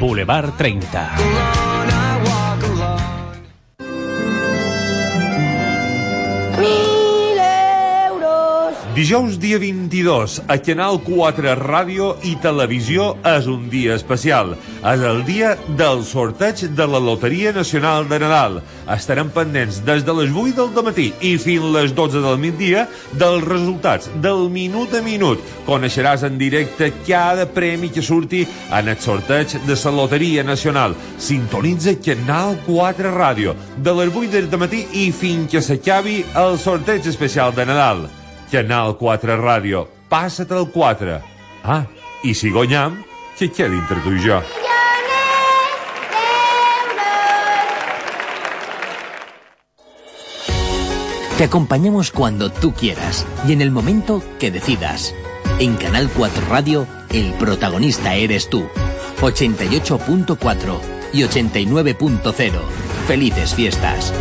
Boulevard 0.00 0.52
30. 0.56 1.67
Dijous 8.98 9.38
dia 9.38 9.60
22 9.60 10.40
a 10.50 10.56
Canal 10.58 10.96
4 11.06 11.52
Ràdio 11.54 12.08
i 12.26 12.32
Televisió 12.42 13.12
és 13.30 13.46
un 13.46 13.68
dia 13.70 13.94
especial. 13.94 14.56
És 14.82 15.04
el 15.06 15.20
dia 15.22 15.52
del 15.78 16.02
sorteig 16.02 16.64
de 16.74 16.86
la 16.90 16.98
Loteria 16.98 17.52
Nacional 17.54 18.08
de 18.10 18.18
Nadal. 18.18 18.58
Estarem 18.90 19.30
pendents 19.30 19.78
des 19.86 20.02
de 20.02 20.18
les 20.18 20.34
8 20.34 20.66
del 20.74 20.88
matí 20.90 21.06
i 21.22 21.36
fins 21.38 21.70
les 21.76 21.94
12 21.94 22.24
del 22.26 22.42
migdia 22.42 22.88
dels 23.14 23.46
resultats 23.46 24.10
del 24.18 24.48
minut 24.50 24.98
a 24.98 25.06
minut. 25.06 25.46
Coneixeràs 25.70 26.26
en 26.26 26.34
directe 26.42 26.90
cada 27.06 27.46
premi 27.46 27.94
que 27.94 28.02
surti 28.02 28.48
en 28.66 28.90
el 28.90 28.98
sorteig 28.98 29.60
de 29.62 29.78
la 29.84 29.96
Loteria 30.02 30.42
Nacional. 30.42 30.98
Sintonitza 31.22 32.00
Canal 32.02 32.58
4 32.66 33.14
Ràdio 33.14 33.54
de 33.76 34.00
les 34.02 34.10
8 34.10 34.48
del 34.50 34.58
matí 34.58 34.88
i 35.06 35.12
fins 35.12 35.52
que 35.52 35.62
s'acabi 35.62 36.24
el 36.34 36.58
sorteig 36.58 37.06
especial 37.06 37.54
de 37.54 37.64
Nadal. 37.64 38.08
Canal 38.50 38.96
4 38.96 39.36
Ràdio. 39.36 39.86
Passa't 40.08 40.52
el 40.56 40.70
4. 40.72 41.20
Ah, 41.64 41.84
i 42.24 42.34
si 42.34 42.50
guanyam, 42.50 43.02
que 43.38 43.50
quedi 43.52 43.76
entre 43.76 44.00
tu 44.00 44.14
i 44.16 44.24
jo. 44.24 44.40
Te 51.38 51.44
acompañamos 51.44 52.10
cuando 52.10 52.50
tú 52.50 52.72
quieras 52.72 53.24
y 53.46 53.52
en 53.52 53.60
el 53.60 53.70
momento 53.70 54.22
que 54.40 54.50
decidas. 54.50 55.14
En 55.60 55.76
Canal 55.76 56.10
4 56.16 56.46
Radio, 56.48 56.86
el 57.10 57.32
protagonista 57.34 58.14
eres 58.16 58.50
tú. 58.50 58.66
88.4 59.20 60.80
y 61.12 61.22
89.0. 61.22 62.52
Felices 63.06 63.54
fiestas. 63.54 64.12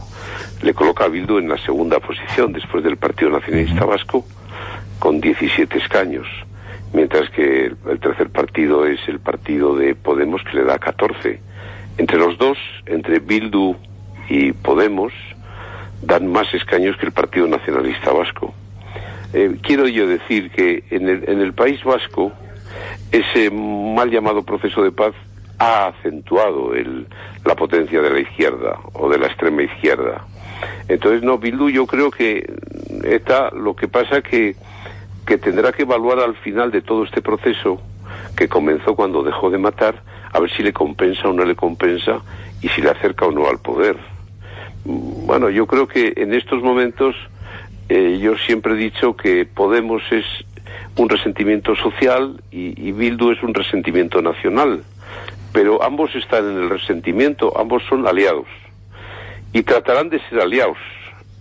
le 0.62 0.74
coloca 0.74 1.04
a 1.04 1.08
Bildu 1.10 1.38
en 1.40 1.50
la 1.50 1.58
segunda 1.58 2.00
posición 2.00 2.54
después 2.54 2.84
del 2.84 2.96
Partido 2.98 3.32
Nacionalista 3.32 3.84
Vasco 3.86 4.26
con 5.00 5.20
17 5.20 5.78
escaños, 5.78 6.26
mientras 6.94 7.30
que 7.32 7.66
el, 7.89 8.00
tercer 8.00 8.30
partido 8.30 8.86
es 8.86 9.00
el 9.08 9.20
partido 9.20 9.76
de 9.76 9.96
Podemos 9.96 10.41
que 10.44 10.58
le 10.58 10.64
da 10.64 10.78
14. 10.80 11.39
Entre 11.98 12.18
los 12.18 12.38
dos, 12.38 12.58
entre 12.86 13.20
Bildu 13.20 13.76
y 14.30 14.52
Podemos, 14.54 15.12
dan 16.02 16.32
más 16.32 16.52
escaños 16.54 16.98
que 16.98 17.06
el 17.06 17.12
Partido 17.12 17.48
Nacionalista 17.48 18.12
Vasco. 18.12 18.54
Eh, 19.34 19.58
quiero 19.62 19.88
yo 19.88 20.08
decir 20.08 20.52
que 20.52 20.84
en 20.91 21.08
el, 21.10 21.28
en 21.30 21.39
el 21.41 21.54
País 21.54 21.84
Vasco 21.84 22.32
ese 23.12 23.50
mal 23.52 24.10
llamado 24.10 24.44
proceso 24.44 24.84
de 24.84 24.91
paz 24.91 25.14
ha 25.60 25.88
acentuado 25.88 26.74
el- 26.74 27.08
la 27.46 27.56
potencia 27.56 28.02
de 28.02 28.10
la 28.10 28.20
izquierda 28.20 28.80
o 28.94 29.10
de 29.10 29.18
la 29.20 29.28
extrema 29.28 29.64
izquierda. 29.64 30.26
Entonces, 30.88 31.22
no, 31.24 31.38
Bildu 31.38 31.70
yo 31.70 31.86
creo 31.86 32.10
que 32.12 32.52
ETA 33.04 33.50
lo 33.52 33.76
que 33.76 33.88
pasa 33.88 34.22
que, 34.22 34.56
que 35.26 35.38
tendrá 35.38 35.72
que 35.72 35.84
evaluar 35.84 36.20
al 36.20 36.36
final 36.36 36.72
de 36.72 36.82
todo 36.82 37.04
este 37.04 37.22
proceso 37.22 37.82
que 38.36 38.48
comenzó 38.48 38.96
cuando 38.96 39.24
dejó 39.24 39.50
de 39.50 39.58
matar, 39.58 40.02
a 40.32 40.40
ver 40.40 40.52
si 40.52 40.64
le 40.64 40.74
compensa 40.74 41.28
o 41.28 41.34
no 41.34 41.46
le 41.46 41.56
compensa 41.56 42.22
y 42.62 42.70
si 42.70 42.82
le 42.82 42.90
acerca 42.90 43.26
o 43.26 43.32
no 43.32 43.48
al 43.48 43.60
poder. 43.60 43.98
Mm, 44.86 45.26
Bueno, 45.28 45.50
yo 45.50 45.68
creo 45.68 45.88
que 45.88 46.14
en 46.18 46.34
estos 46.34 46.62
momentos 46.62 47.16
eh, 47.90 48.20
yo 48.22 48.38
siempre 48.38 48.74
he 48.74 48.78
dicho 48.78 49.16
que 49.16 49.46
Podemos 49.46 50.02
es 50.12 50.26
un 50.96 51.10
resentimiento 51.10 51.76
social 51.76 52.42
y, 52.52 52.74
y 52.88 52.92
Bildu 52.92 53.32
es 53.32 53.44
un 53.44 53.54
resentimiento 53.54 54.22
nacional. 54.22 54.84
Pero 55.52 55.84
ambos 55.84 56.16
están 56.16 56.50
en 56.50 56.58
el 56.58 56.70
resentimiento, 56.70 57.54
ambos 57.58 57.84
son 57.88 58.08
aliados. 58.08 58.48
Y 59.54 59.62
tratarán 59.62 60.10
de 60.10 60.20
ser 60.28 60.40
aliados 60.42 60.78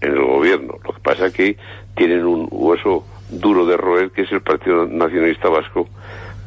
en 0.02 0.12
el 0.12 0.22
gobierno. 0.22 0.74
Lo 0.84 0.92
que 0.92 1.00
pasa 1.00 1.26
es 1.26 1.32
que 1.32 1.56
tienen 1.96 2.26
un 2.26 2.46
hueso 2.50 3.06
duro 3.32 3.66
de 3.66 3.76
roer, 3.76 4.10
que 4.10 4.22
es 4.22 4.32
el 4.32 4.40
Partido 4.42 4.86
Nacionalista 4.86 5.48
Vasco, 5.48 5.88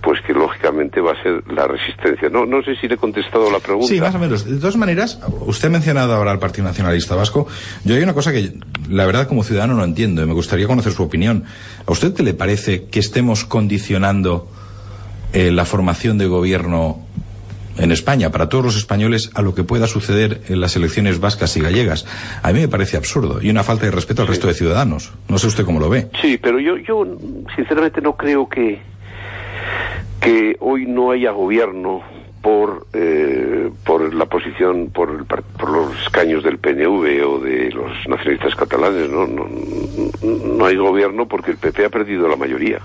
pues 0.02 0.22
que 0.22 0.34
lógicamente 0.34 1.02
va 1.02 1.14
a 1.14 1.24
ser 1.24 1.44
la 1.52 1.68
resistencia. 1.68 2.30
No, 2.30 2.46
no 2.46 2.62
sé 2.62 2.76
si 2.76 2.88
le 2.88 2.94
he 2.94 2.98
contestado 2.98 3.52
la 3.52 3.60
pregunta. 3.60 3.88
Sí, 3.88 4.00
más 4.00 4.14
o 4.14 4.20
menos. 4.20 4.46
De 4.46 4.58
todas 4.58 4.78
maneras, 4.78 5.20
usted 5.48 5.70
ha 5.70 5.72
mencionado 5.72 6.14
ahora 6.14 6.32
al 6.32 6.40
Partido 6.40 6.64
Nacionalista 6.64 7.16
Vasco. 7.16 7.48
Yo 7.84 7.96
hay 7.96 8.04
una 8.04 8.14
cosa 8.14 8.32
que, 8.32 8.54
la 8.88 9.06
verdad, 9.06 9.28
como 9.28 9.44
ciudadano 9.44 9.74
no 9.74 9.84
entiendo 9.84 10.22
y 10.22 10.28
me 10.28 10.34
gustaría 10.34 10.68
conocer 10.68 10.94
su 10.94 11.02
opinión. 11.02 11.46
¿A 11.88 11.92
usted 11.92 12.14
qué 12.14 12.22
le 12.22 12.36
parece 12.36 12.86
que 12.86 13.00
estemos 13.00 13.46
condicionando 13.46 14.48
eh, 15.34 15.52
la 15.52 15.66
formación 15.66 16.18
de 16.20 16.28
gobierno 16.28 17.05
en 17.78 17.92
España, 17.92 18.32
para 18.32 18.48
todos 18.50 18.64
los 18.66 18.78
españoles, 18.78 19.32
a 19.36 19.42
lo 19.42 19.54
que 19.54 19.64
pueda 19.64 19.88
suceder 19.88 20.42
en 20.50 20.62
las 20.62 20.76
elecciones 20.76 21.20
vascas 21.20 21.56
y 21.58 21.62
gallegas. 21.62 22.06
A 22.42 22.52
mí 22.54 22.60
me 22.62 22.68
parece 22.68 22.98
absurdo 22.98 23.40
y 23.42 23.50
una 23.50 23.64
falta 23.64 23.86
de 23.86 23.92
respeto 23.92 24.22
al 24.22 24.28
resto 24.30 24.48
de 24.48 24.54
ciudadanos. 24.54 25.14
No 25.28 25.38
sé 25.38 25.48
usted 25.48 25.66
cómo 25.66 25.80
lo 25.80 25.90
ve. 25.90 26.08
Sí, 26.22 26.38
pero 26.42 26.60
yo, 26.60 26.78
yo 26.78 27.06
sinceramente 27.56 28.02
no 28.02 28.16
creo 28.16 28.48
que, 28.48 28.80
que 30.22 30.56
hoy 30.60 30.86
no 30.86 31.12
haya 31.12 31.32
gobierno 31.32 32.02
por, 32.42 32.88
eh, 32.94 33.72
por 33.86 34.14
la 34.14 34.26
posición, 34.28 34.90
por, 34.92 35.10
el 35.10 35.26
par- 35.26 35.44
por 35.44 35.70
los 35.72 36.02
escaños 36.04 36.44
del 36.44 36.58
PNV 36.60 37.28
o 37.28 37.40
de 37.40 37.72
los 37.72 37.92
nacionalistas 38.08 38.56
catalanes. 38.56 39.10
¿no? 39.10 39.26
No, 39.28 39.48
no 40.24 40.66
hay 40.66 40.76
gobierno 40.76 41.28
porque 41.28 41.52
el 41.52 41.58
PP 41.58 41.86
ha 41.86 41.90
perdido 41.90 42.28
la 42.28 42.36
mayoría. 42.36 42.80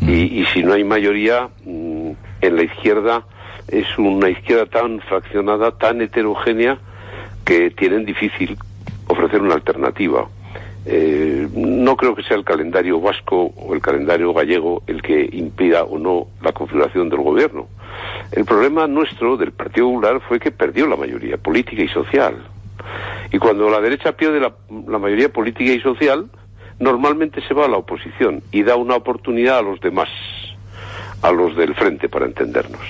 Y, 0.00 0.40
y 0.40 0.46
si 0.52 0.62
no 0.62 0.72
hay 0.74 0.84
mayoría, 0.84 1.48
mm, 1.64 2.10
en 2.42 2.56
la 2.56 2.62
izquierda 2.64 3.24
es 3.68 3.86
una 3.98 4.30
izquierda 4.30 4.66
tan 4.66 5.00
fraccionada, 5.00 5.72
tan 5.72 6.00
heterogénea, 6.00 6.78
que 7.44 7.70
tienen 7.70 8.04
difícil 8.04 8.56
ofrecer 9.06 9.40
una 9.40 9.54
alternativa. 9.54 10.26
Eh, 10.84 11.48
no 11.52 11.96
creo 11.96 12.14
que 12.14 12.22
sea 12.22 12.36
el 12.36 12.44
calendario 12.44 13.00
vasco 13.00 13.52
o 13.56 13.74
el 13.74 13.80
calendario 13.80 14.32
gallego 14.32 14.82
el 14.86 15.02
que 15.02 15.28
impida 15.32 15.82
o 15.82 15.98
no 15.98 16.28
la 16.42 16.52
configuración 16.52 17.08
del 17.08 17.20
gobierno. 17.20 17.66
El 18.32 18.44
problema 18.44 18.86
nuestro 18.86 19.36
del 19.36 19.52
Partido 19.52 19.88
Popular 19.88 20.20
fue 20.28 20.38
que 20.38 20.50
perdió 20.50 20.86
la 20.86 20.96
mayoría 20.96 21.38
política 21.38 21.82
y 21.82 21.88
social. 21.88 22.36
Y 23.32 23.38
cuando 23.38 23.68
la 23.68 23.80
derecha 23.80 24.12
pierde 24.12 24.38
la, 24.38 24.52
la 24.86 24.98
mayoría 24.98 25.28
política 25.28 25.72
y 25.72 25.80
social, 25.80 26.30
normalmente 26.78 27.40
se 27.46 27.54
va 27.54 27.64
a 27.64 27.68
la 27.68 27.78
oposición 27.78 28.42
y 28.52 28.62
da 28.62 28.76
una 28.76 28.96
oportunidad 28.96 29.58
a 29.58 29.62
los 29.62 29.80
demás, 29.80 30.08
a 31.22 31.32
los 31.32 31.56
del 31.56 31.74
frente, 31.74 32.08
para 32.08 32.26
entendernos. 32.26 32.82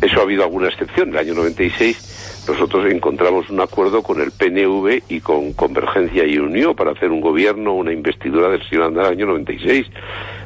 Eso 0.00 0.20
ha 0.20 0.22
habido 0.22 0.44
alguna 0.44 0.68
excepción. 0.68 1.08
En 1.08 1.14
el 1.14 1.20
año 1.20 1.34
96 1.34 2.44
nosotros 2.48 2.90
encontramos 2.90 3.50
un 3.50 3.60
acuerdo 3.60 4.02
con 4.02 4.20
el 4.20 4.32
PNV 4.32 5.02
y 5.08 5.20
con 5.20 5.52
Convergencia 5.52 6.24
y 6.26 6.38
Unión 6.38 6.74
para 6.74 6.92
hacer 6.92 7.10
un 7.10 7.20
gobierno, 7.20 7.74
una 7.74 7.92
investidura 7.92 8.48
del 8.48 8.66
señor 8.68 8.84
Andar 8.84 9.06
año 9.06 9.26
96. 9.26 9.86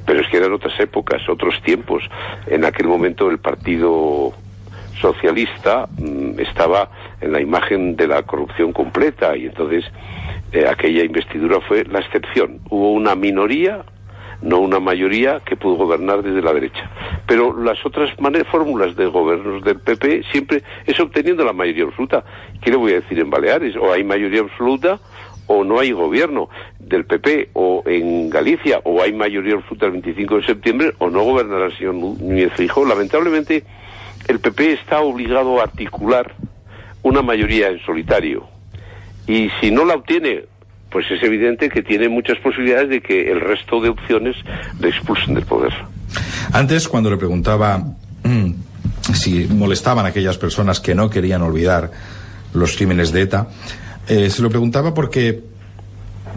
Pero 0.06 0.20
es 0.20 0.28
que 0.28 0.36
eran 0.36 0.52
otras 0.52 0.78
épocas, 0.80 1.26
otros 1.28 1.60
tiempos. 1.62 2.02
En 2.46 2.64
aquel 2.64 2.88
momento 2.88 3.30
el 3.30 3.38
Partido 3.38 4.34
Socialista 5.00 5.88
mm, 5.98 6.38
estaba 6.40 6.90
en 7.20 7.32
la 7.32 7.40
imagen 7.40 7.96
de 7.96 8.06
la 8.06 8.22
corrupción 8.22 8.72
completa 8.72 9.36
y 9.36 9.46
entonces 9.46 9.84
eh, 10.52 10.66
aquella 10.68 11.04
investidura 11.04 11.60
fue 11.60 11.84
la 11.84 12.00
excepción. 12.00 12.60
Hubo 12.70 12.92
una 12.92 13.14
minoría, 13.14 13.84
no 14.44 14.60
una 14.60 14.78
mayoría, 14.78 15.40
que 15.44 15.56
pudo 15.56 15.74
gobernar 15.76 16.22
desde 16.22 16.42
la 16.42 16.52
derecha. 16.52 16.90
Pero 17.26 17.56
las 17.60 17.84
otras 17.84 18.10
fórmulas 18.50 18.94
de 18.94 19.06
gobiernos 19.06 19.64
del 19.64 19.80
PP 19.80 20.22
siempre 20.30 20.62
es 20.86 21.00
obteniendo 21.00 21.44
la 21.44 21.52
mayoría 21.52 21.84
absoluta. 21.84 22.24
¿Qué 22.62 22.70
le 22.70 22.76
voy 22.76 22.92
a 22.92 22.96
decir 23.00 23.18
en 23.18 23.30
Baleares? 23.30 23.74
O 23.76 23.92
hay 23.92 24.04
mayoría 24.04 24.40
absoluta 24.42 25.00
o 25.46 25.64
no 25.64 25.78
hay 25.80 25.92
gobierno 25.92 26.48
del 26.78 27.04
PP 27.06 27.50
o 27.54 27.82
en 27.86 28.30
Galicia 28.30 28.80
o 28.84 29.02
hay 29.02 29.12
mayoría 29.12 29.54
absoluta 29.54 29.86
el 29.86 29.92
25 29.92 30.36
de 30.36 30.44
septiembre 30.46 30.92
o 30.98 31.10
no 31.10 31.22
gobernará 31.22 31.66
el 31.66 31.76
señor 31.76 31.94
Nú- 31.94 32.16
Núñez 32.20 32.52
Feijóo. 32.54 32.84
Lamentablemente 32.86 33.64
el 34.28 34.40
PP 34.40 34.72
está 34.72 35.00
obligado 35.00 35.60
a 35.60 35.64
articular 35.64 36.34
una 37.02 37.20
mayoría 37.22 37.68
en 37.68 37.78
solitario 37.80 38.44
y 39.26 39.50
si 39.60 39.70
no 39.70 39.84
la 39.84 39.94
obtiene 39.94 40.44
pues 40.94 41.10
es 41.10 41.20
evidente 41.24 41.68
que 41.68 41.82
tiene 41.82 42.08
muchas 42.08 42.38
posibilidades 42.38 42.88
de 42.88 43.00
que 43.00 43.28
el 43.28 43.40
resto 43.40 43.80
de 43.80 43.88
opciones 43.88 44.36
le 44.78 44.90
expulsen 44.90 45.34
del 45.34 45.44
poder. 45.44 45.72
Antes, 46.52 46.86
cuando 46.86 47.10
le 47.10 47.16
preguntaba 47.16 47.78
mm, 48.22 48.52
si 49.12 49.48
molestaban 49.48 50.06
a 50.06 50.10
aquellas 50.10 50.38
personas 50.38 50.78
que 50.78 50.94
no 50.94 51.10
querían 51.10 51.42
olvidar 51.42 51.90
los 52.52 52.76
crímenes 52.76 53.10
de 53.10 53.22
ETA, 53.22 53.48
eh, 54.06 54.30
se 54.30 54.40
lo 54.40 54.50
preguntaba 54.50 54.94
porque 54.94 55.42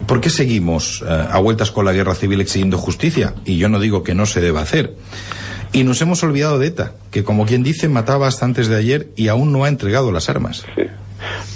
¿por 0.08 0.20
qué 0.20 0.28
seguimos 0.28 1.04
eh, 1.06 1.28
a 1.30 1.38
vueltas 1.38 1.70
con 1.70 1.84
la 1.84 1.92
guerra 1.92 2.16
civil 2.16 2.40
exigiendo 2.40 2.78
justicia? 2.78 3.34
Y 3.44 3.58
yo 3.58 3.68
no 3.68 3.78
digo 3.78 4.02
que 4.02 4.16
no 4.16 4.26
se 4.26 4.40
deba 4.40 4.62
hacer. 4.62 4.96
Y 5.70 5.84
nos 5.84 6.02
hemos 6.02 6.20
olvidado 6.24 6.58
de 6.58 6.66
ETA, 6.66 6.94
que 7.12 7.22
como 7.22 7.46
quien 7.46 7.62
dice 7.62 7.88
mataba 7.88 8.26
hasta 8.26 8.44
antes 8.44 8.66
de 8.66 8.74
ayer 8.74 9.10
y 9.14 9.28
aún 9.28 9.52
no 9.52 9.62
ha 9.62 9.68
entregado 9.68 10.10
las 10.10 10.28
armas. 10.28 10.66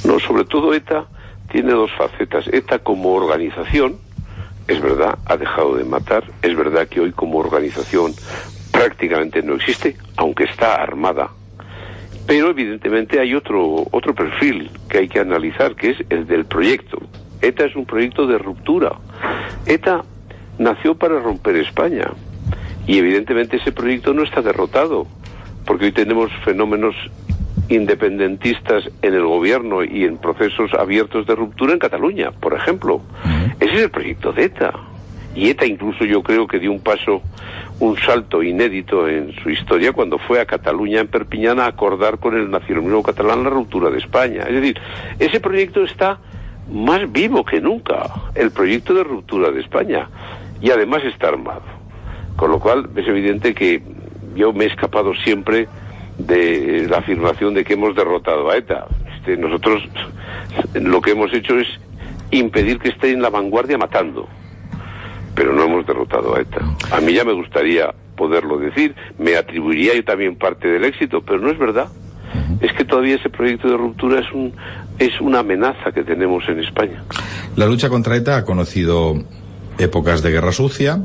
No, 0.04 0.20
sobre 0.20 0.44
todo 0.44 0.72
ETA 0.72 1.08
tiene 1.52 1.72
dos 1.72 1.90
facetas. 1.92 2.48
ETA 2.48 2.78
como 2.78 3.12
organización, 3.12 3.98
es 4.66 4.80
verdad, 4.80 5.18
ha 5.26 5.36
dejado 5.36 5.76
de 5.76 5.84
matar. 5.84 6.24
Es 6.40 6.56
verdad 6.56 6.88
que 6.88 7.00
hoy 7.00 7.12
como 7.12 7.38
organización 7.38 8.14
prácticamente 8.72 9.42
no 9.42 9.54
existe, 9.54 9.96
aunque 10.16 10.44
está 10.44 10.76
armada. 10.76 11.30
Pero 12.26 12.48
evidentemente 12.48 13.20
hay 13.20 13.34
otro, 13.34 13.86
otro 13.90 14.14
perfil 14.14 14.70
que 14.88 14.98
hay 14.98 15.08
que 15.08 15.20
analizar, 15.20 15.76
que 15.76 15.90
es 15.90 15.98
el 16.08 16.26
del 16.26 16.46
proyecto. 16.46 16.98
ETA 17.42 17.66
es 17.66 17.76
un 17.76 17.84
proyecto 17.84 18.26
de 18.26 18.38
ruptura. 18.38 18.92
ETA 19.66 20.04
nació 20.58 20.94
para 20.94 21.20
romper 21.20 21.56
España. 21.56 22.06
Y 22.86 22.98
evidentemente 22.98 23.58
ese 23.58 23.72
proyecto 23.72 24.14
no 24.14 24.22
está 24.22 24.40
derrotado, 24.40 25.06
porque 25.66 25.86
hoy 25.86 25.92
tenemos 25.92 26.32
fenómenos 26.44 26.94
independentistas 27.74 28.84
en 29.02 29.14
el 29.14 29.24
gobierno 29.24 29.82
y 29.82 30.04
en 30.04 30.18
procesos 30.18 30.72
abiertos 30.74 31.26
de 31.26 31.34
ruptura 31.34 31.72
en 31.72 31.78
Cataluña, 31.78 32.30
por 32.32 32.54
ejemplo. 32.54 33.00
Ese 33.60 33.74
es 33.74 33.82
el 33.82 33.90
proyecto 33.90 34.32
de 34.32 34.44
ETA. 34.44 34.72
Y 35.34 35.48
ETA 35.48 35.64
incluso 35.66 36.04
yo 36.04 36.22
creo 36.22 36.46
que 36.46 36.58
dio 36.58 36.70
un 36.70 36.80
paso, 36.80 37.22
un 37.80 37.96
salto 37.96 38.42
inédito 38.42 39.08
en 39.08 39.34
su 39.42 39.50
historia 39.50 39.92
cuando 39.92 40.18
fue 40.18 40.40
a 40.40 40.46
Cataluña, 40.46 41.00
en 41.00 41.08
Perpiñán, 41.08 41.58
a 41.58 41.66
acordar 41.66 42.18
con 42.18 42.36
el 42.36 42.50
nacionalismo 42.50 43.02
catalán 43.02 43.44
la 43.44 43.50
ruptura 43.50 43.90
de 43.90 43.98
España. 43.98 44.42
Es 44.42 44.54
decir, 44.54 44.78
ese 45.18 45.40
proyecto 45.40 45.84
está 45.84 46.18
más 46.70 47.10
vivo 47.10 47.44
que 47.44 47.60
nunca, 47.60 48.10
el 48.34 48.50
proyecto 48.50 48.94
de 48.94 49.04
ruptura 49.04 49.50
de 49.50 49.60
España. 49.60 50.08
Y 50.60 50.70
además 50.70 51.02
está 51.04 51.28
armado. 51.28 51.62
Con 52.36 52.50
lo 52.50 52.60
cual 52.60 52.88
es 52.94 53.06
evidente 53.08 53.54
que 53.54 53.82
yo 54.34 54.52
me 54.52 54.64
he 54.64 54.68
escapado 54.68 55.14
siempre 55.14 55.68
de 56.18 56.86
la 56.88 56.98
afirmación 56.98 57.54
de 57.54 57.64
que 57.64 57.74
hemos 57.74 57.94
derrotado 57.94 58.50
a 58.50 58.56
ETA. 58.56 58.86
Este, 59.16 59.36
nosotros 59.36 59.82
lo 60.74 61.00
que 61.00 61.12
hemos 61.12 61.32
hecho 61.32 61.58
es 61.58 61.68
impedir 62.30 62.78
que 62.78 62.88
esté 62.88 63.12
en 63.12 63.22
la 63.22 63.30
vanguardia 63.30 63.78
matando, 63.78 64.28
pero 65.34 65.52
no 65.52 65.64
hemos 65.64 65.86
derrotado 65.86 66.34
a 66.34 66.40
ETA. 66.40 66.60
A 66.90 67.00
mí 67.00 67.12
ya 67.12 67.24
me 67.24 67.32
gustaría 67.32 67.94
poderlo 68.16 68.58
decir, 68.58 68.94
me 69.18 69.36
atribuiría 69.36 69.94
yo 69.94 70.04
también 70.04 70.36
parte 70.36 70.68
del 70.68 70.84
éxito, 70.84 71.22
pero 71.22 71.38
no 71.38 71.50
es 71.50 71.58
verdad. 71.58 71.88
Es 72.60 72.72
que 72.72 72.84
todavía 72.84 73.16
ese 73.16 73.28
proyecto 73.28 73.68
de 73.68 73.76
ruptura 73.76 74.20
es, 74.20 74.32
un, 74.32 74.54
es 74.98 75.20
una 75.20 75.40
amenaza 75.40 75.92
que 75.92 76.02
tenemos 76.02 76.48
en 76.48 76.60
España. 76.60 77.02
La 77.56 77.66
lucha 77.66 77.88
contra 77.88 78.16
ETA 78.16 78.38
ha 78.38 78.44
conocido 78.44 79.22
épocas 79.78 80.22
de 80.22 80.30
guerra 80.30 80.52
sucia, 80.52 81.02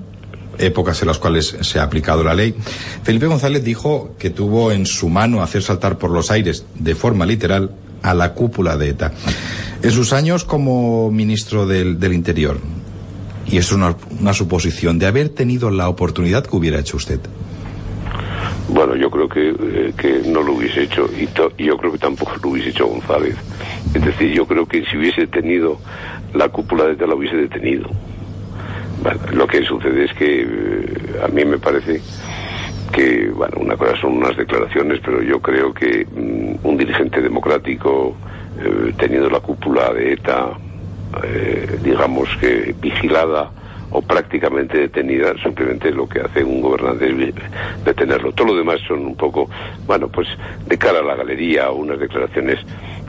épocas 0.59 1.01
en 1.01 1.07
las 1.07 1.19
cuales 1.19 1.57
se 1.61 1.79
ha 1.79 1.83
aplicado 1.83 2.23
la 2.23 2.33
ley. 2.33 2.55
Felipe 3.03 3.27
González 3.27 3.63
dijo 3.63 4.15
que 4.17 4.29
tuvo 4.29 4.71
en 4.71 4.85
su 4.85 5.09
mano 5.09 5.41
hacer 5.41 5.61
saltar 5.63 5.97
por 5.97 6.11
los 6.11 6.31
aires, 6.31 6.65
de 6.75 6.95
forma 6.95 7.25
literal, 7.25 7.71
a 8.03 8.13
la 8.13 8.33
cúpula 8.33 8.77
de 8.77 8.89
ETA. 8.89 9.11
En 9.81 9.91
sus 9.91 10.13
años 10.13 10.43
como 10.45 11.11
ministro 11.11 11.65
del, 11.67 11.99
del 11.99 12.13
Interior, 12.13 12.59
y 13.49 13.57
es 13.57 13.71
una, 13.71 13.95
una 14.19 14.33
suposición, 14.33 14.99
de 14.99 15.05
haber 15.07 15.29
tenido 15.29 15.69
la 15.71 15.89
oportunidad 15.89 16.45
que 16.45 16.55
hubiera 16.55 16.79
hecho 16.79 16.97
usted. 16.97 17.19
Bueno, 18.69 18.95
yo 18.97 19.09
creo 19.09 19.29
que, 19.29 19.49
eh, 19.49 19.93
que 19.97 20.21
no 20.29 20.41
lo 20.43 20.53
hubiese 20.53 20.83
hecho 20.83 21.09
y, 21.17 21.27
to- 21.27 21.51
yo 21.57 21.77
creo 21.77 21.91
que 21.93 21.97
tampoco 21.99 22.33
lo 22.43 22.49
hubiese 22.49 22.69
hecho 22.69 22.87
González. 22.87 23.35
Es 23.93 24.03
decir, 24.03 24.31
yo 24.33 24.45
creo 24.45 24.65
que 24.65 24.83
si 24.85 24.97
hubiese 24.97 25.25
tenido 25.27 25.79
la 26.33 26.49
cúpula 26.49 26.83
de 26.85 26.93
ETA 26.93 27.07
la 27.07 27.15
hubiese 27.15 27.37
detenido. 27.37 27.89
Lo 29.31 29.47
que 29.47 29.63
sucede 29.63 30.05
es 30.05 30.13
que 30.13 30.41
eh, 30.41 31.21
a 31.23 31.27
mí 31.27 31.45
me 31.45 31.57
parece 31.57 32.01
que, 32.91 33.29
bueno, 33.29 33.57
una 33.59 33.77
cosa 33.77 33.95
son 34.01 34.17
unas 34.17 34.35
declaraciones, 34.35 34.99
pero 35.03 35.21
yo 35.21 35.39
creo 35.39 35.73
que 35.73 36.05
mm, 36.05 36.67
un 36.67 36.77
dirigente 36.77 37.21
democrático 37.21 38.15
eh, 38.59 38.93
teniendo 38.97 39.29
la 39.29 39.39
cúpula 39.39 39.93
de 39.93 40.13
ETA, 40.13 40.49
eh, 41.23 41.79
digamos 41.83 42.29
que 42.39 42.75
vigilada 42.79 43.51
o 43.91 44.01
prácticamente 44.01 44.79
detenida, 44.79 45.33
simplemente 45.41 45.91
lo 45.91 46.09
que 46.09 46.19
hace 46.19 46.43
un 46.43 46.61
gobernante 46.61 47.07
es 47.07 47.35
detenerlo. 47.85 48.33
Todo 48.33 48.47
lo 48.47 48.55
demás 48.55 48.79
son 48.87 49.05
un 49.05 49.15
poco, 49.15 49.49
bueno, 49.85 50.09
pues 50.09 50.27
de 50.65 50.77
cara 50.77 50.99
a 50.99 51.03
la 51.03 51.15
galería, 51.15 51.71
unas 51.71 51.99
declaraciones 51.99 52.59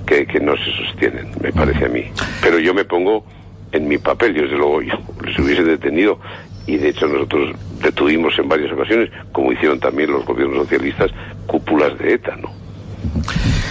que, 0.07 0.27
que 0.27 0.39
no 0.39 0.57
se 0.57 0.71
sostienen, 0.85 1.33
me 1.43 1.53
parece 1.53 1.87
a 1.87 1.89
mí. 1.89 2.05
Pero 2.41 2.59
yo 2.59 2.73
me 2.75 2.85
pongo 2.85 3.25
en 3.73 3.89
mi 3.89 3.99
papel, 3.99 4.35
yo 4.35 4.43
desde 4.43 4.57
luego 4.57 4.83
yo 4.83 4.95
les 5.25 5.39
hubiese 5.39 5.65
detenido 5.65 6.19
y 6.67 6.77
de 6.77 6.91
hecho 6.91 7.07
nosotros 7.07 7.57
detuvimos 7.83 8.39
en 8.39 8.49
varias 8.49 8.73
ocasiones, 8.73 9.11
como 9.33 9.53
hicieron 9.53 9.81
también 9.81 10.11
los 10.11 10.25
gobiernos 10.25 10.65
socialistas, 10.65 11.11
cúpulas 11.47 11.99
de 11.99 12.15
ETA, 12.15 12.37
¿no? 12.37 12.51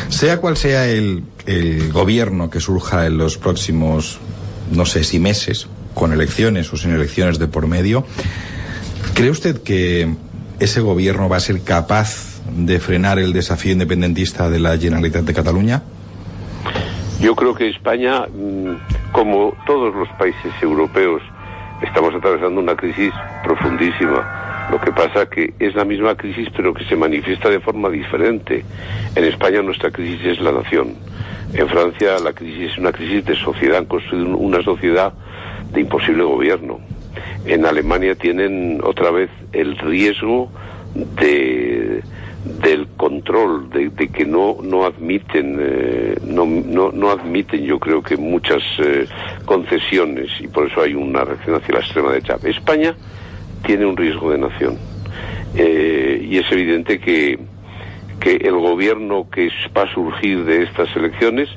Sea 0.09 0.37
cual 0.39 0.57
sea 0.57 0.87
el, 0.87 1.23
el 1.45 1.91
gobierno 1.91 2.49
que 2.49 2.59
surja 2.59 3.05
en 3.05 3.17
los 3.17 3.37
próximos, 3.37 4.19
no 4.71 4.85
sé 4.85 5.03
si 5.03 5.19
meses, 5.19 5.67
con 5.93 6.13
elecciones 6.13 6.71
o 6.73 6.77
sin 6.77 6.91
elecciones 6.91 7.39
de 7.39 7.47
por 7.47 7.67
medio, 7.67 8.05
¿cree 9.13 9.29
usted 9.29 9.61
que 9.61 10.07
ese 10.59 10.81
gobierno 10.81 11.29
va 11.29 11.37
a 11.37 11.41
ser 11.41 11.61
capaz 11.61 12.41
de 12.55 12.79
frenar 12.79 13.19
el 13.19 13.33
desafío 13.33 13.73
independentista 13.73 14.49
de 14.49 14.59
la 14.59 14.77
Generalitat 14.77 15.23
de 15.23 15.33
Cataluña? 15.33 15.83
Yo 17.19 17.35
creo 17.35 17.55
que 17.55 17.67
España, 17.67 18.27
mm, 18.27 19.11
como 19.11 19.55
todos 19.65 19.93
los 19.95 20.07
países 20.19 20.53
europeos, 20.61 21.21
estamos 21.81 22.13
atravesando 22.13 22.61
una 22.61 22.75
crisis 22.75 23.11
profundísima. 23.43 24.67
Lo 24.69 24.79
que 24.79 24.91
pasa 24.91 25.27
que 25.27 25.53
es 25.59 25.73
la 25.75 25.83
misma 25.85 26.15
crisis 26.15 26.49
pero 26.55 26.73
que 26.73 26.85
se 26.85 26.95
manifiesta 26.95 27.49
de 27.49 27.59
forma 27.59 27.89
diferente. 27.89 28.63
En 29.15 29.23
España 29.23 29.63
nuestra 29.63 29.89
crisis 29.89 30.23
es 30.25 30.41
la 30.41 30.51
nación. 30.51 30.93
En 31.53 31.67
Francia 31.67 32.19
la 32.19 32.33
crisis 32.33 32.71
es 32.71 32.77
una 32.77 32.91
crisis 32.91 33.25
de 33.25 33.35
sociedad, 33.35 33.77
han 33.77 33.85
construido 33.85 34.37
una 34.37 34.61
sociedad 34.61 35.13
de 35.71 35.81
imposible 35.81 36.23
gobierno. 36.23 36.79
En 37.45 37.65
Alemania 37.65 38.13
tienen 38.13 38.79
otra 38.83 39.09
vez 39.09 39.29
el 39.53 39.75
riesgo 39.77 40.51
de 40.93 42.03
del 42.43 42.87
control, 42.97 43.69
de, 43.69 43.89
de 43.89 44.07
que 44.09 44.25
no, 44.25 44.57
no 44.63 44.85
admiten, 44.85 45.57
eh, 45.59 46.17
no, 46.23 46.45
no, 46.45 47.09
admiten 47.09 47.63
yo 47.63 47.79
creo 47.79 48.01
que 48.01 48.17
muchas 48.17 48.61
eh, 48.79 49.05
concesiones 49.45 50.29
y 50.39 50.47
por 50.47 50.67
eso 50.67 50.81
hay 50.81 50.93
una 50.93 51.23
reacción 51.23 51.55
hacia 51.55 51.75
la 51.75 51.79
extrema 51.81 52.11
derecha. 52.11 52.37
España 52.43 52.95
tiene 53.65 53.85
un 53.85 53.97
riesgo 53.97 54.31
de 54.31 54.37
nación 54.37 54.77
eh, 55.55 56.25
y 56.29 56.37
es 56.37 56.51
evidente 56.51 56.99
que, 56.99 57.39
que 58.19 58.35
el 58.35 58.55
gobierno 58.55 59.29
que 59.29 59.49
va 59.75 59.83
a 59.83 59.93
surgir 59.93 60.45
de 60.45 60.63
estas 60.63 60.95
elecciones, 60.95 61.49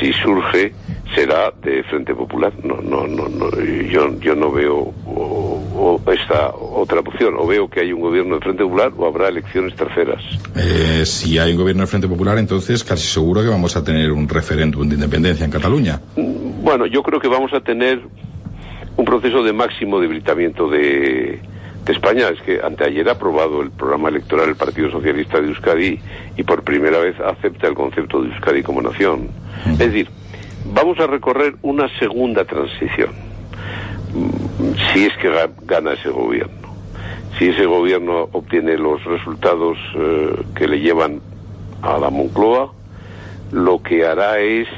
si 0.00 0.12
surge, 0.14 0.72
será 1.14 1.52
de 1.62 1.82
Frente 1.84 2.14
Popular. 2.14 2.52
No, 2.62 2.80
no, 2.82 3.06
no, 3.06 3.28
no 3.28 3.50
yo, 3.90 4.18
yo 4.20 4.34
no 4.34 4.50
veo 4.52 4.94
o, 5.06 6.00
o 6.06 6.12
esta 6.12 6.50
otra 6.50 7.00
opción. 7.00 7.34
O 7.38 7.46
veo 7.46 7.68
que 7.68 7.80
hay 7.80 7.92
un 7.92 8.00
gobierno 8.00 8.36
de 8.36 8.40
Frente 8.40 8.62
Popular 8.62 8.92
o 8.96 9.06
habrá 9.06 9.28
elecciones 9.28 9.74
terceras. 9.74 10.22
Eh, 10.56 11.04
si 11.04 11.38
hay 11.38 11.52
un 11.52 11.58
gobierno 11.58 11.82
de 11.82 11.86
Frente 11.86 12.08
Popular, 12.08 12.38
entonces 12.38 12.84
casi 12.84 13.06
seguro 13.06 13.42
que 13.42 13.48
vamos 13.48 13.76
a 13.76 13.84
tener 13.84 14.12
un 14.12 14.28
referéndum 14.28 14.88
de 14.88 14.94
independencia 14.94 15.44
en 15.44 15.50
Cataluña. 15.50 16.00
Bueno, 16.16 16.86
yo 16.86 17.02
creo 17.02 17.20
que 17.20 17.28
vamos 17.28 17.52
a 17.52 17.60
tener 17.60 18.00
un 18.96 19.04
proceso 19.04 19.42
de 19.42 19.52
máximo 19.52 19.98
debilitamiento 19.98 20.68
de, 20.68 21.40
de 21.84 21.92
España. 21.92 22.28
Es 22.28 22.40
que 22.42 22.60
anteayer 22.62 23.08
ha 23.08 23.12
aprobado 23.12 23.62
el 23.62 23.70
programa 23.70 24.08
electoral 24.10 24.46
del 24.46 24.56
Partido 24.56 24.90
Socialista 24.90 25.40
de 25.40 25.48
Euskadi 25.48 25.98
y 26.36 26.42
por 26.42 26.62
primera 26.62 26.98
vez 26.98 27.18
acepta 27.20 27.66
el 27.66 27.74
concepto 27.74 28.22
de 28.22 28.28
Euskadi 28.28 28.62
como 28.62 28.82
nación. 28.82 29.28
Es 29.72 29.78
decir, 29.78 30.08
vamos 30.64 30.98
a 31.00 31.06
recorrer 31.06 31.56
una 31.62 31.88
segunda 31.98 32.44
transición, 32.44 33.10
si 34.92 35.06
es 35.06 35.16
que 35.18 35.30
gana 35.62 35.92
ese 35.92 36.10
gobierno. 36.10 36.60
Si 37.38 37.48
ese 37.48 37.64
gobierno 37.64 38.28
obtiene 38.32 38.76
los 38.76 39.02
resultados 39.04 39.78
eh, 39.96 40.42
que 40.54 40.68
le 40.68 40.80
llevan 40.80 41.20
a 41.80 41.96
la 41.96 42.10
Moncloa, 42.10 42.72
lo 43.52 43.82
que 43.82 44.04
hará 44.04 44.38
es 44.40 44.68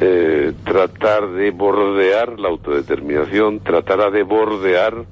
eh, 0.00 0.52
tratar 0.64 1.28
de 1.28 1.50
bordear 1.50 2.40
la 2.40 2.48
autodeterminación, 2.48 3.60
tratará 3.60 4.10
de 4.10 4.22
bordear 4.22 5.04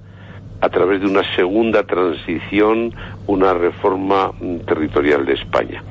a 0.61 0.69
través 0.69 1.01
de 1.01 1.07
una 1.07 1.23
segunda 1.37 1.85
transición 1.85 2.95
una 3.27 3.55
reforma 3.55 4.33
mm, 4.41 4.59
territorial 4.61 5.25
de 5.25 5.35
España. 5.35 5.83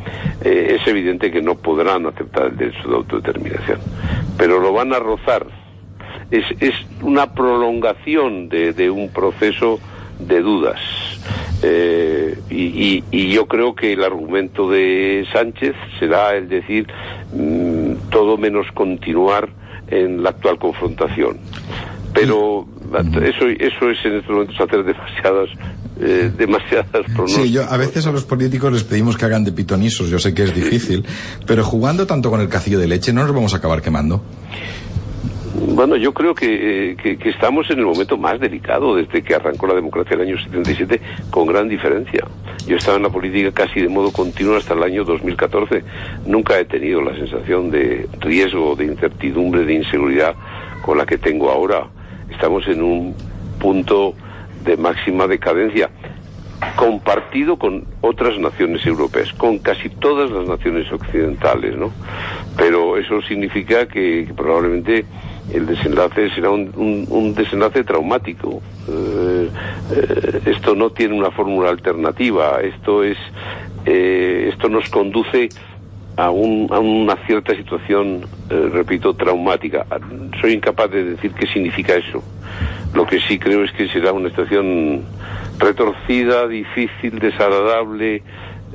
Eh, 0.43 0.77
es 0.79 0.87
evidente 0.87 1.31
que 1.31 1.41
no 1.41 1.55
podrán 1.55 2.05
aceptar 2.05 2.47
el 2.47 2.57
derecho 2.57 2.87
de 2.89 2.95
autodeterminación, 2.95 3.79
pero 4.37 4.59
lo 4.59 4.73
van 4.73 4.93
a 4.93 4.99
rozar. 4.99 5.45
Es, 6.31 6.45
es 6.59 6.73
una 7.01 7.33
prolongación 7.33 8.49
de, 8.49 8.73
de 8.73 8.89
un 8.89 9.09
proceso 9.09 9.79
de 10.19 10.41
dudas. 10.41 10.79
Eh, 11.63 12.37
y, 12.49 13.31
yo 13.31 13.47
creo 13.47 13.75
que 13.75 13.93
el 13.93 14.03
argumento 14.03 14.69
de 14.69 15.25
Sánchez 15.31 15.75
será 15.99 16.35
el 16.35 16.49
decir 16.49 16.87
mmm, 17.33 17.93
todo 18.09 18.37
menos 18.37 18.71
continuar 18.73 19.49
en 19.87 20.23
la 20.23 20.29
actual 20.29 20.57
confrontación. 20.57 21.39
Pero 22.13 22.65
eso, 23.23 23.47
eso 23.47 23.89
es 23.89 24.05
en 24.05 24.13
estos 24.15 24.31
momentos 24.31 24.59
hacer 24.59 24.83
demasiadas 24.83 25.49
eh, 25.99 26.31
demasiadas. 26.37 27.05
Sí, 27.27 27.51
yo 27.51 27.63
a 27.63 27.77
veces 27.77 28.05
a 28.05 28.11
los 28.11 28.23
políticos 28.23 28.71
les 28.71 28.83
pedimos 28.83 29.17
que 29.17 29.25
hagan 29.25 29.43
de 29.43 29.51
pitonisos, 29.51 30.09
yo 30.09 30.19
sé 30.19 30.33
que 30.33 30.43
es 30.43 30.53
difícil, 30.53 31.05
pero 31.45 31.63
jugando 31.63 32.05
tanto 32.05 32.29
con 32.29 32.39
el 32.39 32.49
cacillo 32.49 32.79
de 32.79 32.87
leche 32.87 33.13
no 33.13 33.23
nos 33.23 33.33
vamos 33.33 33.53
a 33.53 33.57
acabar 33.57 33.81
quemando. 33.81 34.21
Bueno, 35.59 35.95
yo 35.95 36.13
creo 36.13 36.35
que, 36.35 36.91
eh, 36.91 36.95
que, 36.95 37.17
que, 37.17 37.29
estamos 37.29 37.69
en 37.71 37.79
el 37.79 37.85
momento 37.85 38.15
más 38.15 38.39
delicado 38.39 38.95
desde 38.95 39.23
que 39.23 39.33
arrancó 39.33 39.65
la 39.65 39.73
democracia 39.73 40.13
en 40.13 40.21
el 40.21 40.27
año 40.27 40.43
77, 40.43 41.01
con 41.31 41.47
gran 41.47 41.67
diferencia. 41.67 42.25
Yo 42.67 42.77
estaba 42.77 42.97
en 42.97 43.03
la 43.03 43.09
política 43.09 43.51
casi 43.51 43.81
de 43.81 43.89
modo 43.89 44.11
continuo 44.11 44.55
hasta 44.55 44.75
el 44.75 44.83
año 44.83 45.03
2014. 45.03 45.83
Nunca 46.27 46.59
he 46.59 46.65
tenido 46.65 47.01
la 47.01 47.15
sensación 47.15 47.71
de 47.71 48.07
riesgo, 48.19 48.75
de 48.75 48.85
incertidumbre, 48.85 49.65
de 49.65 49.73
inseguridad 49.73 50.35
con 50.83 50.97
la 50.99 51.05
que 51.07 51.17
tengo 51.17 51.49
ahora. 51.49 51.87
Estamos 52.29 52.67
en 52.67 52.81
un 52.81 53.15
punto 53.59 54.13
de 54.63 54.77
máxima 54.77 55.27
decadencia 55.27 55.89
compartido 56.75 57.57
con 57.57 57.85
otras 58.01 58.39
naciones 58.39 58.85
europeas, 58.85 59.31
con 59.33 59.59
casi 59.59 59.89
todas 59.89 60.31
las 60.31 60.47
naciones 60.47 60.91
occidentales, 60.91 61.75
¿no? 61.75 61.91
Pero 62.55 62.97
eso 62.97 63.21
significa 63.23 63.87
que, 63.87 64.31
probablemente 64.35 65.05
el 65.53 65.65
desenlace 65.65 66.29
será 66.31 66.49
un, 66.49 66.71
un, 66.75 67.05
un 67.09 67.33
desenlace 67.33 67.83
traumático. 67.83 68.61
Eh, 68.89 69.49
eh, 69.91 70.41
esto 70.45 70.75
no 70.75 70.89
tiene 70.89 71.15
una 71.15 71.31
fórmula 71.31 71.69
alternativa. 71.69 72.59
Esto 72.61 73.03
es, 73.03 73.17
eh, 73.85 74.49
esto 74.51 74.67
nos 74.67 74.89
conduce 74.89 75.49
a, 76.17 76.31
un, 76.31 76.67
una 76.71 77.15
cierta 77.25 77.55
situación, 77.55 78.25
eh, 78.49 78.69
repito, 78.73 79.13
traumática. 79.13 79.85
Soy 80.41 80.53
incapaz 80.53 80.91
de 80.91 81.03
decir 81.03 81.31
qué 81.33 81.47
significa 81.47 81.95
eso. 81.95 82.23
Lo 82.93 83.05
que 83.05 83.19
sí 83.21 83.37
creo 83.37 83.63
es 83.63 83.71
que 83.71 83.87
será 83.89 84.11
una 84.11 84.29
situación 84.29 85.03
retorcida, 85.59 86.47
difícil, 86.47 87.19
desagradable, 87.19 88.23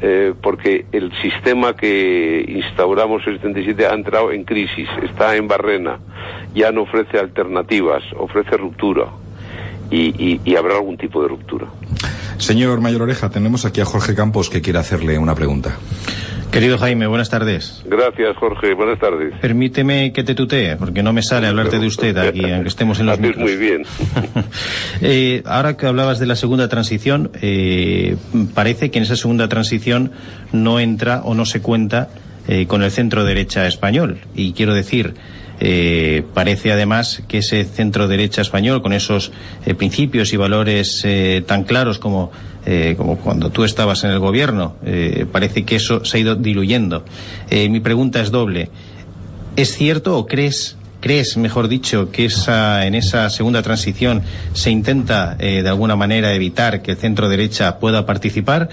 eh, 0.01 0.35
porque 0.41 0.87
el 0.93 1.13
sistema 1.21 1.77
que 1.77 2.45
instauramos 2.49 3.27
en 3.27 3.35
el 3.35 3.41
77 3.41 3.87
ha 3.87 3.95
entrado 3.95 4.33
en 4.33 4.45
crisis, 4.45 4.89
está 5.03 5.37
en 5.37 5.49
barrena, 5.49 5.99
ya 6.55 6.73
no 6.73 6.83
ofrece 6.83 7.19
alternativas, 7.19 8.03
ofrece 8.17 8.57
ruptura. 8.57 9.07
Y, 9.91 10.57
habrá 10.57 10.77
algún 10.77 10.97
tipo 10.97 11.21
de 11.21 11.29
ruptura. 11.29 11.67
Señor 12.39 12.81
Mayor 12.81 13.03
Oreja, 13.03 13.31
tenemos 13.31 13.65
aquí 13.65 13.81
a 13.81 13.85
Jorge 13.85 14.15
Campos 14.15 14.51
que 14.51 14.61
quiere 14.61 14.79
hacerle 14.79 15.19
una 15.19 15.35
pregunta. 15.35 15.77
Querido 16.53 16.77
Jaime, 16.77 17.07
buenas 17.07 17.31
tardes. 17.31 17.83
Gracias, 17.87 18.37
Jorge. 18.37 18.75
Buenas 18.75 18.99
tardes. 18.99 19.33
Permíteme 19.41 20.13
que 20.13 20.23
te 20.23 20.35
tutee, 20.35 20.77
porque 20.77 21.03
no 21.03 21.15
me 21.15 21.23
sale 21.23 21.47
hablarte 21.47 21.79
de 21.79 21.87
usted 21.87 22.15
aquí, 22.19 22.45
aunque 22.53 22.69
estemos 22.69 23.01
en 23.01 23.07
los 23.07 23.19
micros. 23.19 23.41
muy 23.41 23.57
bien. 23.57 23.85
eh, 25.01 25.43
ahora 25.47 25.79
que 25.79 25.87
hablabas 25.87 26.19
de 26.19 26.27
la 26.27 26.37
segunda 26.37 26.69
transición, 26.69 27.31
eh, 27.41 28.17
parece 28.53 28.91
que 28.91 28.99
en 28.99 29.05
esa 29.05 29.17
segunda 29.17 29.49
transición 29.49 30.13
no 30.53 30.79
entra 30.79 31.23
o 31.25 31.35
no 31.35 31.47
se 31.47 31.63
cuenta 31.63 32.11
eh, 32.49 32.67
con 32.67 32.83
el 32.83 32.91
centro 32.91 33.25
derecha 33.25 33.67
español. 33.67 34.19
Y 34.35 34.53
quiero 34.53 34.75
decir, 34.75 35.15
eh, 35.61 36.25
parece 36.35 36.73
además 36.73 37.23
que 37.29 37.39
ese 37.39 37.65
centro 37.65 38.09
derecha 38.09 38.43
español, 38.43 38.83
con 38.83 38.93
esos 38.93 39.33
eh, 39.65 39.75
principios 39.75 40.33
y 40.33 40.37
valores 40.37 41.03
eh, 41.05 41.43
tan 41.47 41.65
claros 41.65 41.99
como, 41.99 42.33
como, 42.97 43.19
cuando 43.19 43.51
tú 43.51 43.65
estabas 43.65 44.05
en 44.05 44.11
el 44.11 44.21
gobierno, 44.21 44.77
parece 45.33 45.65
que 45.65 45.75
eso 45.77 46.05
se 46.05 46.17
ha 46.17 46.21
ido 46.21 46.37
diluyendo. 46.37 47.05
mi 47.51 47.81
pregunta 47.81 48.21
es 48.21 48.31
doble. 48.31 48.71
¿Es 49.57 49.75
cierto 49.75 50.17
o 50.17 50.27
crees 50.27 50.77
crees, 51.01 51.37
mejor 51.37 51.67
dicho, 51.67 52.13
que 52.13 52.27
esa, 52.27 52.87
en 52.87 52.95
esa 52.95 53.29
segunda 53.31 53.61
transición 53.63 54.23
se 54.53 54.71
intenta 54.71 55.35
de 55.35 55.69
alguna 55.69 55.97
manera 55.97 56.33
evitar 56.33 56.81
que 56.83 56.93
el 56.93 56.97
centro 56.97 57.29
derecha 57.29 57.81
pueda 57.81 58.07
participar? 58.07 58.69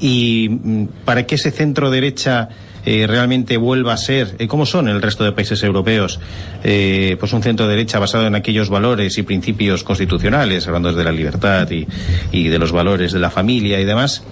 Y 0.00 0.48
mm, 0.50 0.84
para 1.04 1.26
que 1.26 1.36
ese 1.36 1.50
centro 1.52 1.90
derecha 1.90 2.48
eh, 2.84 3.06
realmente 3.06 3.56
vuelva 3.56 3.92
a 3.92 3.96
ser, 3.96 4.36
eh, 4.38 4.46
como 4.46 4.66
son 4.66 4.88
el 4.88 5.02
resto 5.02 5.24
de 5.24 5.32
países 5.32 5.62
europeos, 5.62 6.20
eh, 6.64 7.16
pues 7.18 7.32
un 7.32 7.42
centro 7.42 7.66
derecha 7.66 7.98
basado 7.98 8.26
en 8.26 8.34
aquellos 8.34 8.70
valores 8.70 9.18
y 9.18 9.22
principios 9.22 9.84
constitucionales, 9.84 10.66
hablando 10.66 10.92
de 10.92 11.04
la 11.04 11.12
libertad 11.12 11.70
y, 11.70 11.86
y 12.32 12.48
de 12.48 12.58
los 12.58 12.72
valores 12.72 13.12
de 13.12 13.18
la 13.18 13.30
familia 13.30 13.80
y 13.80 13.84
demás, 13.84 14.24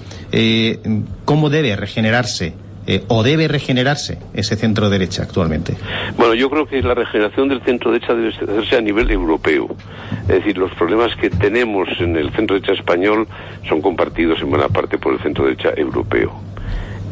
¿cómo 1.25 1.51
debe 1.51 1.77
regenerarse 1.77 2.55
eh, 2.89 3.03
o 3.09 3.25
debe 3.25 3.49
regenerarse 3.49 4.19
ese 4.33 4.55
centro 4.55 4.89
derecha 4.89 5.25
actualmente? 5.25 5.75
Bueno, 6.17 6.35
yo 6.35 6.49
creo 6.49 6.67
que 6.67 6.81
la 6.83 6.95
regeneración 6.95 7.49
del 7.49 7.61
centro 7.63 7.91
derecha 7.91 8.15
debe 8.15 8.29
hacerse 8.29 8.77
a 8.77 8.81
nivel 8.81 9.11
europeo. 9.11 9.75
Es 10.23 10.29
decir, 10.29 10.57
los 10.57 10.73
problemas 10.75 11.15
que 11.17 11.29
tenemos 11.29 11.89
en 11.99 12.17
el 12.17 12.31
centro 12.31 12.55
derecha 12.55 12.75
español 12.75 13.27
son 13.69 13.83
compartidos 13.83 14.41
en 14.41 14.51
buena 14.51 14.69
parte 14.69 14.99
por 14.99 15.15
el 15.15 15.21
centro 15.21 15.45
derecha 15.47 15.71
europeo. 15.77 16.33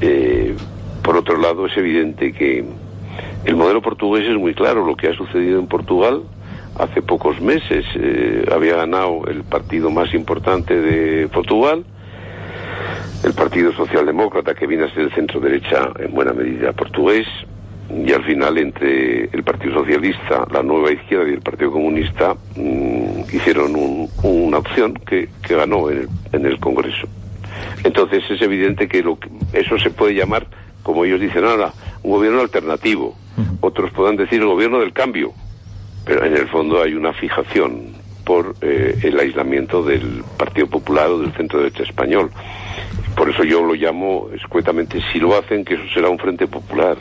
Eh, 0.01 0.55
por 1.05 1.17
otro 1.19 1.37
lado, 1.37 1.67
es 1.67 1.77
evidente 1.77 2.33
que 2.33 2.65
el 3.45 3.57
modelo 3.57 3.83
portugués 3.83 4.27
es 4.29 4.37
muy 4.37 4.55
claro. 4.55 4.85
Lo 4.87 4.97
que 4.97 5.09
ha 5.09 5.15
sucedido 5.15 5.61
en 5.61 5.67
Portugal 5.67 6.23
hace 6.79 7.03
pocos 7.03 7.41
meses 7.41 7.85
eh, 7.95 8.45
había 8.51 8.77
ganado 8.77 9.23
el 9.29 9.45
partido 9.45 9.91
más 9.91 10.13
importante 10.15 10.81
de 10.81 11.29
Portugal, 11.29 11.85
el 13.23 13.35
Partido 13.35 13.73
Socialdemócrata, 13.73 14.55
que 14.55 14.67
viene 14.67 14.85
a 14.85 14.95
ser 14.95 15.05
el 15.05 15.13
centro 15.13 15.41
derecha 15.41 15.91
en 15.99 16.13
buena 16.13 16.33
medida 16.33 16.73
portugués, 16.73 17.27
y 17.91 18.11
al 18.13 18.25
final 18.25 18.57
entre 18.57 19.25
el 19.25 19.45
Partido 19.45 19.75
Socialista, 19.75 20.47
la 20.51 20.63
Nueva 20.63 20.91
Izquierda 20.91 21.29
y 21.29 21.35
el 21.35 21.43
Partido 21.43 21.71
Comunista 21.71 22.35
mm, 22.57 23.21
hicieron 23.31 23.75
una 24.23 24.59
opción 24.59 24.95
que, 24.95 25.29
ganó 25.49 25.91
en 25.91 25.99
el, 25.99 26.09
en 26.33 26.47
el, 26.47 26.59
Congreso. 26.59 27.07
Entonces 27.85 28.25
es 28.31 28.41
evidente 28.41 28.89
que, 28.89 29.03
lo 29.03 29.19
eso 29.53 29.79
se 29.79 29.91
puede 29.91 30.15
llamar, 30.15 30.47
como 30.85 31.05
ellos 31.05 31.21
dicen 31.21 31.45
ahora, 31.45 31.73
un 32.05 32.13
gobierno 32.13 32.41
alternativo. 32.41 33.17
Otros 33.61 33.91
puedan 33.91 34.15
decir 34.15 34.41
el 34.41 34.47
gobierno 34.47 34.79
del 34.79 34.93
cambio, 34.93 35.33
pero 36.05 36.25
en 36.25 36.37
el 36.37 36.47
fondo 36.49 36.81
hay 36.81 36.95
una 36.95 37.13
fijación 37.13 37.95
por 38.25 38.55
eh, 38.61 38.97
el 39.03 39.19
aislamiento 39.19 39.83
del 39.83 40.23
Partido 40.37 40.69
Popular 40.69 41.09
o 41.09 41.19
del 41.19 41.33
centro 41.33 41.59
derecha 41.59 41.83
español. 41.83 42.31
Por 43.17 43.31
eso 43.31 43.43
yo 43.43 43.63
lo 43.63 43.75
llamo 43.75 44.29
escuetamente, 44.35 45.01
si 45.13 45.19
lo 45.19 45.37
hacen, 45.37 45.65
que 45.65 45.75
eso 45.75 45.85
será 45.93 46.09
un 46.09 46.19
frente 46.19 46.47
popular. 46.47 46.97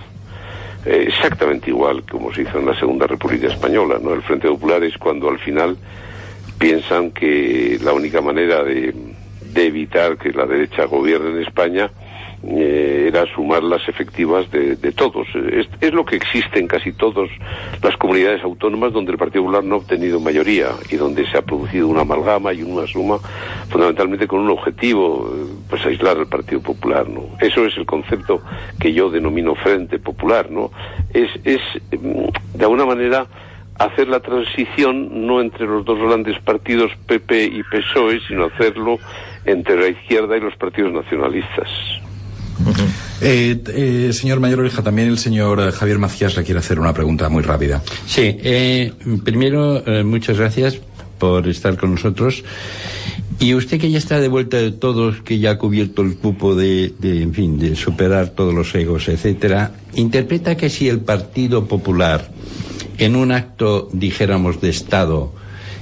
Eh, 0.86 1.06
exactamente 1.08 1.70
igual 1.70 2.04
como 2.04 2.34
se 2.34 2.42
hizo 2.42 2.60
en 2.60 2.66
la 2.66 2.78
Segunda 2.78 3.06
República 3.06 3.48
Española, 3.48 4.00
¿no? 4.02 4.14
El 4.14 4.22
Frente 4.22 4.48
Popular 4.48 4.84
es 4.84 4.98
cuando 4.98 5.30
al 5.30 5.40
final 5.40 5.78
piensan 6.58 7.12
que 7.12 7.80
la 7.82 7.94
única 7.94 8.22
manera 8.22 8.64
de, 8.64 8.94
de 9.54 9.66
evitar 9.66 10.18
que 10.18 10.32
la 10.32 10.46
derecha 10.46 10.86
gobierne 10.86 11.32
en 11.32 11.42
España 11.42 11.90
eh, 12.46 13.06
era 13.08 13.26
sumar 13.34 13.64
las 13.64 13.88
efectivas 13.88 14.50
de, 14.52 14.76
todos. 14.92 15.28
Es, 15.80 15.94
lo 15.94 16.04
que 16.04 16.18
existe 16.18 16.60
en 16.60 16.68
casi 16.68 16.92
todas 16.92 17.30
las 17.82 17.96
comunidades 17.98 18.44
autónomas 18.44 18.92
donde 18.92 19.14
el 19.14 19.18
Partido 19.18 19.44
Popular 19.44 19.64
no 19.64 19.76
ha 19.76 19.78
obtenido 19.78 20.20
mayoría 20.20 20.72
y 20.90 20.98
donde 20.98 21.26
se 21.30 21.38
ha 21.38 21.42
producido 21.42 21.88
una 21.88 22.02
amalgama 22.02 22.52
y 22.52 22.62
una 22.62 22.86
suma 22.86 23.18
fundamentalmente 23.70 24.28
con 24.28 24.42
un 24.42 24.50
objetivo, 24.50 25.32
eh, 25.34 25.54
pues 25.70 25.86
aislar 25.86 26.18
al 26.18 26.28
Partido 26.28 26.62
Popular, 26.62 27.08
¿no? 27.08 27.30
Eso 27.40 27.66
es 27.66 27.78
el 27.78 27.86
concepto 27.86 28.42
que 28.80 28.92
yo 28.92 29.10
denomino 29.10 29.56
Frente 29.56 30.00
Popular, 30.00 30.52
¿no? 30.52 30.72
Es, 31.14 31.30
es 31.46 31.62
mm, 31.92 32.58
de 32.58 32.64
alguna 32.64 32.86
manera 32.86 33.26
hacer 33.80 34.08
la 34.08 34.20
transición 34.20 35.26
no 35.26 35.42
entre 35.42 35.66
los 35.66 35.86
dos 35.86 35.98
grandes 36.00 36.40
partidos 36.40 36.92
PP 37.08 37.46
y 37.46 37.64
PSOE, 37.64 38.20
sino 38.28 38.46
hacerlo 38.46 38.98
entre 39.46 39.78
la 39.78 39.88
izquierda 39.88 40.38
y 40.38 40.42
los 40.42 40.56
partidos 40.58 40.92
nacionalistas. 40.92 41.70
Eh, 43.22 43.62
eh, 43.68 44.14
señor 44.14 44.40
Mayor 44.40 44.60
Oreja, 44.60 44.84
también 44.84 45.08
el 45.08 45.18
señor 45.18 45.60
eh, 45.60 45.72
Javier 45.72 45.98
Macías 45.98 46.36
le 46.36 46.44
quiere 46.44 46.60
hacer 46.60 46.80
una 46.80 46.94
pregunta 46.94 47.30
muy 47.30 47.44
rápida. 47.44 47.82
Sí, 48.06 48.38
primero, 49.24 49.84
muchas 50.04 50.38
gracias 50.38 50.78
por 51.18 51.48
estar 51.48 51.78
con 51.78 51.92
nosotros. 51.92 52.44
Y 53.40 53.56
usted 53.56 53.80
que 53.80 53.90
ya 53.90 53.98
está 53.98 54.20
de 54.20 54.28
vuelta 54.28 54.58
de 54.58 54.72
todos, 54.72 55.22
que 55.22 55.40
ya 55.40 55.52
ha 55.52 55.58
cubierto 55.58 56.02
el 56.02 56.16
cupo 56.18 56.56
de, 56.56 56.94
de, 57.00 57.24
en 57.24 57.34
fin, 57.34 57.58
de 57.58 57.76
superar 57.76 58.30
todos 58.30 58.54
los 58.54 58.74
egos, 58.76 59.08
etcétera, 59.10 59.72
interpreta 59.96 60.56
que 60.56 60.70
si 60.70 60.88
el 60.88 61.00
Partido 61.00 61.66
Popular, 61.68 62.30
en 62.98 63.16
un 63.16 63.32
acto, 63.32 63.90
dijéramos, 63.92 64.62
de 64.62 64.70
Estado, 64.70 65.34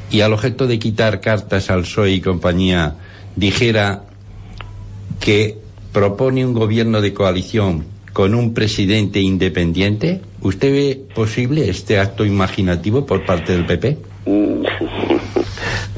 y 0.10 0.22
al 0.22 0.34
objeto 0.34 0.68
de 0.68 0.80
quitar 0.80 1.22
cartas 1.22 1.70
al 1.70 1.82
PSOE 1.82 2.12
y 2.12 2.22
compañía, 2.22 2.96
dijera 3.36 4.04
que 5.20 5.61
propone 5.92 6.46
un 6.46 6.54
gobierno 6.54 7.02
de 7.02 7.14
coalición 7.14 7.86
con 8.14 8.36
un 8.36 8.54
presidente 8.54 9.20
independiente, 9.20 10.22
¿usted 10.42 10.72
ve 10.72 11.02
posible 11.16 11.70
este 11.70 12.00
acto 12.00 12.26
imaginativo 12.26 13.06
por 13.06 13.26
parte 13.26 13.54
del 13.54 13.66
PP? 13.66 13.98
Mm. 14.26 14.64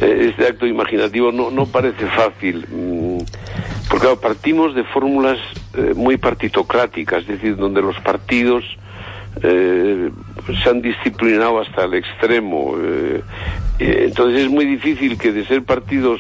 Este 0.02 0.48
acto 0.48 0.66
imaginativo 0.66 1.32
no, 1.32 1.52
no 1.52 1.66
parece 1.66 2.08
fácil, 2.08 2.66
mm, 2.68 3.20
porque 3.89 4.08
partimos 4.22 4.76
de 4.76 4.84
fórmulas 4.84 5.38
eh, 5.78 5.94
muy 5.96 6.18
partitocráticas, 6.18 7.22
es 7.22 7.28
decir, 7.28 7.56
donde 7.56 7.82
los 7.82 7.98
partidos 8.02 8.66
eh, 9.41 10.10
se 10.62 10.70
han 10.70 10.82
disciplinado 10.82 11.62
hasta 11.62 11.86
el 11.86 11.94
extremo. 11.94 12.76
Eh, 12.82 13.22
entonces 13.80 14.41
es 14.41 14.50
muy 14.50 14.66
difícil 14.66 15.18
que 15.18 15.32
de 15.32 15.46
ser 15.46 15.64
partidos 15.64 16.20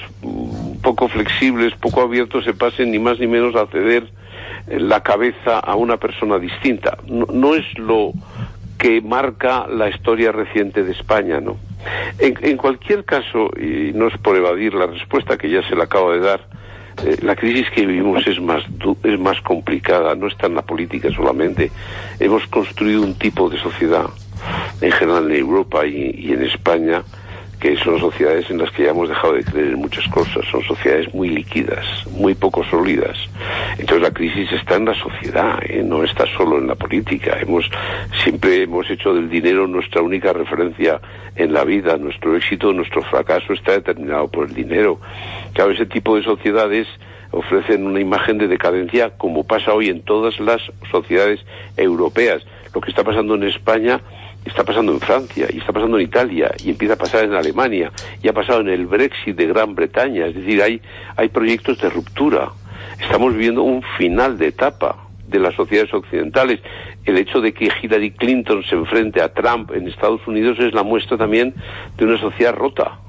poco 0.83 1.07
flexibles, 1.07 1.73
poco 1.75 2.01
abiertos, 2.01 2.43
se 2.45 2.53
pasen 2.53 2.91
ni 2.91 2.99
más 2.99 3.19
ni 3.19 3.25
menos 3.25 3.55
a 3.55 3.65
ceder 3.67 4.03
la 4.67 5.01
cabeza 5.01 5.57
a 5.59 5.75
una 5.75 5.97
persona 5.97 6.37
distinta. 6.37 6.97
No, 7.07 7.55
es 7.55 7.65
lo 7.79 8.11
que 8.77 9.01
marca 9.01 9.65
la 9.67 9.89
historia 9.89 10.31
reciente 10.31 10.83
de 10.83 10.91
España, 10.91 11.39
¿no? 11.39 11.57
En, 12.19 12.57
cualquier 12.57 13.03
caso, 13.05 13.49
y 13.57 13.91
no 13.93 14.07
es 14.07 14.17
por 14.19 14.35
evadir 14.35 14.73
la 14.73 14.85
respuesta 14.85 15.37
que 15.37 15.49
ya 15.49 15.67
se 15.67 15.75
le 15.75 15.83
acabo 15.83 16.11
de 16.11 16.19
dar, 16.19 16.47
eh, 17.03 17.17
la 17.21 17.35
crisis 17.35 17.69
que 17.71 17.85
vivimos 17.85 18.25
es 18.27 18.39
más, 18.39 18.63
es 19.03 19.19
más 19.19 19.41
complicada, 19.41 20.15
no 20.15 20.27
está 20.27 20.47
en 20.47 20.55
la 20.55 20.61
política 20.61 21.09
solamente. 21.13 21.71
Hemos 22.19 22.45
construido 22.47 23.01
un 23.01 23.15
tipo 23.15 23.49
de 23.49 23.57
sociedad, 23.57 24.05
en 24.81 24.91
general 24.91 25.31
en 25.31 25.39
Europa 25.39 25.85
y 25.85 26.31
en 26.31 26.43
España, 26.43 27.03
que 27.63 27.77
son 27.77 27.97
sociedades 27.97 28.49
en 28.49 28.57
las 28.57 28.69
que 28.71 28.83
ya 28.83 28.89
hemos 28.89 29.07
dejado 29.07 29.35
de 29.35 29.43
creer 29.45 29.67
en 29.67 29.79
muchas 29.79 30.05
cosas, 30.09 30.43
son 30.51 30.61
sociedades 30.63 31.13
muy 31.13 31.29
líquidas, 31.29 31.85
muy 32.11 32.35
poco 32.35 32.61
sólidas. 32.65 33.17
Entonces 33.77 34.01
la 34.01 34.11
crisis 34.11 34.51
está 34.51 34.75
en 34.75 34.83
la 34.83 34.93
sociedad, 34.93 35.59
¿eh? 35.63 35.81
no 35.81 36.03
está 36.03 36.25
solo 36.35 36.57
en 36.57 36.67
la 36.67 36.75
política. 36.75 37.37
Hemos 37.39 37.71
siempre 38.21 38.63
hemos 38.63 38.89
hecho 38.89 39.13
del 39.13 39.29
dinero 39.29 39.65
nuestra 39.65 40.01
única 40.01 40.33
referencia 40.33 40.99
en 41.37 41.53
la 41.53 41.63
vida, 41.63 41.95
nuestro 41.95 42.35
éxito, 42.35 42.73
nuestro 42.73 43.01
fracaso 43.03 43.53
está 43.53 43.71
determinado 43.71 44.27
por 44.27 44.49
el 44.49 44.53
dinero. 44.53 44.99
Claro, 45.53 45.71
ese 45.71 45.85
tipo 45.85 46.17
de 46.17 46.23
sociedades 46.23 46.89
ofrecen 47.31 47.87
una 47.87 48.01
imagen 48.01 48.39
de 48.39 48.49
decadencia 48.49 49.11
como 49.11 49.45
pasa 49.45 49.73
hoy 49.73 49.87
en 49.87 50.01
todas 50.01 50.37
las 50.41 50.61
sociedades 50.91 51.39
europeas. 51.77 52.43
Lo 52.75 52.81
que 52.81 52.89
está 52.89 53.05
pasando 53.05 53.35
en 53.35 53.43
España 53.43 54.01
está 54.45 54.63
pasando 54.63 54.91
en 54.91 54.99
Francia 54.99 55.47
y 55.51 55.59
está 55.59 55.71
pasando 55.71 55.97
en 55.97 56.05
Italia 56.05 56.51
y 56.63 56.69
empieza 56.69 56.95
a 56.95 56.97
pasar 56.97 57.23
en 57.25 57.33
Alemania 57.33 57.91
y 58.21 58.27
ha 58.27 58.33
pasado 58.33 58.61
en 58.61 58.69
el 58.69 58.85
Brexit 58.85 59.35
de 59.35 59.47
Gran 59.47 59.75
Bretaña. 59.75 60.27
Es 60.27 60.35
decir, 60.35 60.61
hay, 60.61 60.81
hay 61.15 61.29
proyectos 61.29 61.79
de 61.79 61.89
ruptura. 61.89 62.49
Estamos 63.01 63.33
viviendo 63.33 63.63
un 63.63 63.81
final 63.97 64.37
de 64.37 64.47
etapa 64.47 64.97
de 65.27 65.39
las 65.39 65.55
sociedades 65.55 65.93
occidentales. 65.93 66.59
El 67.05 67.17
hecho 67.17 67.41
de 67.41 67.53
que 67.53 67.69
Hillary 67.81 68.11
Clinton 68.11 68.63
se 68.63 68.75
enfrente 68.75 69.21
a 69.21 69.33
Trump 69.33 69.71
en 69.71 69.87
Estados 69.87 70.25
Unidos 70.27 70.57
es 70.59 70.73
la 70.73 70.83
muestra 70.83 71.17
también 71.17 71.53
de 71.97 72.05
una 72.05 72.19
sociedad 72.19 72.53
rota. 72.53 72.99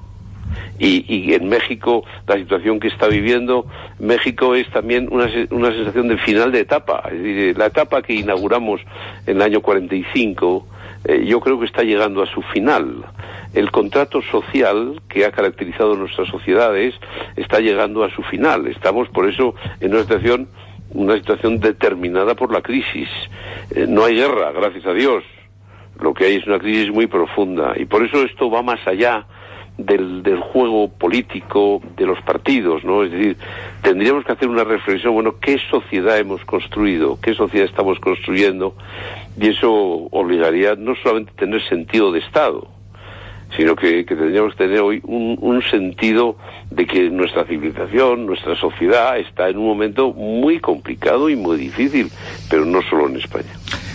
Y, 0.78 1.04
y, 1.12 1.34
en 1.34 1.48
México 1.48 2.04
la 2.28 2.36
situación 2.36 2.78
que 2.78 2.88
está 2.88 3.08
viviendo 3.08 3.66
México 3.98 4.54
es 4.54 4.68
también 4.70 5.08
una, 5.10 5.28
una 5.50 5.72
sensación 5.72 6.06
de 6.06 6.16
final 6.18 6.52
de 6.52 6.60
etapa 6.60 7.08
es 7.10 7.22
decir 7.22 7.58
la 7.58 7.66
etapa 7.66 8.02
que 8.02 8.14
inauguramos 8.14 8.80
en 9.26 9.36
el 9.36 9.42
año 9.42 9.62
45 9.62 10.66
eh, 11.04 11.24
yo 11.26 11.40
creo 11.40 11.58
que 11.58 11.66
está 11.66 11.82
llegando 11.82 12.22
a 12.22 12.26
su 12.26 12.40
final. 12.42 13.04
El 13.52 13.70
contrato 13.70 14.22
social 14.22 15.02
que 15.08 15.24
ha 15.24 15.32
caracterizado 15.32 15.94
nuestras 15.96 16.28
sociedades 16.28 16.94
está 17.36 17.60
llegando 17.60 18.04
a 18.04 18.10
su 18.10 18.22
final. 18.22 18.66
Estamos, 18.66 19.08
por 19.08 19.28
eso, 19.28 19.54
en 19.80 19.92
una 19.92 20.02
situación, 20.02 20.48
una 20.90 21.14
situación 21.14 21.60
determinada 21.60 22.34
por 22.34 22.52
la 22.52 22.62
crisis. 22.62 23.08
Eh, 23.70 23.86
no 23.88 24.04
hay 24.04 24.16
guerra, 24.16 24.52
gracias 24.52 24.86
a 24.86 24.92
Dios. 24.92 25.24
Lo 26.00 26.14
que 26.14 26.24
hay 26.24 26.36
es 26.36 26.46
una 26.46 26.58
crisis 26.58 26.90
muy 26.90 27.06
profunda. 27.06 27.74
Y 27.76 27.84
por 27.84 28.04
eso 28.04 28.22
esto 28.22 28.50
va 28.50 28.62
más 28.62 28.84
allá 28.86 29.26
del, 29.78 30.22
del, 30.22 30.38
juego 30.38 30.88
político 30.88 31.80
de 31.96 32.06
los 32.06 32.20
partidos, 32.22 32.84
¿no? 32.84 33.02
Es 33.02 33.10
decir, 33.10 33.36
tendríamos 33.82 34.24
que 34.24 34.32
hacer 34.32 34.48
una 34.48 34.64
reflexión, 34.64 35.14
bueno, 35.14 35.36
¿qué 35.40 35.58
sociedad 35.70 36.18
hemos 36.18 36.44
construido? 36.44 37.18
¿Qué 37.20 37.34
sociedad 37.34 37.66
estamos 37.68 37.98
construyendo? 37.98 38.76
Y 39.40 39.48
eso 39.48 39.72
obligaría 39.72 40.74
no 40.76 40.94
solamente 40.96 41.32
a 41.32 41.40
tener 41.40 41.62
sentido 41.68 42.12
de 42.12 42.20
Estado, 42.20 42.68
sino 43.56 43.74
que, 43.76 44.04
tendríamos 44.04 44.54
que 44.54 44.64
tener 44.64 44.80
hoy 44.80 45.00
un, 45.04 45.36
un, 45.40 45.62
sentido 45.62 46.36
de 46.70 46.86
que 46.86 47.10
nuestra 47.10 47.44
civilización, 47.44 48.26
nuestra 48.26 48.56
sociedad 48.56 49.18
está 49.18 49.48
en 49.48 49.58
un 49.58 49.66
momento 49.66 50.12
muy 50.12 50.60
complicado 50.60 51.28
y 51.28 51.36
muy 51.36 51.56
difícil, 51.56 52.10
pero 52.48 52.64
no 52.64 52.82
solo 52.82 53.08
en 53.08 53.16
España. 53.16 53.52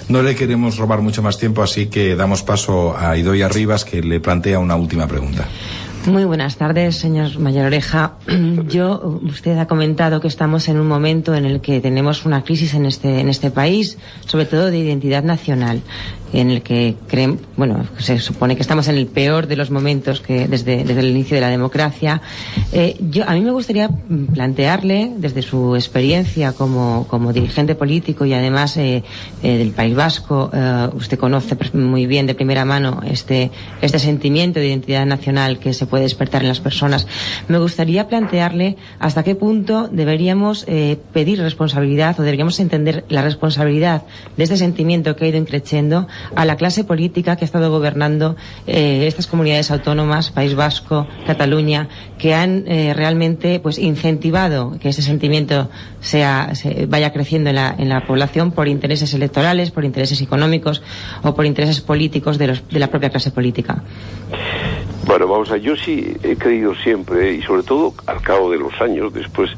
No 0.10 0.24
le 0.24 0.36
queremos 0.36 0.78
robar 0.78 1.02
mucho 1.02 1.22
más 1.22 1.38
tiempo, 1.38 1.62
así 1.62 1.86
que 1.86 2.16
damos 2.16 2.42
paso 2.42 2.98
a 2.98 3.16
Idoia 3.16 3.48
Rivas, 3.48 3.86
que 3.86 4.02
le 4.02 4.20
plantea 4.20 4.58
una 4.58 4.76
última 4.76 5.08
pregunta. 5.08 5.48
Muy 6.06 6.24
buenas 6.24 6.56
tardes, 6.56 6.96
señor 6.98 7.38
Mayor 7.40 7.68
Oreja. 7.68 8.14
Yo, 8.68 9.20
usted 9.22 9.58
ha 9.58 9.68
comentado 9.68 10.20
que 10.20 10.28
estamos 10.28 10.68
en 10.68 10.80
un 10.80 10.88
momento 10.88 11.36
en 11.36 11.46
el 11.46 11.62
que 11.62 11.82
tenemos 11.82 12.26
una 12.26 12.44
crisis 12.44 12.74
en 12.74 12.88
este, 12.88 13.20
en 13.20 13.30
este 13.30 13.52
país, 13.52 14.00
sobre 14.26 14.46
todo 14.46 14.72
de 14.72 14.80
identidad 14.80 15.24
nacional 15.24 15.82
en 16.34 16.52
el 16.52 16.62
que 16.62 16.96
creen, 17.08 17.40
bueno, 17.58 17.86
se 17.98 18.20
supone 18.20 18.56
que 18.56 18.62
estamos 18.62 18.88
en 18.88 18.98
el 18.98 19.08
peor 19.08 19.48
de 19.48 19.56
los 19.56 19.72
momentos 19.72 20.22
que 20.22 20.48
desde, 20.48 20.84
desde 20.84 21.00
el 21.00 21.10
inicio 21.10 21.36
de 21.36 21.42
la 21.42 21.50
democracia. 21.50 22.22
Eh, 22.72 22.96
yo, 23.00 23.28
a 23.28 23.34
mí 23.34 23.42
me 23.42 23.52
gustaría 23.52 23.90
plantearle, 24.34 25.12
desde 25.18 25.42
su 25.42 25.76
experiencia 25.76 26.54
como, 26.54 27.08
como 27.08 27.34
dirigente 27.34 27.76
político 27.76 28.26
y 28.26 28.34
además 28.34 28.78
eh, 28.78 29.04
eh, 29.44 29.58
del 29.58 29.72
País 29.72 29.96
Vasco, 29.96 30.52
usted 30.94 31.18
conoce 31.18 31.58
muy 31.74 32.06
bien 32.06 32.28
de 32.28 32.36
primera 32.36 32.66
mano 32.66 33.02
este, 33.06 33.52
este 33.82 34.00
sentimiento 34.00 34.60
de 34.60 34.68
identidad 34.68 35.06
nacional 35.06 35.60
que 35.60 35.74
se 35.74 35.86
puede 35.86 36.04
despertar 36.04 36.42
en 36.42 36.48
las 36.48 36.60
personas. 36.60 37.08
Me 37.48 37.58
gustaría 37.58 38.08
plantearle 38.08 38.78
hasta 39.00 39.24
qué 39.24 39.36
punto 39.36 39.88
deberíamos 39.88 40.66
pedir 41.14 41.40
responsabilidad 41.42 42.20
o 42.20 42.24
deberíamos 42.24 42.60
entender 42.60 43.06
la 43.10 43.22
responsabilidad 43.22 44.04
de 44.38 44.44
este 44.44 44.58
sentimiento 44.58 45.16
que 45.16 45.26
ha 45.26 45.28
ido 45.30 45.38
increciendo 45.38 46.08
a 46.36 46.46
la 46.46 46.56
clase 46.56 46.84
política 46.84 47.36
que 47.36 47.44
ha 47.44 47.48
estado 47.48 47.72
gobernando 47.72 48.36
eh, 48.68 49.06
estas 49.08 49.28
comunidades 49.28 49.72
autónomas, 49.72 50.32
País 50.32 50.56
Vasco, 50.56 51.08
Cataluña, 51.26 51.88
que 52.18 52.34
han 52.34 52.66
eh, 52.68 52.94
realmente 52.94 53.60
pues 53.60 53.78
incentivado 53.78 54.78
que 54.80 54.90
ese 54.90 55.02
sentimiento 55.02 55.70
sea, 56.02 56.56
se 56.56 56.86
vaya 56.86 57.12
creciendo 57.12 57.50
en 57.50 57.56
la, 57.56 57.76
en 57.78 57.90
la 57.90 58.06
población 58.06 58.52
por 58.52 58.68
intereses 58.68 59.14
electorales, 59.14 59.72
por 59.72 59.86
intereses 59.86 60.22
económicos 60.22 60.82
o 61.24 61.34
por 61.36 61.46
intereses 61.46 61.82
políticos 61.82 62.38
de, 62.38 62.48
los, 62.48 62.68
de 62.70 62.80
la 62.80 62.88
propia 62.88 63.10
clase 63.10 63.32
política. 63.32 63.84
Bueno, 65.06 65.28
vamos 65.28 65.52
a, 65.52 65.58
yo 65.58 65.76
sí 65.76 66.16
he 66.22 66.36
creído 66.36 66.76
siempre, 66.76 67.34
y 67.34 67.42
sobre 67.42 67.64
todo 67.64 67.94
al 68.06 68.22
cabo 68.22 68.52
de 68.52 68.60
los 68.60 68.80
años, 68.80 69.12
después, 69.12 69.50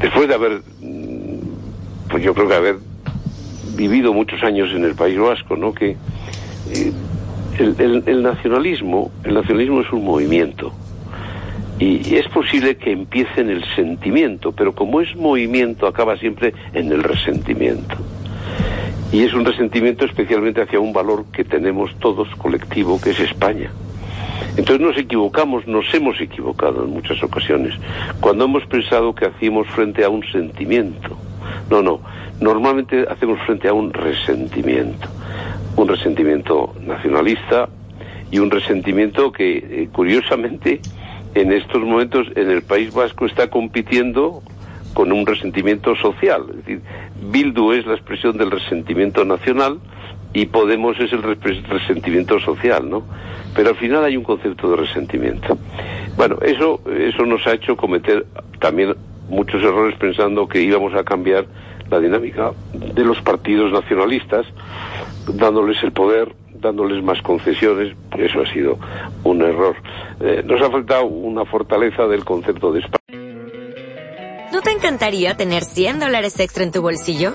después 0.00 0.28
de 0.28 0.34
haber, 0.34 0.62
mm, 0.80 2.08
pues 2.08 2.22
yo 2.22 2.32
creo 2.32 2.48
que 2.48 2.54
haber 2.54 2.89
vivido 3.88 4.12
muchos 4.12 4.42
años 4.42 4.70
en 4.74 4.84
el 4.84 4.94
País 4.94 5.18
Vasco, 5.18 5.56
¿no? 5.56 5.72
Que 5.72 5.90
eh, 6.72 6.92
el, 7.58 7.74
el- 7.78 8.02
el 8.06 8.22
nacionalismo, 8.22 9.10
el 9.24 9.34
nacionalismo 9.34 9.80
es 9.80 9.92
un 9.92 10.04
movimiento. 10.04 10.72
Y, 11.78 12.06
y 12.08 12.16
es 12.16 12.28
posible 12.28 12.76
que 12.76 12.92
empiece 12.92 13.40
en 13.40 13.48
el 13.48 13.64
sentimiento, 13.74 14.52
pero 14.52 14.74
como 14.74 15.00
es 15.00 15.16
movimiento 15.16 15.86
acaba 15.86 16.16
siempre 16.18 16.52
en 16.74 16.92
el 16.92 17.02
resentimiento. 17.02 17.96
Y 19.12 19.22
es 19.22 19.32
un 19.32 19.44
resentimiento 19.44 20.04
especialmente 20.04 20.60
hacia 20.60 20.78
un 20.78 20.92
valor 20.92 21.24
que 21.32 21.42
tenemos 21.42 21.94
todos 21.98 22.28
colectivo, 22.36 23.00
que 23.00 23.10
es 23.10 23.20
España. 23.20 23.70
Entonces 24.56 24.80
nos 24.86 24.96
equivocamos, 24.98 25.66
nos 25.66 25.92
hemos 25.94 26.20
equivocado 26.20 26.84
en 26.84 26.90
muchas 26.90 27.22
ocasiones, 27.22 27.74
cuando 28.20 28.44
hemos 28.44 28.64
pensado 28.66 29.14
que 29.14 29.26
hacíamos 29.26 29.66
frente 29.68 30.04
a 30.04 30.10
un 30.10 30.22
sentimiento. 30.30 31.16
No, 31.70 31.82
no, 31.82 32.00
normalmente 32.40 33.06
hacemos 33.08 33.38
frente 33.46 33.68
a 33.68 33.72
un 33.72 33.92
resentimiento. 33.92 35.08
Un 35.76 35.88
resentimiento 35.88 36.74
nacionalista 36.80 37.68
y 38.30 38.38
un 38.38 38.50
resentimiento 38.50 39.32
que, 39.32 39.58
eh, 39.58 39.88
curiosamente, 39.92 40.80
en 41.34 41.52
estos 41.52 41.82
momentos 41.82 42.26
en 42.34 42.50
el 42.50 42.62
País 42.62 42.92
Vasco 42.92 43.26
está 43.26 43.48
compitiendo 43.48 44.42
con 44.94 45.12
un 45.12 45.26
resentimiento 45.26 45.94
social. 45.96 46.44
Es 46.50 46.56
decir, 46.56 46.80
Bildu 47.30 47.72
es 47.72 47.86
la 47.86 47.94
expresión 47.94 48.36
del 48.36 48.50
resentimiento 48.50 49.24
nacional 49.24 49.78
y 50.32 50.46
Podemos 50.46 50.98
es 51.00 51.12
el 51.12 51.22
resentimiento 51.22 52.38
social, 52.40 52.88
¿no? 52.88 53.02
Pero 53.54 53.70
al 53.70 53.76
final 53.76 54.04
hay 54.04 54.16
un 54.16 54.22
concepto 54.22 54.70
de 54.70 54.76
resentimiento. 54.76 55.58
Bueno, 56.16 56.38
eso, 56.42 56.80
eso 56.88 57.26
nos 57.26 57.44
ha 57.46 57.54
hecho 57.54 57.76
cometer 57.76 58.26
también 58.60 58.94
muchos 59.28 59.62
errores 59.62 59.96
pensando 59.98 60.46
que 60.46 60.62
íbamos 60.62 60.94
a 60.94 61.02
cambiar 61.02 61.46
la 61.90 62.00
dinámica 62.00 62.52
de 62.72 63.04
los 63.04 63.20
partidos 63.22 63.72
nacionalistas, 63.72 64.46
dándoles 65.26 65.82
el 65.82 65.92
poder, 65.92 66.32
dándoles 66.54 67.02
más 67.02 67.20
concesiones, 67.22 67.96
eso 68.16 68.40
ha 68.40 68.52
sido 68.52 68.78
un 69.24 69.42
error. 69.42 69.76
Eh, 70.20 70.42
nos 70.44 70.60
ha 70.62 70.70
faltado 70.70 71.06
una 71.06 71.44
fortaleza 71.44 72.06
del 72.06 72.24
concepto 72.24 72.72
de 72.72 72.80
España. 72.80 73.00
¿No 74.52 74.62
te 74.62 74.70
encantaría 74.70 75.36
tener 75.36 75.62
100 75.62 76.00
dólares 76.00 76.38
extra 76.40 76.64
en 76.64 76.72
tu 76.72 76.82
bolsillo? 76.82 77.34